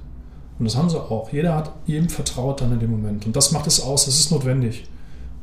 Und 0.59 0.66
das 0.66 0.76
haben 0.76 0.88
sie 0.88 1.01
auch. 1.01 1.34
Jeder 1.34 1.55
hat 1.55 1.74
jedem 1.88 2.09
vertraut 2.09 2.62
dann 2.62 2.72
in 2.74 2.80
dem 2.80 2.91
Moment. 2.91 3.26
Und 3.26 3.36
das 3.36 3.51
macht 3.51 3.66
es 3.66 3.82
aus, 3.82 4.05
das 4.05 4.20
ist 4.20 4.32
notwendig. 4.32 4.84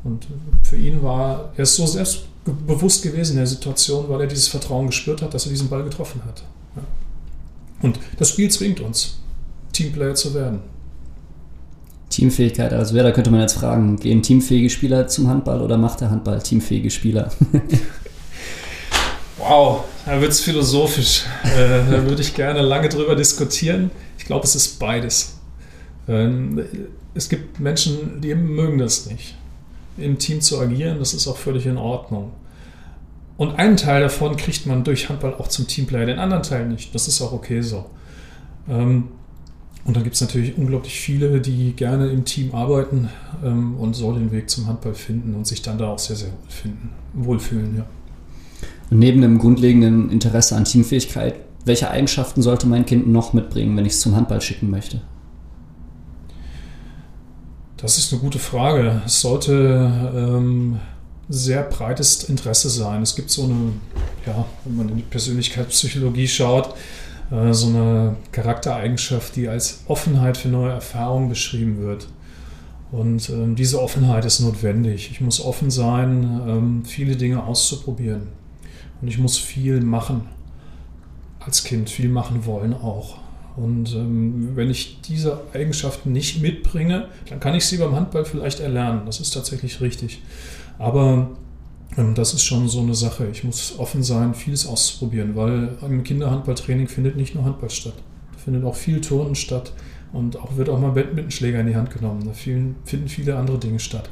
Und 0.05 0.25
für 0.63 0.77
ihn 0.77 1.03
war, 1.03 1.51
er 1.57 1.63
ist 1.63 1.75
so 1.75 1.85
selbstbewusst 2.49 3.03
gewesen 3.03 3.31
in 3.33 3.37
der 3.37 3.47
Situation, 3.47 4.05
weil 4.09 4.21
er 4.21 4.27
dieses 4.27 4.47
Vertrauen 4.47 4.87
gespürt 4.87 5.21
hat, 5.21 5.33
dass 5.33 5.45
er 5.45 5.51
diesen 5.51 5.69
Ball 5.69 5.83
getroffen 5.83 6.21
hat. 6.25 6.43
Und 7.81 7.99
das 8.17 8.29
Spiel 8.29 8.49
zwingt 8.51 8.81
uns, 8.81 9.19
Teamplayer 9.71 10.15
zu 10.15 10.33
werden. 10.33 10.59
Teamfähigkeit, 12.09 12.73
also 12.73 12.95
wer, 12.95 13.03
da 13.03 13.11
könnte 13.11 13.29
man 13.29 13.39
jetzt 13.41 13.53
fragen, 13.53 13.97
gehen 13.97 14.21
teamfähige 14.21 14.69
Spieler 14.69 15.07
zum 15.07 15.27
Handball 15.27 15.61
oder 15.61 15.77
macht 15.77 16.01
der 16.01 16.09
Handball 16.09 16.41
teamfähige 16.41 16.89
Spieler? 16.89 17.31
wow, 19.37 19.85
da 20.05 20.19
wird 20.19 20.31
es 20.31 20.41
philosophisch. 20.41 21.23
Äh, 21.43 21.89
da 21.89 22.03
würde 22.05 22.21
ich 22.21 22.33
gerne 22.33 22.61
lange 22.61 22.89
drüber 22.89 23.15
diskutieren. 23.15 23.91
Ich 24.17 24.25
glaube, 24.25 24.45
es 24.45 24.55
ist 24.55 24.79
beides. 24.79 25.37
Ähm, 26.07 26.65
es 27.13 27.29
gibt 27.29 27.59
Menschen, 27.59 28.19
die 28.21 28.33
mögen 28.33 28.79
das 28.79 29.05
nicht 29.05 29.35
im 30.01 30.17
Team 30.17 30.41
zu 30.41 30.59
agieren. 30.59 30.99
Das 30.99 31.13
ist 31.13 31.27
auch 31.27 31.37
völlig 31.37 31.65
in 31.65 31.77
Ordnung. 31.77 32.31
Und 33.37 33.57
einen 33.57 33.77
Teil 33.77 34.01
davon 34.01 34.35
kriegt 34.35 34.65
man 34.65 34.83
durch 34.83 35.07
Handball 35.07 35.33
auch 35.35 35.47
zum 35.47 35.65
Teamplayer, 35.65 36.05
den 36.05 36.19
anderen 36.19 36.43
Teil 36.43 36.67
nicht. 36.67 36.93
Das 36.93 37.07
ist 37.07 37.21
auch 37.21 37.31
okay 37.31 37.61
so. 37.61 37.85
Ähm, 38.67 39.05
und 39.85 39.95
dann 39.95 40.03
gibt 40.03 40.15
es 40.15 40.21
natürlich 40.21 40.57
unglaublich 40.57 40.99
viele, 40.99 41.39
die 41.39 41.73
gerne 41.73 42.09
im 42.09 42.25
Team 42.25 42.53
arbeiten 42.53 43.09
ähm, 43.43 43.77
und 43.77 43.95
so 43.95 44.11
den 44.11 44.31
Weg 44.31 44.49
zum 44.49 44.67
Handball 44.67 44.93
finden 44.93 45.35
und 45.35 45.47
sich 45.47 45.61
dann 45.61 45.77
da 45.77 45.87
auch 45.87 45.99
sehr, 45.99 46.17
sehr 46.17 46.29
wohlfinden, 46.29 46.89
wohlfühlen. 47.13 47.77
Ja. 47.77 47.85
Und 48.91 48.99
neben 48.99 49.21
dem 49.21 49.39
grundlegenden 49.39 50.09
Interesse 50.09 50.55
an 50.55 50.65
Teamfähigkeit, 50.65 51.35
welche 51.65 51.89
Eigenschaften 51.89 52.41
sollte 52.41 52.67
mein 52.67 52.85
Kind 52.85 53.07
noch 53.07 53.33
mitbringen, 53.33 53.75
wenn 53.77 53.85
ich 53.85 53.93
es 53.93 54.01
zum 54.01 54.15
Handball 54.15 54.41
schicken 54.41 54.69
möchte? 54.69 55.01
Das 57.81 57.97
ist 57.97 58.11
eine 58.11 58.21
gute 58.21 58.39
Frage. 58.39 59.01
Es 59.05 59.21
sollte 59.21 59.89
ähm, 60.13 60.79
sehr 61.29 61.63
breites 61.63 62.25
Interesse 62.25 62.69
sein. 62.69 63.01
Es 63.01 63.15
gibt 63.15 63.29
so 63.29 63.45
eine, 63.45 63.71
ja, 64.25 64.45
wenn 64.65 64.75
man 64.75 64.89
in 64.89 64.97
die 64.97 65.03
Persönlichkeitspsychologie 65.03 66.27
schaut, 66.27 66.75
äh, 67.31 67.53
so 67.53 67.67
eine 67.67 68.17
Charaktereigenschaft, 68.33 69.37
die 69.37 69.47
als 69.47 69.83
Offenheit 69.87 70.35
für 70.35 70.49
neue 70.49 70.71
Erfahrungen 70.71 71.29
beschrieben 71.29 71.79
wird. 71.79 72.09
Und 72.91 73.29
ähm, 73.29 73.55
diese 73.55 73.81
Offenheit 73.81 74.25
ist 74.25 74.41
notwendig. 74.41 75.09
Ich 75.11 75.21
muss 75.21 75.39
offen 75.39 75.71
sein, 75.71 76.41
ähm, 76.47 76.83
viele 76.83 77.15
Dinge 77.15 77.43
auszuprobieren. 77.43 78.27
Und 79.01 79.07
ich 79.07 79.19
muss 79.19 79.37
viel 79.37 79.79
machen. 79.79 80.27
Als 81.39 81.63
Kind 81.63 81.89
viel 81.89 82.09
machen 82.09 82.45
wollen 82.45 82.73
auch. 82.73 83.19
Und 83.59 83.93
ähm, 83.93 84.51
wenn 84.55 84.69
ich 84.69 85.01
diese 85.01 85.41
Eigenschaften 85.53 86.13
nicht 86.13 86.41
mitbringe, 86.41 87.09
dann 87.29 87.39
kann 87.41 87.55
ich 87.55 87.65
sie 87.65 87.77
beim 87.77 87.95
Handball 87.95 88.23
vielleicht 88.23 88.61
erlernen. 88.61 89.01
Das 89.05 89.19
ist 89.19 89.31
tatsächlich 89.31 89.81
richtig. 89.81 90.21
Aber 90.77 91.31
ähm, 91.97 92.15
das 92.15 92.33
ist 92.33 92.43
schon 92.43 92.69
so 92.69 92.79
eine 92.79 92.95
Sache. 92.95 93.27
Ich 93.27 93.43
muss 93.43 93.77
offen 93.77 94.01
sein, 94.01 94.33
vieles 94.33 94.65
auszuprobieren, 94.65 95.35
weil 95.35 95.77
im 95.81 96.03
Kinderhandballtraining 96.03 96.87
findet 96.87 97.17
nicht 97.17 97.35
nur 97.35 97.43
Handball 97.43 97.69
statt. 97.69 97.95
Da 98.31 98.39
findet 98.39 98.63
auch 98.63 98.75
viel 98.75 99.01
Turnen 99.01 99.35
statt 99.35 99.73
und 100.13 100.37
auch 100.37 100.55
wird 100.55 100.69
auch 100.69 100.79
mal 100.79 100.91
Badmintonschläger 100.91 101.59
in 101.59 101.67
die 101.67 101.75
Hand 101.75 101.91
genommen. 101.91 102.23
Da 102.25 102.31
finden 102.31 103.09
viele 103.09 103.35
andere 103.35 103.59
Dinge 103.59 103.79
statt. 103.79 104.09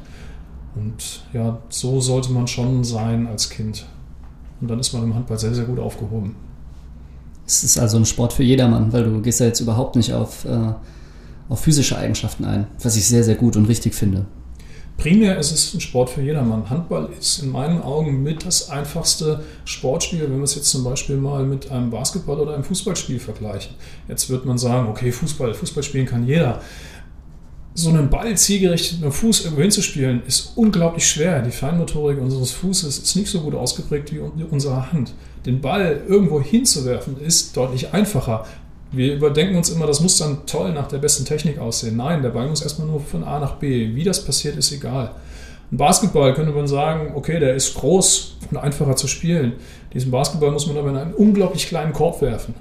Und 0.74 1.22
ja, 1.32 1.58
so 1.70 2.00
sollte 2.00 2.32
man 2.32 2.46
schon 2.46 2.84
sein 2.84 3.26
als 3.26 3.48
Kind. 3.48 3.86
Und 4.60 4.68
dann 4.68 4.78
ist 4.78 4.92
man 4.92 5.04
im 5.04 5.14
Handball 5.14 5.38
sehr, 5.38 5.54
sehr 5.54 5.64
gut 5.64 5.78
aufgehoben. 5.78 6.36
Es 7.48 7.64
ist 7.64 7.78
also 7.78 7.96
ein 7.96 8.04
Sport 8.04 8.34
für 8.34 8.42
jedermann, 8.42 8.92
weil 8.92 9.04
du 9.04 9.22
gehst 9.22 9.40
ja 9.40 9.46
jetzt 9.46 9.60
überhaupt 9.60 9.96
nicht 9.96 10.12
auf, 10.12 10.44
äh, 10.44 10.74
auf 11.48 11.60
physische 11.60 11.96
Eigenschaften 11.96 12.44
ein, 12.44 12.66
was 12.82 12.94
ich 12.94 13.06
sehr, 13.06 13.24
sehr 13.24 13.36
gut 13.36 13.56
und 13.56 13.64
richtig 13.64 13.94
finde. 13.94 14.26
Primär 14.98 15.38
ist 15.38 15.52
es 15.52 15.72
ein 15.72 15.80
Sport 15.80 16.10
für 16.10 16.20
jedermann. 16.20 16.68
Handball 16.68 17.08
ist 17.18 17.42
in 17.42 17.50
meinen 17.50 17.80
Augen 17.80 18.22
mit 18.22 18.44
das 18.44 18.68
einfachste 18.68 19.44
Sportspiel, 19.64 20.22
wenn 20.22 20.36
wir 20.36 20.42
es 20.42 20.56
jetzt 20.56 20.68
zum 20.68 20.84
Beispiel 20.84 21.16
mal 21.16 21.44
mit 21.44 21.70
einem 21.70 21.88
Basketball 21.88 22.38
oder 22.38 22.52
einem 22.52 22.64
Fußballspiel 22.64 23.18
vergleichen. 23.18 23.76
Jetzt 24.08 24.28
wird 24.28 24.44
man 24.44 24.58
sagen, 24.58 24.88
okay, 24.88 25.10
Fußball, 25.10 25.54
Fußball 25.54 25.82
spielen 25.82 26.04
kann 26.04 26.26
jeder 26.26 26.60
so 27.78 27.90
einen 27.90 28.10
Ball 28.10 28.36
zielgerichtet 28.36 28.98
mit 28.98 29.04
dem 29.04 29.12
Fuß 29.12 29.44
irgendwo 29.44 29.62
hinzuspielen, 29.62 30.22
ist 30.26 30.52
unglaublich 30.56 31.06
schwer. 31.06 31.42
Die 31.42 31.52
Feinmotorik 31.52 32.20
unseres 32.20 32.50
Fußes 32.50 32.98
ist 32.98 33.14
nicht 33.14 33.30
so 33.30 33.40
gut 33.40 33.54
ausgeprägt 33.54 34.12
wie 34.12 34.18
unsere 34.18 34.90
Hand. 34.92 35.14
Den 35.48 35.60
Ball 35.60 36.02
irgendwo 36.06 36.40
hinzuwerfen 36.40 37.20
ist 37.20 37.56
deutlich 37.56 37.92
einfacher. 37.94 38.44
Wir 38.92 39.14
überdenken 39.14 39.56
uns 39.56 39.70
immer, 39.70 39.86
das 39.86 40.00
muss 40.00 40.18
dann 40.18 40.46
toll 40.46 40.72
nach 40.72 40.88
der 40.88 40.98
besten 40.98 41.24
Technik 41.24 41.58
aussehen. 41.58 41.96
Nein, 41.96 42.22
der 42.22 42.30
Ball 42.30 42.48
muss 42.48 42.62
erstmal 42.62 42.86
nur 42.86 43.00
von 43.00 43.24
A 43.24 43.38
nach 43.38 43.56
B. 43.56 43.94
Wie 43.94 44.04
das 44.04 44.24
passiert, 44.24 44.56
ist 44.56 44.72
egal. 44.72 45.12
Ein 45.72 45.76
Basketball 45.76 46.34
könnte 46.34 46.52
man 46.52 46.68
sagen, 46.68 47.12
okay, 47.14 47.40
der 47.40 47.54
ist 47.54 47.74
groß 47.74 48.36
und 48.50 48.56
einfacher 48.58 48.94
zu 48.96 49.08
spielen. 49.08 49.54
Diesen 49.92 50.10
Basketball 50.10 50.50
muss 50.50 50.66
man 50.66 50.76
aber 50.76 50.90
in 50.90 50.96
einen 50.96 51.14
unglaublich 51.14 51.66
kleinen 51.66 51.92
Korb 51.92 52.20
werfen 52.22 52.54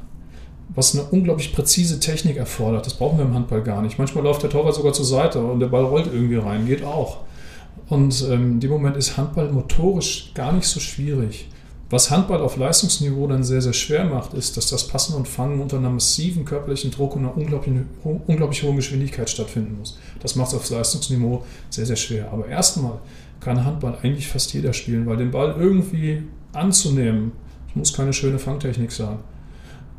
was 0.77 0.93
eine 0.93 1.05
unglaublich 1.05 1.53
präzise 1.53 1.99
Technik 1.99 2.37
erfordert. 2.37 2.85
Das 2.85 2.93
brauchen 2.93 3.17
wir 3.17 3.25
im 3.25 3.33
Handball 3.33 3.63
gar 3.63 3.81
nicht. 3.81 3.97
Manchmal 3.97 4.23
läuft 4.23 4.43
der 4.43 4.51
Torwart 4.51 4.75
sogar 4.75 4.93
zur 4.93 5.05
Seite 5.05 5.39
und 5.39 5.59
der 5.59 5.67
Ball 5.67 5.83
rollt 5.83 6.05
irgendwie 6.05 6.35
rein, 6.35 6.67
geht 6.67 6.83
auch. 6.83 7.17
Und 7.89 8.23
ähm, 8.29 8.53
in 8.53 8.59
dem 8.59 8.69
Moment 8.69 8.95
ist 8.95 9.17
Handball 9.17 9.51
motorisch 9.51 10.31
gar 10.35 10.51
nicht 10.51 10.67
so 10.67 10.79
schwierig. 10.79 11.49
Was 11.89 12.11
Handball 12.11 12.41
auf 12.41 12.57
Leistungsniveau 12.57 13.27
dann 13.27 13.45
sehr, 13.45 13.61
sehr 13.61 13.73
schwer 13.73 14.03
macht, 14.03 14.33
ist, 14.33 14.57
dass 14.57 14.69
das 14.69 14.89
Passen 14.89 15.15
und 15.15 15.25
Fangen 15.25 15.61
unter 15.61 15.77
einer 15.77 15.89
massiven 15.89 16.43
körperlichen 16.43 16.91
Druck 16.91 17.15
und 17.15 17.21
einer 17.21 17.37
unglaublich, 17.37 17.75
unglaublich 18.03 18.63
hohen 18.63 18.75
Geschwindigkeit 18.75 19.29
stattfinden 19.29 19.77
muss. 19.79 19.97
Das 20.19 20.35
macht 20.35 20.49
es 20.49 20.55
auf 20.55 20.69
Leistungsniveau 20.69 21.45
sehr, 21.69 21.85
sehr 21.85 21.95
schwer. 21.95 22.29
Aber 22.31 22.47
erstmal 22.47 22.99
kann 23.39 23.63
Handball 23.63 23.97
eigentlich 24.03 24.27
fast 24.27 24.53
jeder 24.53 24.73
spielen, 24.73 25.05
weil 25.05 25.15
den 25.15 25.31
Ball 25.31 25.55
irgendwie 25.57 26.23
anzunehmen, 26.51 27.31
muss 27.73 27.93
keine 27.93 28.11
schöne 28.11 28.39
Fangtechnik 28.39 28.91
sein 28.91 29.19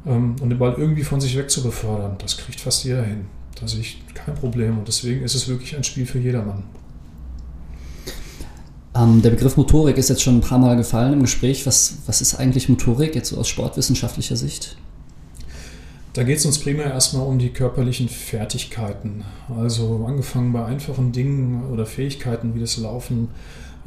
ähm, 0.07 0.37
und 0.43 0.51
den 0.51 0.59
Ball 0.59 0.75
irgendwie 0.77 1.05
von 1.05 1.21
sich 1.21 1.39
weg 1.39 1.51
zu 1.51 1.63
befördern. 1.63 2.17
Das 2.19 2.37
kriegt 2.37 2.61
fast 2.61 2.85
jeder 2.85 3.03
hin. 3.03 3.27
Da 3.59 3.67
sehe 3.67 3.81
ich 3.81 4.03
kein 4.15 4.35
Problem 4.35 4.79
und 4.79 4.89
deswegen 4.89 5.23
ist 5.23 5.35
es 5.35 5.49
wirklich 5.49 5.75
ein 5.77 5.85
Spiel 5.85 6.05
für 6.05 6.19
jedermann. 6.19 6.65
Ähm, 8.99 9.23
der 9.23 9.31
Begriff 9.31 9.57
Motorik 9.57 9.97
ist 9.97 10.09
jetzt 10.09 10.23
schon 10.23 10.39
ein 10.39 10.41
paar 10.41 10.59
Mal 10.59 10.77
gefallen 10.77 11.13
im 11.13 11.23
Gespräch. 11.23 11.67
Was, 11.67 11.99
was 12.07 12.21
ist 12.21 12.35
eigentlich 12.35 12.69
Motorik 12.69 13.15
jetzt 13.15 13.29
so 13.29 13.39
aus 13.39 13.49
sportwissenschaftlicher 13.49 14.37
Sicht? 14.37 14.77
Da 16.15 16.25
geht 16.25 16.39
es 16.39 16.47
uns 16.47 16.59
primär 16.59 16.87
erstmal 16.87 17.27
um 17.27 17.39
die 17.39 17.51
körperlichen 17.51 18.09
Fertigkeiten. 18.09 19.25
Also 19.57 20.05
angefangen 20.07 20.53
bei 20.53 20.65
einfachen 20.65 21.13
Dingen 21.13 21.71
oder 21.71 21.87
Fähigkeiten 21.87 22.55
wie 22.55 22.61
das 22.61 22.77
Laufen, 22.79 23.29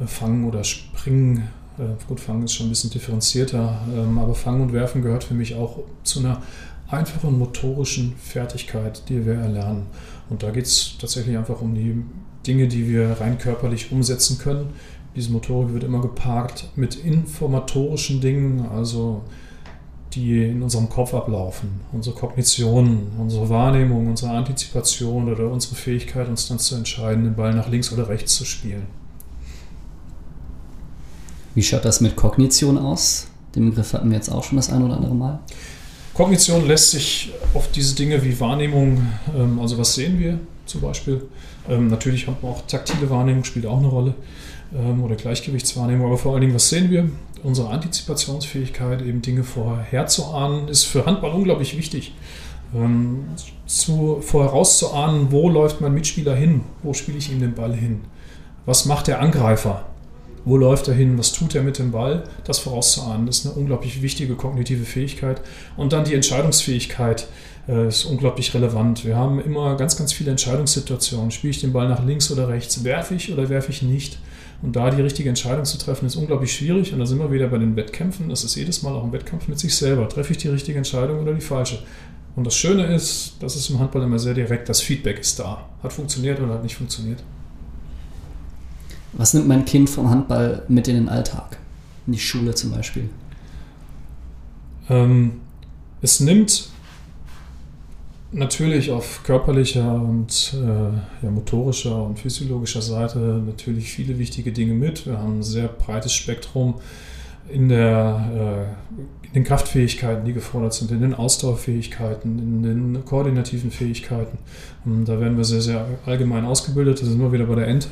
äh, 0.00 0.06
Fangen 0.06 0.46
oder 0.46 0.64
Springen, 0.64 1.48
äh, 1.78 1.82
gut, 2.08 2.20
Fangen 2.20 2.44
ist 2.44 2.54
schon 2.54 2.66
ein 2.66 2.70
bisschen 2.70 2.90
differenzierter, 2.90 3.82
ähm, 3.94 4.16
aber 4.18 4.34
Fangen 4.34 4.62
und 4.62 4.72
Werfen 4.72 5.02
gehört 5.02 5.24
für 5.24 5.34
mich 5.34 5.54
auch 5.56 5.80
zu 6.04 6.20
einer 6.20 6.40
einfachen 6.88 7.38
motorischen 7.38 8.14
Fertigkeit, 8.16 9.02
die 9.08 9.26
wir 9.26 9.34
erlernen. 9.34 9.86
Und 10.30 10.42
da 10.42 10.50
geht 10.50 10.66
es 10.66 10.96
tatsächlich 10.98 11.36
einfach 11.36 11.60
um 11.60 11.74
die 11.74 12.02
Dinge, 12.46 12.68
die 12.68 12.88
wir 12.88 13.16
rein 13.20 13.38
körperlich 13.38 13.92
umsetzen 13.92 14.38
können. 14.38 14.70
Diese 15.14 15.30
Motorik 15.30 15.74
wird 15.74 15.84
immer 15.84 16.00
geparkt 16.00 16.68
mit 16.74 16.96
informatorischen 16.96 18.20
Dingen, 18.20 18.66
also 18.74 19.22
die 20.14 20.44
in 20.44 20.62
unserem 20.62 20.88
Kopf 20.88 21.14
ablaufen. 21.14 21.80
Unsere 21.92 22.14
Kognition, 22.14 23.08
unsere 23.18 23.48
Wahrnehmung, 23.48 24.08
unsere 24.08 24.32
Antizipation 24.32 25.30
oder 25.32 25.50
unsere 25.50 25.74
Fähigkeit, 25.74 26.28
uns 26.28 26.48
dann 26.48 26.58
zu 26.58 26.74
entscheiden, 26.74 27.24
den 27.24 27.34
Ball 27.34 27.54
nach 27.54 27.68
links 27.68 27.92
oder 27.92 28.08
rechts 28.08 28.34
zu 28.34 28.44
spielen. 28.44 28.86
Wie 31.54 31.62
schaut 31.62 31.84
das 31.84 32.00
mit 32.00 32.16
Kognition 32.16 32.78
aus? 32.78 33.28
Den 33.54 33.70
Begriff 33.70 33.92
hatten 33.92 34.10
wir 34.10 34.16
jetzt 34.16 34.30
auch 34.30 34.44
schon 34.44 34.56
das 34.56 34.70
ein 34.70 34.82
oder 34.82 34.96
andere 34.96 35.14
Mal. 35.14 35.40
Kognition 36.14 36.66
lässt 36.66 36.90
sich 36.90 37.32
auf 37.54 37.70
diese 37.70 37.94
Dinge 37.94 38.22
wie 38.22 38.38
Wahrnehmung, 38.38 39.06
ähm, 39.34 39.58
also 39.60 39.78
was 39.78 39.94
sehen 39.94 40.18
wir, 40.18 40.38
zum 40.66 40.80
Beispiel. 40.80 41.22
Ähm, 41.68 41.88
natürlich 41.88 42.26
haben 42.26 42.36
wir 42.40 42.50
auch 42.50 42.66
taktile 42.66 43.08
Wahrnehmung, 43.08 43.44
spielt 43.44 43.66
auch 43.66 43.78
eine 43.78 43.88
Rolle. 43.88 44.14
Ähm, 44.74 45.02
oder 45.02 45.16
Gleichgewichtswahrnehmung. 45.16 46.06
Aber 46.06 46.18
vor 46.18 46.32
allen 46.32 46.40
Dingen, 46.40 46.54
was 46.54 46.68
sehen 46.68 46.90
wir? 46.90 47.10
Unsere 47.42 47.68
Antizipationsfähigkeit, 47.70 49.02
eben 49.02 49.20
Dinge 49.20 49.42
vorherzuahnen, 49.42 50.68
ist 50.68 50.84
für 50.84 51.06
Handball 51.06 51.32
unglaublich 51.32 51.76
wichtig. 51.76 52.14
Ähm, 52.74 53.24
zu, 53.66 54.20
vorauszuahnen, 54.22 55.30
wo 55.30 55.50
läuft 55.50 55.80
mein 55.80 55.92
Mitspieler 55.92 56.34
hin? 56.34 56.62
Wo 56.82 56.94
spiele 56.94 57.18
ich 57.18 57.30
ihm 57.30 57.40
den 57.40 57.54
Ball 57.54 57.74
hin? 57.74 58.00
Was 58.64 58.86
macht 58.86 59.08
der 59.08 59.20
Angreifer? 59.20 59.86
Wo 60.44 60.56
läuft 60.56 60.88
er 60.88 60.94
hin? 60.94 61.18
Was 61.18 61.32
tut 61.32 61.54
er 61.54 61.62
mit 61.62 61.78
dem 61.78 61.92
Ball? 61.92 62.24
Das 62.44 62.58
vorauszuahnen, 62.60 63.28
ist 63.28 63.44
eine 63.44 63.54
unglaublich 63.54 64.02
wichtige 64.02 64.34
kognitive 64.34 64.84
Fähigkeit. 64.84 65.40
Und 65.76 65.92
dann 65.92 66.04
die 66.04 66.14
Entscheidungsfähigkeit 66.14 67.28
äh, 67.68 67.88
ist 67.88 68.04
unglaublich 68.04 68.54
relevant. 68.54 69.04
Wir 69.04 69.16
haben 69.16 69.40
immer 69.40 69.76
ganz, 69.76 69.96
ganz 69.96 70.12
viele 70.12 70.30
Entscheidungssituationen. 70.30 71.30
Spiele 71.30 71.50
ich 71.50 71.60
den 71.60 71.72
Ball 71.72 71.88
nach 71.88 72.04
links 72.04 72.30
oder 72.30 72.48
rechts? 72.48 72.82
Werfe 72.84 73.14
ich 73.14 73.32
oder 73.32 73.48
werfe 73.50 73.70
ich 73.70 73.82
nicht? 73.82 74.18
Und 74.62 74.76
da 74.76 74.90
die 74.90 75.02
richtige 75.02 75.28
Entscheidung 75.28 75.64
zu 75.64 75.76
treffen, 75.76 76.06
ist 76.06 76.14
unglaublich 76.14 76.52
schwierig. 76.52 76.92
Und 76.92 77.00
da 77.00 77.06
sind 77.06 77.18
wir 77.18 77.32
wieder 77.32 77.48
bei 77.48 77.58
den 77.58 77.74
Wettkämpfen. 77.74 78.28
Das 78.28 78.44
ist 78.44 78.54
jedes 78.54 78.82
Mal 78.82 78.92
auch 78.92 79.02
ein 79.02 79.12
Wettkampf 79.12 79.48
mit 79.48 79.58
sich 79.58 79.74
selber. 79.74 80.08
Treffe 80.08 80.32
ich 80.32 80.38
die 80.38 80.48
richtige 80.48 80.78
Entscheidung 80.78 81.20
oder 81.20 81.34
die 81.34 81.40
falsche? 81.40 81.82
Und 82.36 82.46
das 82.46 82.56
Schöne 82.56 82.86
ist, 82.94 83.34
das 83.40 83.56
ist 83.56 83.68
im 83.70 83.78
Handball 83.80 84.02
immer 84.02 84.18
sehr 84.18 84.34
direkt, 84.34 84.68
das 84.68 84.80
Feedback 84.80 85.18
ist 85.18 85.38
da. 85.38 85.68
Hat 85.82 85.92
funktioniert 85.92 86.40
oder 86.40 86.54
hat 86.54 86.62
nicht 86.62 86.76
funktioniert. 86.76 87.22
Was 89.12 89.34
nimmt 89.34 89.48
mein 89.48 89.64
Kind 89.64 89.90
vom 89.90 90.08
Handball 90.08 90.62
mit 90.68 90.88
in 90.88 90.94
den 90.94 91.08
Alltag? 91.08 91.58
In 92.06 92.14
die 92.14 92.18
Schule 92.18 92.54
zum 92.54 92.70
Beispiel? 92.70 93.10
Ähm, 94.88 95.40
es 96.00 96.20
nimmt 96.20 96.70
natürlich 98.32 98.90
auf 98.90 99.22
körperlicher 99.24 99.94
und 99.94 100.54
äh, 100.54 101.24
ja, 101.24 101.30
motorischer 101.30 102.02
und 102.02 102.18
physiologischer 102.18 102.82
Seite 102.82 103.18
natürlich 103.18 103.92
viele 103.92 104.18
wichtige 104.18 104.52
Dinge 104.52 104.72
mit. 104.72 105.06
Wir 105.06 105.18
haben 105.18 105.38
ein 105.38 105.42
sehr 105.42 105.68
breites 105.68 106.14
Spektrum 106.14 106.74
in, 107.48 107.68
der, 107.68 108.74
äh, 109.24 109.26
in 109.26 109.32
den 109.34 109.44
Kraftfähigkeiten, 109.44 110.24
die 110.24 110.32
gefordert 110.32 110.72
sind, 110.72 110.90
in 110.90 111.00
den 111.00 111.14
Ausdauerfähigkeiten, 111.14 112.38
in 112.38 112.62
den 112.62 113.04
koordinativen 113.04 113.70
Fähigkeiten. 113.70 114.38
Und 114.84 115.04
da 115.04 115.20
werden 115.20 115.36
wir 115.36 115.44
sehr, 115.44 115.62
sehr 115.62 115.86
allgemein 116.06 116.44
ausgebildet. 116.44 117.02
Da 117.02 117.06
sind 117.06 117.20
wir 117.20 117.32
wieder 117.32 117.46
bei 117.46 117.56
der 117.56 117.68
Ente, 117.68 117.88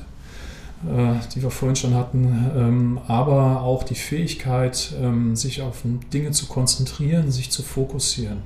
äh, 0.86 1.14
die 1.34 1.42
wir 1.42 1.50
vorhin 1.50 1.76
schon 1.76 1.94
hatten. 1.94 2.50
Ähm, 2.56 3.00
aber 3.06 3.62
auch 3.62 3.82
die 3.82 3.94
Fähigkeit, 3.94 4.94
ähm, 5.00 5.36
sich 5.36 5.60
auf 5.60 5.82
Dinge 6.12 6.30
zu 6.30 6.46
konzentrieren, 6.46 7.30
sich 7.30 7.50
zu 7.50 7.62
fokussieren 7.62 8.38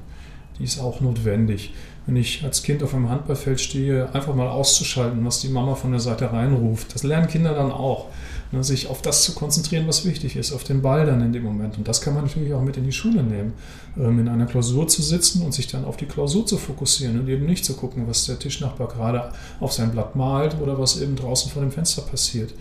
die 0.59 0.65
ist 0.65 0.81
auch 0.81 1.01
notwendig. 1.01 1.75
Wenn 2.07 2.17
ich 2.17 2.45
als 2.45 2.63
Kind 2.63 2.83
auf 2.83 2.95
einem 2.95 3.09
Handballfeld 3.09 3.61
stehe, 3.61 4.13
einfach 4.15 4.35
mal 4.35 4.49
auszuschalten, 4.49 5.25
was 5.25 5.41
die 5.41 5.49
Mama 5.49 5.75
von 5.75 5.91
der 5.91 6.01
Seite 6.01 6.33
reinruft. 6.33 6.95
Das 6.95 7.03
lernen 7.03 7.29
Kinder 7.29 7.55
dann 7.55 7.73
auch. 7.73 8.09
Ne, 8.55 8.63
sich 8.63 8.89
auf 8.89 9.03
das 9.03 9.23
zu 9.23 9.35
konzentrieren, 9.35 9.89
was 9.89 10.05
wichtig 10.05 10.37
ist, 10.37 10.53
auf 10.53 10.63
den 10.65 10.81
Ball 10.81 11.07
dann 11.07 11.21
in 11.23 11.33
dem 11.33 11.43
Moment. 11.43 11.77
Und 11.77 11.89
das 11.89 12.01
kann 12.01 12.15
man 12.15 12.25
natürlich 12.25 12.53
auch 12.53 12.63
mit 12.63 12.77
in 12.77 12.85
die 12.85 12.93
Schule 12.93 13.23
nehmen. 13.23 13.55
Ähm, 13.97 14.21
in 14.21 14.29
einer 14.29 14.47
Klausur 14.47 14.87
zu 14.87 15.03
sitzen 15.03 15.43
und 15.43 15.53
sich 15.53 15.67
dann 15.67 15.85
auf 15.85 15.97
die 15.97 16.07
Klausur 16.07 16.47
zu 16.47 16.57
fokussieren 16.57 17.19
und 17.19 17.29
eben 17.29 17.47
nicht 17.47 17.65
zu 17.65 17.75
gucken, 17.75 18.07
was 18.07 18.27
der 18.27 18.39
Tischnachbar 18.39 18.89
gerade 18.89 19.33
auf 19.61 19.73
sein 19.73 19.91
Blatt 19.91 20.15
malt 20.15 20.57
oder 20.61 20.79
was 20.79 21.01
eben 21.01 21.17
draußen 21.17 21.51
vor 21.51 21.63
dem 21.63 21.73
Fenster 21.73 22.03
passiert. 22.03 22.55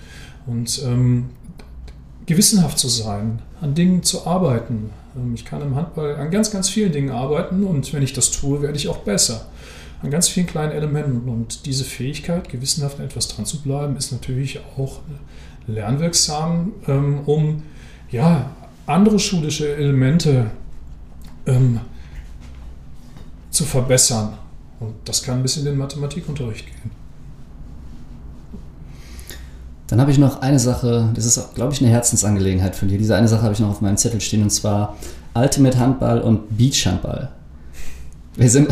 Und 0.47 0.81
ähm, 0.83 1.29
gewissenhaft 2.25 2.79
zu 2.79 2.87
sein, 2.87 3.41
an 3.61 3.75
Dingen 3.75 4.03
zu 4.03 4.25
arbeiten. 4.25 4.89
Ähm, 5.15 5.33
ich 5.35 5.45
kann 5.45 5.61
im 5.61 5.75
Handball 5.75 6.15
an 6.15 6.31
ganz, 6.31 6.51
ganz 6.51 6.69
vielen 6.69 6.91
Dingen 6.91 7.11
arbeiten 7.11 7.63
und 7.63 7.93
wenn 7.93 8.03
ich 8.03 8.13
das 8.13 8.31
tue, 8.31 8.61
werde 8.61 8.77
ich 8.77 8.87
auch 8.87 8.99
besser. 8.99 9.47
An 10.01 10.11
ganz 10.11 10.27
vielen 10.27 10.47
kleinen 10.47 10.73
Elementen. 10.73 11.29
Und 11.29 11.65
diese 11.65 11.85
Fähigkeit, 11.85 12.49
gewissenhaft 12.49 12.99
etwas 12.99 13.29
dran 13.29 13.45
zu 13.45 13.61
bleiben, 13.61 13.95
ist 13.95 14.11
natürlich 14.11 14.59
auch 14.77 14.99
lernwirksam, 15.65 16.73
ähm, 16.87 17.21
um 17.25 17.63
ja, 18.11 18.51
andere 18.85 19.17
schulische 19.17 19.75
Elemente 19.75 20.51
ähm, 21.45 21.79
zu 23.49 23.63
verbessern. 23.63 24.37
Und 24.79 24.95
das 25.05 25.23
kann 25.23 25.41
bis 25.41 25.55
in 25.57 25.65
den 25.65 25.77
Mathematikunterricht 25.77 26.65
gehen. 26.65 27.02
Dann 29.93 30.01
habe 30.01 30.09
ich 30.09 30.17
noch 30.17 30.41
eine 30.41 30.57
Sache, 30.57 31.11
das 31.13 31.23
ist, 31.23 31.53
glaube 31.53 31.71
ich, 31.71 31.79
eine 31.79 31.91
Herzensangelegenheit 31.91 32.75
von 32.75 32.87
dir. 32.87 32.97
Diese 32.97 33.15
eine 33.15 33.27
Sache 33.27 33.43
habe 33.43 33.53
ich 33.53 33.59
noch 33.59 33.69
auf 33.69 33.81
meinem 33.81 33.95
Zettel 33.95 34.19
stehen 34.21 34.41
und 34.41 34.49
zwar 34.49 34.97
Ultimate 35.35 35.77
Handball 35.77 36.19
und 36.19 36.57
Beach 36.57 36.87
Handball. 36.87 37.29
Wir 38.35 38.49
sind, 38.49 38.69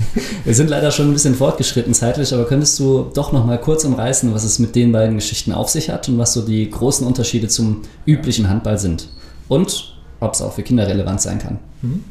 wir 0.44 0.52
sind 0.52 0.70
leider 0.70 0.90
schon 0.90 1.10
ein 1.10 1.12
bisschen 1.12 1.36
fortgeschritten 1.36 1.94
zeitlich, 1.94 2.34
aber 2.34 2.44
könntest 2.46 2.76
du 2.80 3.08
doch 3.14 3.30
noch 3.30 3.46
mal 3.46 3.60
kurz 3.60 3.84
umreißen, 3.84 4.34
was 4.34 4.42
es 4.42 4.58
mit 4.58 4.74
den 4.74 4.90
beiden 4.90 5.14
Geschichten 5.14 5.52
auf 5.52 5.68
sich 5.68 5.90
hat 5.90 6.08
und 6.08 6.18
was 6.18 6.32
so 6.32 6.42
die 6.42 6.68
großen 6.68 7.06
Unterschiede 7.06 7.46
zum 7.46 7.82
üblichen 8.04 8.48
Handball 8.48 8.76
sind? 8.76 9.10
Und 9.46 9.94
ob 10.18 10.34
es 10.34 10.42
auch 10.42 10.54
für 10.54 10.64
Kinder 10.64 10.88
relevant 10.88 11.20
sein 11.20 11.38
kann. 11.38 11.60
Mhm. 11.82 12.02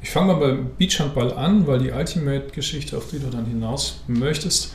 Ich 0.00 0.08
fange 0.08 0.32
mal 0.32 0.40
beim 0.40 0.70
Beachhandball 0.78 1.34
an, 1.34 1.66
weil 1.66 1.80
die 1.80 1.90
Ultimate-Geschichte, 1.90 2.96
auf 2.96 3.08
die 3.12 3.18
du 3.18 3.26
dann 3.28 3.44
hinaus 3.44 4.00
möchtest, 4.06 4.72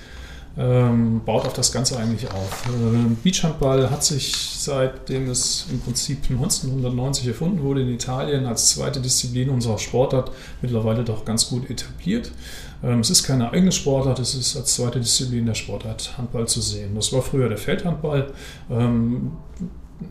ähm, 0.58 1.22
baut 1.24 1.46
auf 1.46 1.54
das 1.54 1.72
Ganze 1.72 1.98
eigentlich 1.98 2.30
auf. 2.32 2.66
Äh, 2.68 3.16
Beachhandball 3.24 3.90
hat 3.92 4.04
sich 4.04 4.36
seitdem 4.36 5.30
es 5.30 5.68
im 5.72 5.80
Prinzip 5.80 6.24
1990 6.30 7.28
erfunden 7.28 7.62
wurde 7.62 7.82
in 7.82 7.90
Italien 7.90 8.46
als 8.46 8.70
zweite 8.70 9.00
Disziplin 9.00 9.50
unserer 9.50 9.78
Sportart 9.78 10.32
mittlerweile 10.62 11.04
doch 11.04 11.26
ganz 11.26 11.50
gut 11.50 11.70
etabliert. 11.70 12.32
Ähm, 12.84 13.00
es 13.00 13.10
ist 13.10 13.24
keine 13.24 13.52
eigene 13.52 13.72
Sportart, 13.72 14.20
es 14.20 14.34
ist 14.36 14.58
als 14.58 14.76
zweite 14.76 15.00
Disziplin 15.00 15.46
der 15.46 15.54
Sportart 15.56 16.18
Handball 16.18 16.48
zu 16.48 16.62
sehen. 16.62 16.96
Das 16.96 17.14
war 17.14 17.22
früher 17.22 17.50
der 17.50 17.58
Feldhandball. 17.58 18.34
Ähm, 18.70 19.34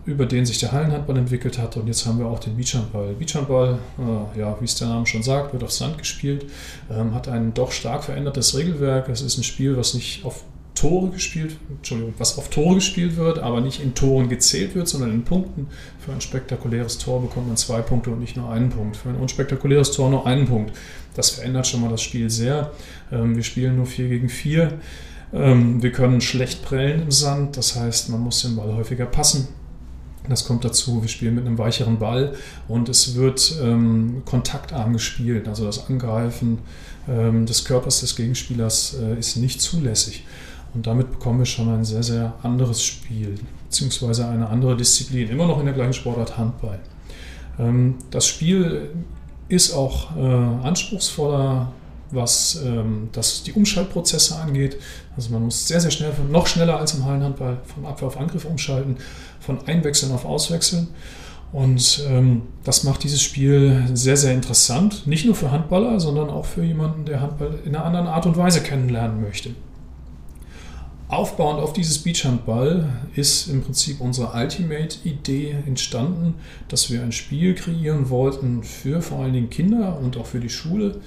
über 0.04 0.26
den 0.26 0.46
sich 0.46 0.58
der 0.58 0.72
Hallenhandball 0.72 1.16
entwickelt 1.16 1.58
hat. 1.58 1.76
Und 1.76 1.86
jetzt 1.86 2.06
haben 2.06 2.18
wir 2.18 2.26
auch 2.26 2.40
den 2.40 2.56
Beachhandball. 2.56 3.14
Beachhandball, 3.14 3.78
äh, 3.98 4.38
ja, 4.38 4.56
wie 4.60 4.64
es 4.64 4.74
der 4.74 4.88
Name 4.88 5.06
schon 5.06 5.22
sagt, 5.22 5.52
wird 5.52 5.62
auf 5.62 5.72
Sand 5.72 5.98
gespielt, 5.98 6.46
ähm, 6.90 7.14
hat 7.14 7.28
ein 7.28 7.54
doch 7.54 7.70
stark 7.70 8.04
verändertes 8.04 8.56
Regelwerk. 8.56 9.08
Es 9.08 9.22
ist 9.22 9.38
ein 9.38 9.44
Spiel, 9.44 9.76
was 9.76 9.94
nicht 9.94 10.24
auf 10.24 10.44
Tore 10.74 11.08
gespielt, 11.08 11.56
Entschuldigung, 11.70 12.14
was 12.18 12.36
auf 12.36 12.50
Tore 12.50 12.74
gespielt 12.74 13.16
wird, 13.16 13.38
aber 13.38 13.62
nicht 13.62 13.82
in 13.82 13.94
Toren 13.94 14.28
gezählt 14.28 14.74
wird, 14.74 14.86
sondern 14.86 15.10
in 15.10 15.24
Punkten. 15.24 15.68
Für 15.98 16.12
ein 16.12 16.20
spektakuläres 16.20 16.98
Tor 16.98 17.22
bekommt 17.22 17.48
man 17.48 17.56
zwei 17.56 17.80
Punkte 17.80 18.10
und 18.10 18.20
nicht 18.20 18.36
nur 18.36 18.50
einen 18.50 18.68
Punkt. 18.68 18.96
Für 18.96 19.08
ein 19.08 19.16
unspektakuläres 19.16 19.92
Tor 19.92 20.10
nur 20.10 20.26
einen 20.26 20.46
Punkt. 20.46 20.72
Das 21.14 21.30
verändert 21.30 21.66
schon 21.66 21.80
mal 21.80 21.90
das 21.90 22.02
Spiel 22.02 22.28
sehr. 22.28 22.72
Ähm, 23.10 23.36
wir 23.36 23.42
spielen 23.42 23.76
nur 23.76 23.86
4 23.86 24.08
gegen 24.08 24.28
4. 24.28 24.74
Ähm, 25.32 25.82
wir 25.82 25.92
können 25.92 26.20
schlecht 26.20 26.62
prellen 26.62 27.02
im 27.02 27.10
Sand, 27.10 27.56
das 27.56 27.74
heißt, 27.74 28.10
man 28.10 28.20
muss 28.20 28.42
den 28.42 28.54
Ball 28.54 28.74
häufiger 28.74 29.06
passen. 29.06 29.48
Das 30.28 30.46
kommt 30.46 30.64
dazu, 30.64 31.02
wir 31.02 31.08
spielen 31.08 31.34
mit 31.34 31.46
einem 31.46 31.58
weicheren 31.58 31.98
Ball 31.98 32.34
und 32.68 32.88
es 32.88 33.14
wird 33.14 33.56
ähm, 33.62 34.22
kontaktarm 34.24 34.92
gespielt. 34.92 35.48
Also 35.48 35.64
das 35.66 35.88
Angreifen 35.88 36.58
ähm, 37.08 37.46
des 37.46 37.64
Körpers 37.64 38.00
des 38.00 38.16
Gegenspielers 38.16 38.96
äh, 39.00 39.18
ist 39.18 39.36
nicht 39.36 39.60
zulässig. 39.60 40.24
Und 40.74 40.86
damit 40.86 41.10
bekommen 41.10 41.38
wir 41.38 41.46
schon 41.46 41.68
ein 41.70 41.84
sehr, 41.84 42.02
sehr 42.02 42.34
anderes 42.42 42.82
Spiel, 42.82 43.36
beziehungsweise 43.64 44.28
eine 44.28 44.48
andere 44.48 44.76
Disziplin, 44.76 45.28
immer 45.28 45.46
noch 45.46 45.58
in 45.58 45.66
der 45.66 45.74
gleichen 45.74 45.94
Sportart 45.94 46.36
Handball. 46.36 46.80
Ähm, 47.58 47.94
das 48.10 48.26
Spiel 48.26 48.90
ist 49.48 49.72
auch 49.72 50.16
äh, 50.16 50.20
anspruchsvoller, 50.20 51.72
was 52.10 52.60
ähm, 52.64 53.08
das, 53.12 53.42
die 53.42 53.52
Umschaltprozesse 53.52 54.36
angeht. 54.36 54.76
Also 55.16 55.32
man 55.32 55.44
muss 55.44 55.66
sehr, 55.66 55.80
sehr 55.80 55.90
schnell, 55.90 56.12
noch 56.30 56.46
schneller 56.46 56.78
als 56.78 56.94
im 56.94 57.04
Hallenhandball, 57.04 57.58
von 57.64 57.86
Abwehr 57.86 58.08
auf 58.08 58.18
Angriff 58.18 58.44
umschalten 58.44 58.96
von 59.40 59.66
Einwechseln 59.66 60.12
auf 60.12 60.24
Auswechseln. 60.24 60.88
Und 61.52 62.04
ähm, 62.08 62.42
das 62.64 62.82
macht 62.84 63.04
dieses 63.04 63.22
Spiel 63.22 63.84
sehr, 63.94 64.16
sehr 64.16 64.34
interessant. 64.34 65.06
Nicht 65.06 65.24
nur 65.24 65.34
für 65.34 65.52
Handballer, 65.52 66.00
sondern 66.00 66.28
auch 66.28 66.44
für 66.44 66.64
jemanden, 66.64 67.04
der 67.04 67.20
Handball 67.20 67.58
in 67.64 67.74
einer 67.74 67.84
anderen 67.84 68.08
Art 68.08 68.26
und 68.26 68.36
Weise 68.36 68.60
kennenlernen 68.62 69.22
möchte. 69.22 69.50
Aufbauend 71.08 71.60
auf 71.60 71.72
dieses 71.72 71.98
Beachhandball 71.98 72.88
ist 73.14 73.46
im 73.46 73.62
Prinzip 73.62 74.00
unsere 74.00 74.32
Ultimate-Idee 74.34 75.54
entstanden, 75.64 76.34
dass 76.66 76.90
wir 76.90 77.00
ein 77.02 77.12
Spiel 77.12 77.54
kreieren 77.54 78.10
wollten 78.10 78.64
für 78.64 79.00
vor 79.00 79.20
allen 79.20 79.32
Dingen 79.32 79.50
Kinder 79.50 80.00
und 80.00 80.16
auch 80.16 80.26
für 80.26 80.40
die 80.40 80.48
Schule, 80.48 81.00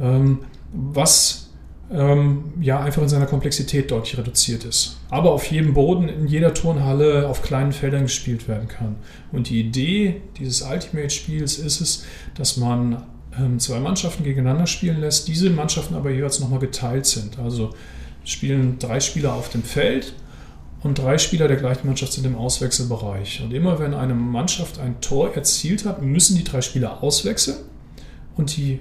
ähm, 0.00 0.40
was 0.72 1.50
ähm, 1.92 2.52
ja 2.60 2.80
einfach 2.80 3.02
in 3.02 3.08
seiner 3.08 3.26
Komplexität 3.26 3.92
deutlich 3.92 4.18
reduziert 4.18 4.64
ist. 4.64 4.98
Aber 5.10 5.30
auf 5.30 5.44
jedem 5.46 5.72
Boden, 5.72 6.08
in 6.08 6.26
jeder 6.26 6.52
Turnhalle, 6.52 7.28
auf 7.28 7.42
kleinen 7.42 7.72
Feldern 7.72 8.02
gespielt 8.02 8.48
werden 8.48 8.66
kann. 8.66 8.96
Und 9.30 9.50
die 9.50 9.60
Idee 9.60 10.20
dieses 10.36 10.62
Ultimate-Spiels 10.62 11.58
ist 11.58 11.80
es, 11.80 12.04
dass 12.34 12.56
man 12.56 13.04
ähm, 13.38 13.60
zwei 13.60 13.78
Mannschaften 13.78 14.24
gegeneinander 14.24 14.66
spielen 14.66 15.00
lässt, 15.00 15.28
diese 15.28 15.50
Mannschaften 15.50 15.94
aber 15.94 16.10
jeweils 16.10 16.40
nochmal 16.40 16.58
geteilt 16.58 17.06
sind. 17.06 17.38
Also 17.38 17.70
spielen 18.24 18.78
drei 18.78 19.00
Spieler 19.00 19.34
auf 19.34 19.48
dem 19.50 19.62
Feld 19.62 20.14
und 20.82 20.98
drei 20.98 21.18
Spieler 21.18 21.48
der 21.48 21.56
gleichen 21.56 21.86
Mannschaft 21.86 22.12
sind 22.12 22.26
im 22.26 22.36
Auswechselbereich. 22.36 23.42
Und 23.42 23.52
immer 23.52 23.78
wenn 23.78 23.94
eine 23.94 24.14
Mannschaft 24.14 24.78
ein 24.78 25.00
Tor 25.00 25.34
erzielt 25.34 25.84
hat, 25.84 26.02
müssen 26.02 26.36
die 26.36 26.44
drei 26.44 26.60
Spieler 26.60 27.02
auswechseln 27.02 27.58
und 28.36 28.56
die 28.56 28.80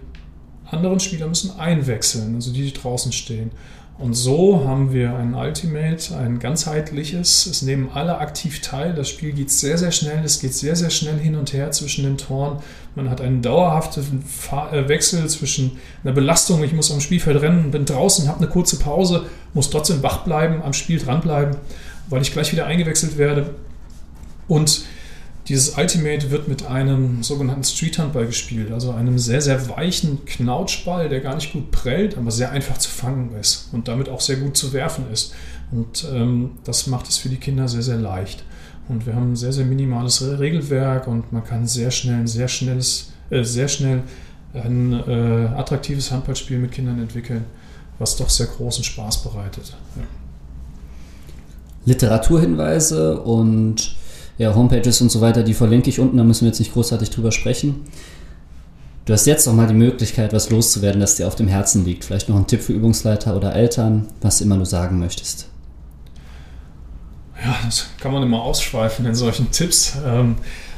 anderen 0.66 1.00
Spieler 1.00 1.28
müssen 1.28 1.58
einwechseln, 1.60 2.36
also 2.36 2.52
die, 2.52 2.64
die 2.64 2.74
draußen 2.74 3.12
stehen. 3.12 3.52
Und 4.00 4.16
so 4.16 4.66
haben 4.66 4.91
wir 4.91 5.16
ein 5.16 5.36
Ultimate, 5.36 6.18
ein 6.18 6.39
ganzheitliches. 6.39 7.46
Es 7.46 7.62
nehmen 7.62 7.91
alle 7.94 8.18
aktiv 8.18 8.62
teil. 8.62 8.94
Das 8.96 9.08
Spiel 9.08 9.34
geht 9.34 9.52
sehr, 9.52 9.78
sehr 9.78 9.91
schnell. 9.91 10.24
Es 10.26 10.39
geht 10.39 10.56
sehr, 10.56 10.76
sehr 10.76 10.89
schnell 10.89 11.20
hin 11.20 11.36
und 11.36 11.54
her 11.54 11.72
zwischen 11.72 12.04
den 12.04 12.18
Toren. 12.18 12.58
Man 12.96 13.10
hat 13.10 13.22
einen 13.22 13.44
dauerhaften 13.44 14.24
äh, 14.72 14.88
Wechsel 14.88 15.30
zwischen 15.30 15.78
einer 16.04 16.14
Belastung, 16.14 16.64
ich 16.64 16.74
muss 16.74 16.91
am 16.91 17.02
Spielfeld 17.02 17.41
rennen, 17.41 17.72
bin 17.72 17.86
draußen, 17.86 18.28
habe 18.28 18.39
eine 18.39 18.48
kurze 18.48 18.78
Pause, 18.78 19.26
muss 19.54 19.70
trotzdem 19.70 20.04
wach 20.04 20.24
bleiben, 20.24 20.62
am 20.62 20.74
Spiel 20.74 21.00
dranbleiben, 21.00 21.56
weil 22.10 22.22
ich 22.22 22.34
gleich 22.34 22.52
wieder 22.52 22.66
eingewechselt 22.66 23.18
werde. 23.18 23.52
Und 24.48 24.86
dieses 25.48 25.78
Ultimate 25.78 26.32
wird 26.32 26.48
mit 26.48 26.66
einem 26.66 27.22
sogenannten 27.22 27.66
Street 27.66 28.00
Handball 28.00 28.26
gespielt, 28.26 28.72
also 28.72 28.91
einem 28.91 29.20
sehr, 29.20 29.41
sehr 29.41 29.70
weichen 29.70 30.24
Knautschball, 30.26 31.10
der 31.10 31.20
gar 31.20 31.36
nicht 31.36 31.52
gut 31.52 31.70
prellt, 31.72 32.18
aber 32.18 32.32
sehr 32.32 32.52
einfach 32.52 32.78
zu 32.78 32.89
fangen 32.89 33.36
ist 33.39 33.70
und 33.74 33.89
damit 33.89 34.08
auch 34.08 34.22
sehr 34.22 34.38
gut 34.38 34.56
zu 34.56 34.72
werfen 34.72 35.06
ist. 35.12 35.34
Und 35.72 36.08
ähm, 36.14 36.52
das 36.64 36.88
macht 36.88 37.10
es 37.10 37.18
für 37.18 37.30
die 37.30 37.38
Kinder 37.38 37.68
sehr, 37.68 37.82
sehr 37.82 37.98
leicht. 37.98 38.46
Und 38.88 39.06
wir 39.06 39.16
haben 39.16 39.34
ein 39.34 39.36
sehr, 39.36 39.52
sehr 39.52 39.66
minimales 39.66 40.24
Regelwerk 40.39 41.08
und 41.08 41.34
man 41.34 41.44
kann 41.44 41.68
sehr 41.68 41.91
schnell 41.91 42.20
ein 42.20 42.28
sehr 42.28 42.48
schnelles, 42.48 43.12
äh, 43.30 43.44
sehr 43.44 43.68
schnell 43.68 44.04
ein 44.54 44.94
äh, 44.94 45.48
attraktives 45.56 46.12
Handballspiel 46.12 46.60
mit 46.60 46.72
Kindern 46.72 47.00
entwickeln, 47.00 47.46
was 48.00 48.16
doch 48.16 48.30
sehr 48.30 48.48
großen 48.48 48.84
Spaß 48.84 49.24
bereitet. 49.24 49.76
Ja. 49.96 50.04
Literaturhinweise 51.86 53.20
und 53.20 53.96
ja, 54.38 54.55
Homepages 54.55 55.01
und 55.01 55.09
so 55.09 55.21
weiter, 55.21 55.43
die 55.43 55.53
verlinke 55.53 55.89
ich 55.89 55.99
unten, 55.99 56.17
da 56.17 56.23
müssen 56.23 56.41
wir 56.41 56.49
jetzt 56.49 56.59
nicht 56.59 56.73
großartig 56.73 57.09
drüber 57.09 57.31
sprechen. 57.31 57.81
Du 59.05 59.11
hast 59.11 59.25
jetzt 59.25 59.45
noch 59.45 59.53
mal 59.53 59.67
die 59.67 59.73
Möglichkeit, 59.73 60.31
was 60.31 60.49
loszuwerden, 60.49 61.01
das 61.01 61.15
dir 61.15 61.27
auf 61.27 61.36
dem 61.36 61.49
Herzen 61.49 61.84
liegt. 61.84 62.05
Vielleicht 62.05 62.29
noch 62.29 62.38
ein 62.38 62.47
Tipp 62.47 62.61
für 62.61 62.71
Übungsleiter 62.71 63.36
oder 63.36 63.53
Eltern, 63.53 64.07
was 64.21 64.39
immer 64.39 64.57
du 64.57 64.65
sagen 64.65 64.97
möchtest. 64.97 65.49
Ja, 67.43 67.57
das 67.65 67.88
kann 67.99 68.13
man 68.13 68.23
immer 68.23 68.41
ausschweifen 68.41 69.05
in 69.05 69.15
solchen 69.15 69.51
Tipps. 69.51 69.97
Ähm, 70.05 70.36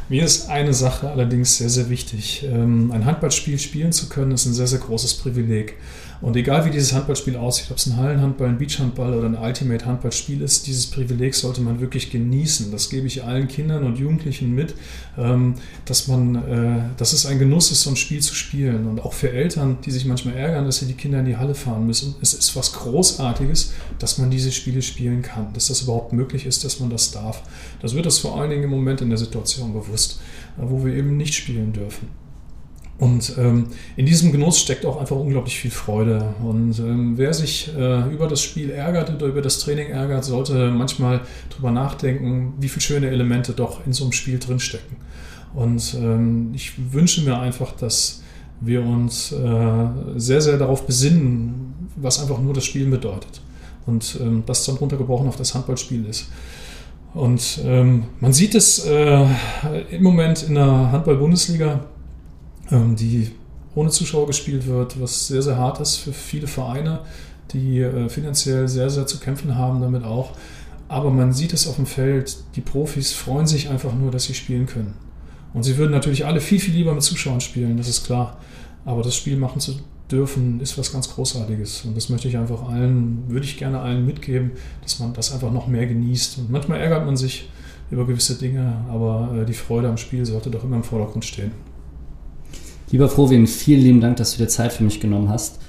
mir 0.09 0.23
ist 0.23 0.49
eine 0.49 0.73
Sache 0.73 1.09
allerdings 1.09 1.57
sehr, 1.57 1.69
sehr 1.69 1.89
wichtig. 1.89 2.43
Ähm, 2.43 2.91
ein 2.91 3.05
Handballspiel 3.05 3.59
spielen 3.59 3.91
zu 3.91 4.09
können, 4.09 4.31
ist 4.31 4.47
ein 4.47 4.53
sehr, 4.53 4.67
sehr 4.67 4.79
großes 4.79 5.15
Privileg. 5.15 5.75
Und 6.22 6.36
egal 6.36 6.66
wie 6.66 6.70
dieses 6.70 6.93
Handballspiel 6.93 7.36
aussieht, 7.36 7.70
ob 7.72 7.78
es 7.78 7.88
ein 7.88 7.97
Hallenhandball, 7.97 8.47
ein 8.47 8.57
Beachhandball 8.57 9.13
oder 9.13 9.28
ein 9.28 9.38
Ultimate-Handballspiel 9.38 10.41
ist, 10.41 10.68
dieses 10.68 10.88
Privileg 10.88 11.36
sollte 11.36 11.61
man 11.61 11.82
wirklich 11.82 12.11
genießen. 12.11 12.72
Das 12.72 12.89
gebe 12.89 13.07
ich 13.07 13.24
allen 13.24 13.47
Kindern 13.47 13.84
und 13.84 13.97
Jugendlichen 13.97 14.55
mit, 14.55 14.76
ähm, 15.18 15.55
dass 15.86 16.07
man, 16.07 16.36
äh, 16.36 16.80
dass 16.97 17.13
es 17.13 17.26
ein 17.26 17.39
Genuss 17.39 17.72
ist, 17.72 17.82
so 17.82 17.89
ein 17.89 17.95
Spiel 17.95 18.22
zu 18.22 18.34
spielen. 18.34 18.88
Und 18.88 19.03
auch 19.03 19.13
für 19.13 19.32
Eltern, 19.32 19.78
die 19.86 19.91
sich 19.91 20.05
manchmal 20.05 20.36
ärgern, 20.36 20.66
dass 20.66 20.78
sie 20.78 20.86
die 20.86 20.93
Kinder 20.93 21.20
in 21.20 21.26
die 21.26 21.38
Halle 21.38 21.55
fahren 21.55 21.86
müssen. 21.86 22.16
Es 22.22 22.34
ist 22.34 22.55
was 22.55 22.74
Großartiges, 22.74 23.74
dass 23.99 24.18
man 24.18 24.32
diese 24.32 24.51
Spiele 24.51 24.82
spielen 24.82 25.22
kann, 25.22 25.53
dass 25.53 25.68
das 25.68 25.82
überhaupt 25.82 26.13
möglich 26.13 26.45
ist, 26.45 26.63
dass 26.63 26.80
man 26.80 26.89
das 26.89 27.11
darf. 27.11 27.43
Das 27.82 27.93
wird 27.93 28.05
uns 28.05 28.20
vor 28.20 28.39
allen 28.39 28.49
Dingen 28.49 28.63
im 28.63 28.70
Moment 28.70 29.01
in 29.01 29.09
der 29.09 29.18
Situation 29.18 29.74
bewusst, 29.74 30.20
äh, 30.57 30.61
wo 30.63 30.86
wir 30.86 30.93
eben 30.93 31.18
nicht 31.18 31.34
spielen 31.34 31.74
dürfen. 31.74 32.24
Und 32.97 33.33
ähm, 33.37 33.67
in 33.97 34.05
diesem 34.05 34.31
Genuss 34.31 34.59
steckt 34.59 34.85
auch 34.85 34.97
einfach 34.97 35.17
unglaublich 35.17 35.57
viel 35.59 35.71
Freude. 35.71 36.33
Und 36.41 36.79
ähm, 36.79 37.17
wer 37.17 37.33
sich 37.33 37.69
äh, 37.75 38.09
über 38.09 38.27
das 38.27 38.41
Spiel 38.41 38.69
ärgert 38.69 39.13
oder 39.13 39.25
über 39.25 39.41
das 39.41 39.59
Training 39.59 39.89
ärgert, 39.89 40.23
sollte 40.23 40.71
manchmal 40.71 41.21
darüber 41.49 41.71
nachdenken, 41.71 42.53
wie 42.59 42.69
viele 42.69 42.81
schöne 42.81 43.09
Elemente 43.09 43.51
doch 43.51 43.85
in 43.85 43.91
so 43.91 44.05
einem 44.05 44.13
Spiel 44.13 44.39
drinstecken. 44.39 44.95
Und 45.53 45.95
ähm, 45.99 46.51
ich 46.53 46.93
wünsche 46.93 47.21
mir 47.21 47.37
einfach, 47.37 47.73
dass 47.73 48.21
wir 48.61 48.81
uns 48.81 49.33
äh, 49.33 49.87
sehr, 50.15 50.41
sehr 50.41 50.57
darauf 50.57 50.87
besinnen, 50.87 51.89
was 51.97 52.21
einfach 52.21 52.39
nur 52.39 52.53
das 52.53 52.63
Spielen 52.63 52.91
bedeutet. 52.91 53.41
Und 53.85 54.17
ähm, 54.21 54.43
das 54.45 54.63
dann 54.65 54.77
runtergebrochen 54.77 55.27
auf 55.27 55.35
das 55.35 55.53
Handballspiel 55.53 56.05
ist. 56.05 56.29
Und 57.13 57.59
ähm, 57.65 58.05
man 58.21 58.31
sieht 58.31 58.55
es 58.55 58.85
äh, 58.85 59.25
im 59.91 60.03
Moment 60.03 60.43
in 60.43 60.55
der 60.55 60.91
Handball-Bundesliga 60.91 61.81
ähm, 62.72 62.95
die 62.95 63.32
ohne 63.76 63.89
Zuschauer 63.89 64.28
gespielt 64.28 64.68
wird, 64.68 64.99
was 65.01 65.28
sehr, 65.28 65.41
sehr 65.41 65.57
hart 65.57 65.80
ist 65.82 65.97
für 65.97 66.13
viele 66.13 66.47
Vereine, 66.47 67.01
die 67.51 67.80
äh, 67.80 68.09
finanziell 68.09 68.68
sehr, 68.68 68.89
sehr 68.89 69.05
zu 69.05 69.20
kämpfen 69.20 69.55
haben 69.55 69.82
damit 69.82 70.03
auch. 70.03 70.32
Aber 70.88 71.09
man 71.09 71.34
sieht 71.34 71.53
es 71.53 71.68
auf 71.68 71.76
dem 71.76 71.86
Feld, 71.86 72.38
die 72.55 72.61
Profis 72.61 73.11
freuen 73.13 73.47
sich 73.47 73.70
einfach 73.70 73.93
nur, 73.93 74.11
dass 74.11 74.26
sie 74.26 74.34
spielen 74.34 74.66
können. 74.66 74.93
Und 75.53 75.63
sie 75.63 75.78
würden 75.78 75.91
natürlich 75.91 76.26
alle 76.26 76.41
viel, 76.41 76.59
viel 76.59 76.74
lieber 76.74 76.93
mit 76.93 77.03
Zuschauern 77.03 77.41
spielen, 77.41 77.78
das 77.78 77.88
ist 77.88 78.05
klar. 78.05 78.38
Aber 78.86 79.01
das 79.01 79.16
Spiel 79.16 79.38
machen 79.38 79.59
zu 79.59 79.76
dürfen, 80.11 80.59
ist 80.59 80.78
was 80.78 80.91
ganz 80.91 81.09
Großartiges. 81.09 81.86
Und 81.86 81.97
das 81.97 82.09
möchte 82.09 82.28
ich 82.28 82.38
einfach 82.38 82.70
allen, 82.70 83.24
würde 83.28 83.45
ich 83.45 83.57
gerne 83.57 83.80
allen 83.80 84.05
mitgeben, 84.05 84.51
dass 84.84 84.99
man 84.99 85.13
das 85.13 85.32
einfach 85.34 85.51
noch 85.51 85.68
mehr 85.68 85.88
genießt. 85.88 86.38
Und 86.39 86.51
manchmal 86.51 86.80
ärgert 86.80 87.05
man 87.05 87.18
sich 87.18 87.49
über 87.89 88.05
gewisse 88.05 88.36
Dinge, 88.36 88.86
aber 88.89 89.36
äh, 89.41 89.45
die 89.45 89.53
Freude 89.53 89.89
am 89.89 89.97
Spiel 89.97 90.26
sollte 90.26 90.49
doch 90.49 90.63
immer 90.63 90.78
im 90.78 90.84
Vordergrund 90.84 91.26
stehen. 91.26 91.51
Lieber 92.91 93.09
Frovin, 93.09 93.47
vielen 93.47 93.81
lieben 93.81 94.01
Dank, 94.01 94.17
dass 94.17 94.33
du 94.33 94.38
dir 94.38 94.47
Zeit 94.47 94.71
für 94.71 94.83
mich 94.83 94.99
genommen 94.99 95.29
hast. 95.29 95.59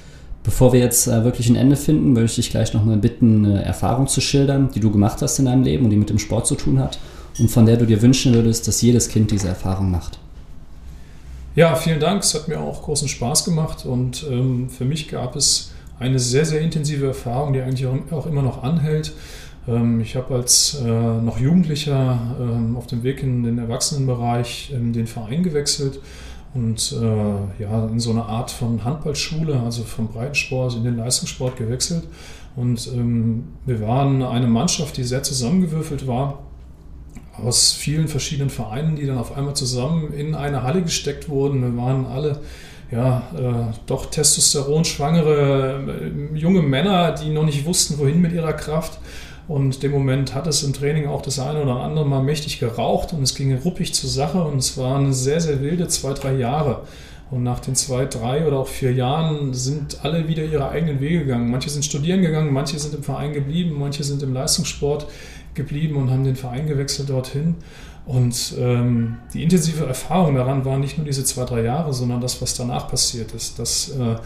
Bevor 0.44 0.72
wir 0.72 0.80
jetzt 0.80 1.08
äh, 1.08 1.24
wirklich 1.24 1.48
ein 1.48 1.56
Ende 1.56 1.76
finden, 1.76 2.12
möchte 2.12 2.40
ich 2.40 2.50
gleich 2.50 2.72
nochmal 2.74 2.98
bitten, 2.98 3.44
eine 3.44 3.64
Erfahrung 3.64 4.06
zu 4.06 4.20
schildern, 4.20 4.70
die 4.74 4.80
du 4.80 4.90
gemacht 4.90 5.22
hast 5.22 5.38
in 5.38 5.46
deinem 5.46 5.64
Leben 5.64 5.84
und 5.84 5.90
die 5.90 5.96
mit 5.96 6.10
dem 6.10 6.18
Sport 6.18 6.46
zu 6.46 6.54
tun 6.54 6.78
hat 6.78 6.98
und 7.38 7.50
von 7.50 7.66
der 7.66 7.78
du 7.78 7.86
dir 7.86 8.00
wünschen 8.02 8.34
würdest, 8.34 8.68
dass 8.68 8.82
jedes 8.82 9.08
Kind 9.08 9.30
diese 9.30 9.48
Erfahrung 9.48 9.90
macht. 9.90 10.18
Ja, 11.56 11.74
vielen 11.74 12.00
Dank. 12.00 12.22
Es 12.22 12.34
hat 12.34 12.48
mir 12.48 12.60
auch 12.60 12.82
großen 12.82 13.08
Spaß 13.08 13.46
gemacht 13.46 13.86
und 13.86 14.26
ähm, 14.30 14.68
für 14.68 14.84
mich 14.84 15.08
gab 15.08 15.36
es 15.36 15.72
eine 15.98 16.18
sehr, 16.18 16.44
sehr 16.44 16.60
intensive 16.60 17.06
Erfahrung, 17.06 17.54
die 17.54 17.62
eigentlich 17.62 17.86
auch 17.86 18.26
immer 18.26 18.42
noch 18.42 18.62
anhält. 18.62 19.14
Ähm, 19.66 20.00
ich 20.00 20.16
habe 20.16 20.34
als 20.34 20.80
äh, 20.84 20.86
noch 20.86 21.38
Jugendlicher 21.38 22.36
ähm, 22.38 22.76
auf 22.76 22.86
dem 22.86 23.02
Weg 23.02 23.22
in 23.22 23.42
den 23.42 23.56
Erwachsenenbereich 23.56 24.70
in 24.72 24.92
den 24.92 25.06
Verein 25.06 25.42
gewechselt 25.42 25.98
und 26.56 26.96
äh, 27.00 27.62
ja, 27.62 27.86
in 27.86 28.00
so 28.00 28.10
eine 28.10 28.24
Art 28.24 28.50
von 28.50 28.82
Handballschule, 28.82 29.60
also 29.60 29.82
vom 29.82 30.08
Breitensport 30.08 30.74
in 30.74 30.84
den 30.84 30.96
Leistungssport 30.96 31.56
gewechselt. 31.56 32.04
Und 32.56 32.88
ähm, 32.94 33.48
wir 33.66 33.82
waren 33.82 34.22
eine 34.22 34.46
Mannschaft, 34.46 34.96
die 34.96 35.04
sehr 35.04 35.22
zusammengewürfelt 35.22 36.06
war 36.06 36.38
aus 37.44 37.72
vielen 37.72 38.08
verschiedenen 38.08 38.48
Vereinen, 38.48 38.96
die 38.96 39.06
dann 39.06 39.18
auf 39.18 39.36
einmal 39.36 39.54
zusammen 39.54 40.14
in 40.14 40.34
eine 40.34 40.62
Halle 40.62 40.80
gesteckt 40.80 41.28
wurden. 41.28 41.60
Wir 41.60 41.76
waren 41.76 42.06
alle 42.06 42.40
ja, 42.90 43.28
äh, 43.36 43.74
doch 43.86 44.06
testosteronschwangere 44.06 45.84
äh, 46.34 46.38
junge 46.38 46.62
Männer, 46.62 47.12
die 47.12 47.28
noch 47.30 47.44
nicht 47.44 47.66
wussten, 47.66 47.98
wohin 47.98 48.22
mit 48.22 48.32
ihrer 48.32 48.54
Kraft. 48.54 48.98
Und 49.48 49.82
dem 49.82 49.92
Moment 49.92 50.34
hat 50.34 50.46
es 50.48 50.64
im 50.64 50.72
Training 50.72 51.06
auch 51.06 51.22
das 51.22 51.38
eine 51.38 51.62
oder 51.62 51.76
andere 51.76 52.04
Mal 52.04 52.22
mächtig 52.22 52.58
geraucht 52.58 53.12
und 53.12 53.22
es 53.22 53.34
ging 53.34 53.56
ruppig 53.56 53.94
zur 53.94 54.10
Sache 54.10 54.42
und 54.42 54.58
es 54.58 54.76
waren 54.76 55.12
sehr, 55.12 55.40
sehr 55.40 55.60
wilde 55.60 55.86
zwei, 55.86 56.14
drei 56.14 56.34
Jahre. 56.34 56.82
Und 57.30 57.42
nach 57.42 57.58
den 57.58 57.74
zwei, 57.74 58.04
drei 58.04 58.46
oder 58.46 58.58
auch 58.58 58.68
vier 58.68 58.92
Jahren 58.92 59.52
sind 59.52 60.04
alle 60.04 60.28
wieder 60.28 60.44
ihre 60.44 60.68
eigenen 60.68 61.00
Wege 61.00 61.20
gegangen. 61.20 61.50
Manche 61.50 61.70
sind 61.70 61.84
studieren 61.84 62.22
gegangen, 62.22 62.52
manche 62.52 62.78
sind 62.78 62.94
im 62.94 63.02
Verein 63.02 63.32
geblieben, 63.32 63.76
manche 63.78 64.04
sind 64.04 64.22
im 64.22 64.32
Leistungssport 64.32 65.08
geblieben 65.54 65.96
und 65.96 66.10
haben 66.10 66.22
den 66.22 66.36
Verein 66.36 66.68
gewechselt 66.68 67.10
dorthin. 67.10 67.56
Und 68.04 68.54
ähm, 68.60 69.16
die 69.34 69.42
intensive 69.42 69.84
Erfahrung 69.84 70.36
daran 70.36 70.64
war 70.64 70.78
nicht 70.78 70.96
nur 70.96 71.04
diese 71.04 71.24
zwei, 71.24 71.44
drei 71.44 71.62
Jahre, 71.62 71.92
sondern 71.92 72.20
das, 72.20 72.40
was 72.40 72.54
danach 72.54 72.88
passiert 72.88 73.34
ist. 73.34 73.58
Dass 73.58 73.88
äh, 73.88 74.16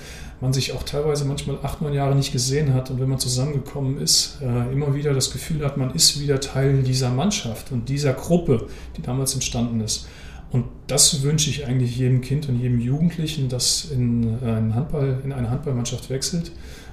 man 0.42 0.52
sich 0.52 0.74
auch 0.74 0.82
teilweise 0.82 1.24
manchmal 1.24 1.56
acht, 1.62 1.80
neun 1.80 1.94
Jahre 1.94 2.14
nicht 2.14 2.32
gesehen 2.32 2.74
hat 2.74 2.90
und 2.90 3.00
wenn 3.00 3.08
man 3.08 3.18
zusammengekommen 3.18 3.98
ist, 3.98 4.38
äh, 4.42 4.72
immer 4.72 4.94
wieder 4.94 5.14
das 5.14 5.30
Gefühl 5.30 5.64
hat, 5.64 5.78
man 5.78 5.94
ist 5.94 6.20
wieder 6.20 6.40
Teil 6.40 6.82
dieser 6.82 7.10
Mannschaft 7.10 7.72
und 7.72 7.88
dieser 7.88 8.12
Gruppe, 8.12 8.66
die 8.98 9.02
damals 9.02 9.32
entstanden 9.32 9.80
ist. 9.80 10.06
Und 10.52 10.64
das 10.88 11.22
wünsche 11.22 11.50
ich 11.50 11.66
eigentlich 11.66 11.96
jedem 11.96 12.20
Kind 12.20 12.48
und 12.48 12.58
jedem 12.58 12.80
Jugendlichen, 12.80 13.48
das 13.48 13.86
in, 13.92 14.24
äh, 14.42 14.46
einen 14.46 14.74
Handball, 14.74 15.20
in 15.24 15.32
eine 15.32 15.50
Handballmannschaft 15.50 16.10
wechselt, 16.10 16.50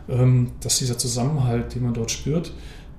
ähm, 0.09 0.51
dass 0.61 0.77
dieser 0.77 0.97
Zusammenhalt, 0.97 1.73
den 1.73 1.83
man 1.83 1.93
dort 1.93 2.11
spürt, 2.11 2.51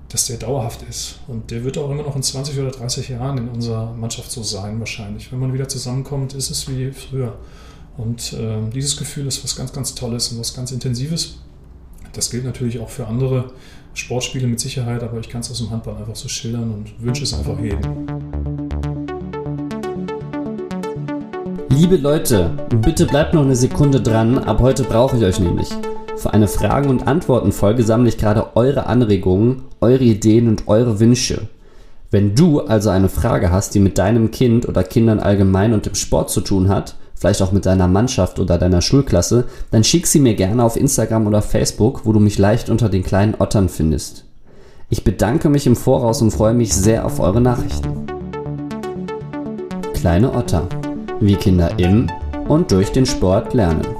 dass 0.09 0.25
der 0.27 0.37
dauerhaft 0.37 0.81
ist. 0.89 1.19
Und 1.27 1.51
der 1.51 1.63
wird 1.63 1.77
auch 1.77 1.89
immer 1.89 2.03
noch 2.03 2.15
in 2.15 2.23
20 2.23 2.59
oder 2.59 2.71
30 2.71 3.09
Jahren 3.09 3.37
in 3.37 3.47
unserer 3.47 3.93
Mannschaft 3.93 4.31
so 4.31 4.43
sein, 4.43 4.79
wahrscheinlich. 4.79 5.31
Wenn 5.31 5.39
man 5.39 5.53
wieder 5.53 5.67
zusammenkommt, 5.69 6.33
ist 6.33 6.49
es 6.49 6.67
wie 6.67 6.91
früher. 6.91 7.37
Und 7.97 8.33
äh, 8.33 8.57
dieses 8.73 8.97
Gefühl 8.97 9.27
ist 9.27 9.43
was 9.43 9.55
ganz, 9.55 9.71
ganz 9.71 9.95
Tolles 9.95 10.29
und 10.31 10.39
was 10.39 10.53
ganz 10.53 10.71
Intensives. 10.71 11.39
Das 12.13 12.29
gilt 12.31 12.43
natürlich 12.43 12.79
auch 12.79 12.89
für 12.89 13.07
andere 13.07 13.51
Sportspiele 13.93 14.47
mit 14.47 14.59
Sicherheit, 14.59 15.03
aber 15.03 15.19
ich 15.19 15.29
kann 15.29 15.41
es 15.41 15.51
aus 15.51 15.59
dem 15.59 15.69
Handball 15.69 15.95
einfach 15.97 16.15
so 16.15 16.27
schildern 16.27 16.71
und 16.71 17.01
wünsche 17.03 17.23
es 17.23 17.33
einfach 17.33 17.59
jedem. 17.59 18.68
Liebe 21.71 21.97
Leute, 21.97 22.51
bitte 22.81 23.05
bleibt 23.05 23.33
noch 23.33 23.43
eine 23.43 23.55
Sekunde 23.55 24.01
dran, 24.01 24.37
ab 24.39 24.59
heute 24.59 24.83
brauche 24.83 25.17
ich 25.17 25.23
euch 25.23 25.39
nämlich. 25.39 25.69
Für 26.17 26.33
eine 26.33 26.47
Fragen- 26.47 26.89
und 26.89 27.07
Antworten-Folge 27.07 27.83
sammle 27.83 28.09
ich 28.09 28.17
gerade 28.17 28.55
eure 28.55 28.87
Anregungen, 28.87 29.63
eure 29.79 30.03
Ideen 30.03 30.47
und 30.47 30.67
eure 30.67 30.99
Wünsche. 30.99 31.47
Wenn 32.11 32.33
du 32.33 32.61
also 32.61 32.89
eine 32.89 33.07
Frage 33.07 33.51
hast, 33.51 33.75
die 33.75 33.79
mit 33.79 33.97
deinem 33.99 34.31
Kind 34.31 34.67
oder 34.67 34.83
Kindern 34.83 35.19
allgemein 35.19 35.73
und 35.73 35.85
im 35.85 35.95
Sport 35.95 36.31
zu 36.31 36.41
tun 36.41 36.69
hat, 36.69 36.95
vielleicht 37.13 37.41
auch 37.41 37.51
mit 37.51 37.65
deiner 37.65 37.87
Mannschaft 37.87 38.39
oder 38.39 38.57
deiner 38.57 38.81
Schulklasse, 38.81 39.45
dann 39.69 39.83
schick 39.83 40.07
sie 40.07 40.19
mir 40.19 40.33
gerne 40.33 40.63
auf 40.63 40.75
Instagram 40.75 41.27
oder 41.27 41.41
Facebook, 41.41 42.01
wo 42.05 42.13
du 42.13 42.19
mich 42.19 42.39
leicht 42.39 42.69
unter 42.69 42.89
den 42.89 43.03
kleinen 43.03 43.35
Ottern 43.37 43.69
findest. 43.69 44.25
Ich 44.89 45.03
bedanke 45.03 45.49
mich 45.49 45.67
im 45.67 45.75
Voraus 45.75 46.21
und 46.21 46.31
freue 46.31 46.55
mich 46.55 46.73
sehr 46.73 47.05
auf 47.05 47.19
eure 47.19 47.41
Nachrichten. 47.41 48.07
Kleine 49.93 50.33
Otter. 50.33 50.67
Wie 51.19 51.35
Kinder 51.35 51.77
im 51.77 52.09
und 52.47 52.71
durch 52.71 52.91
den 52.91 53.05
Sport 53.05 53.53
lernen. 53.53 53.98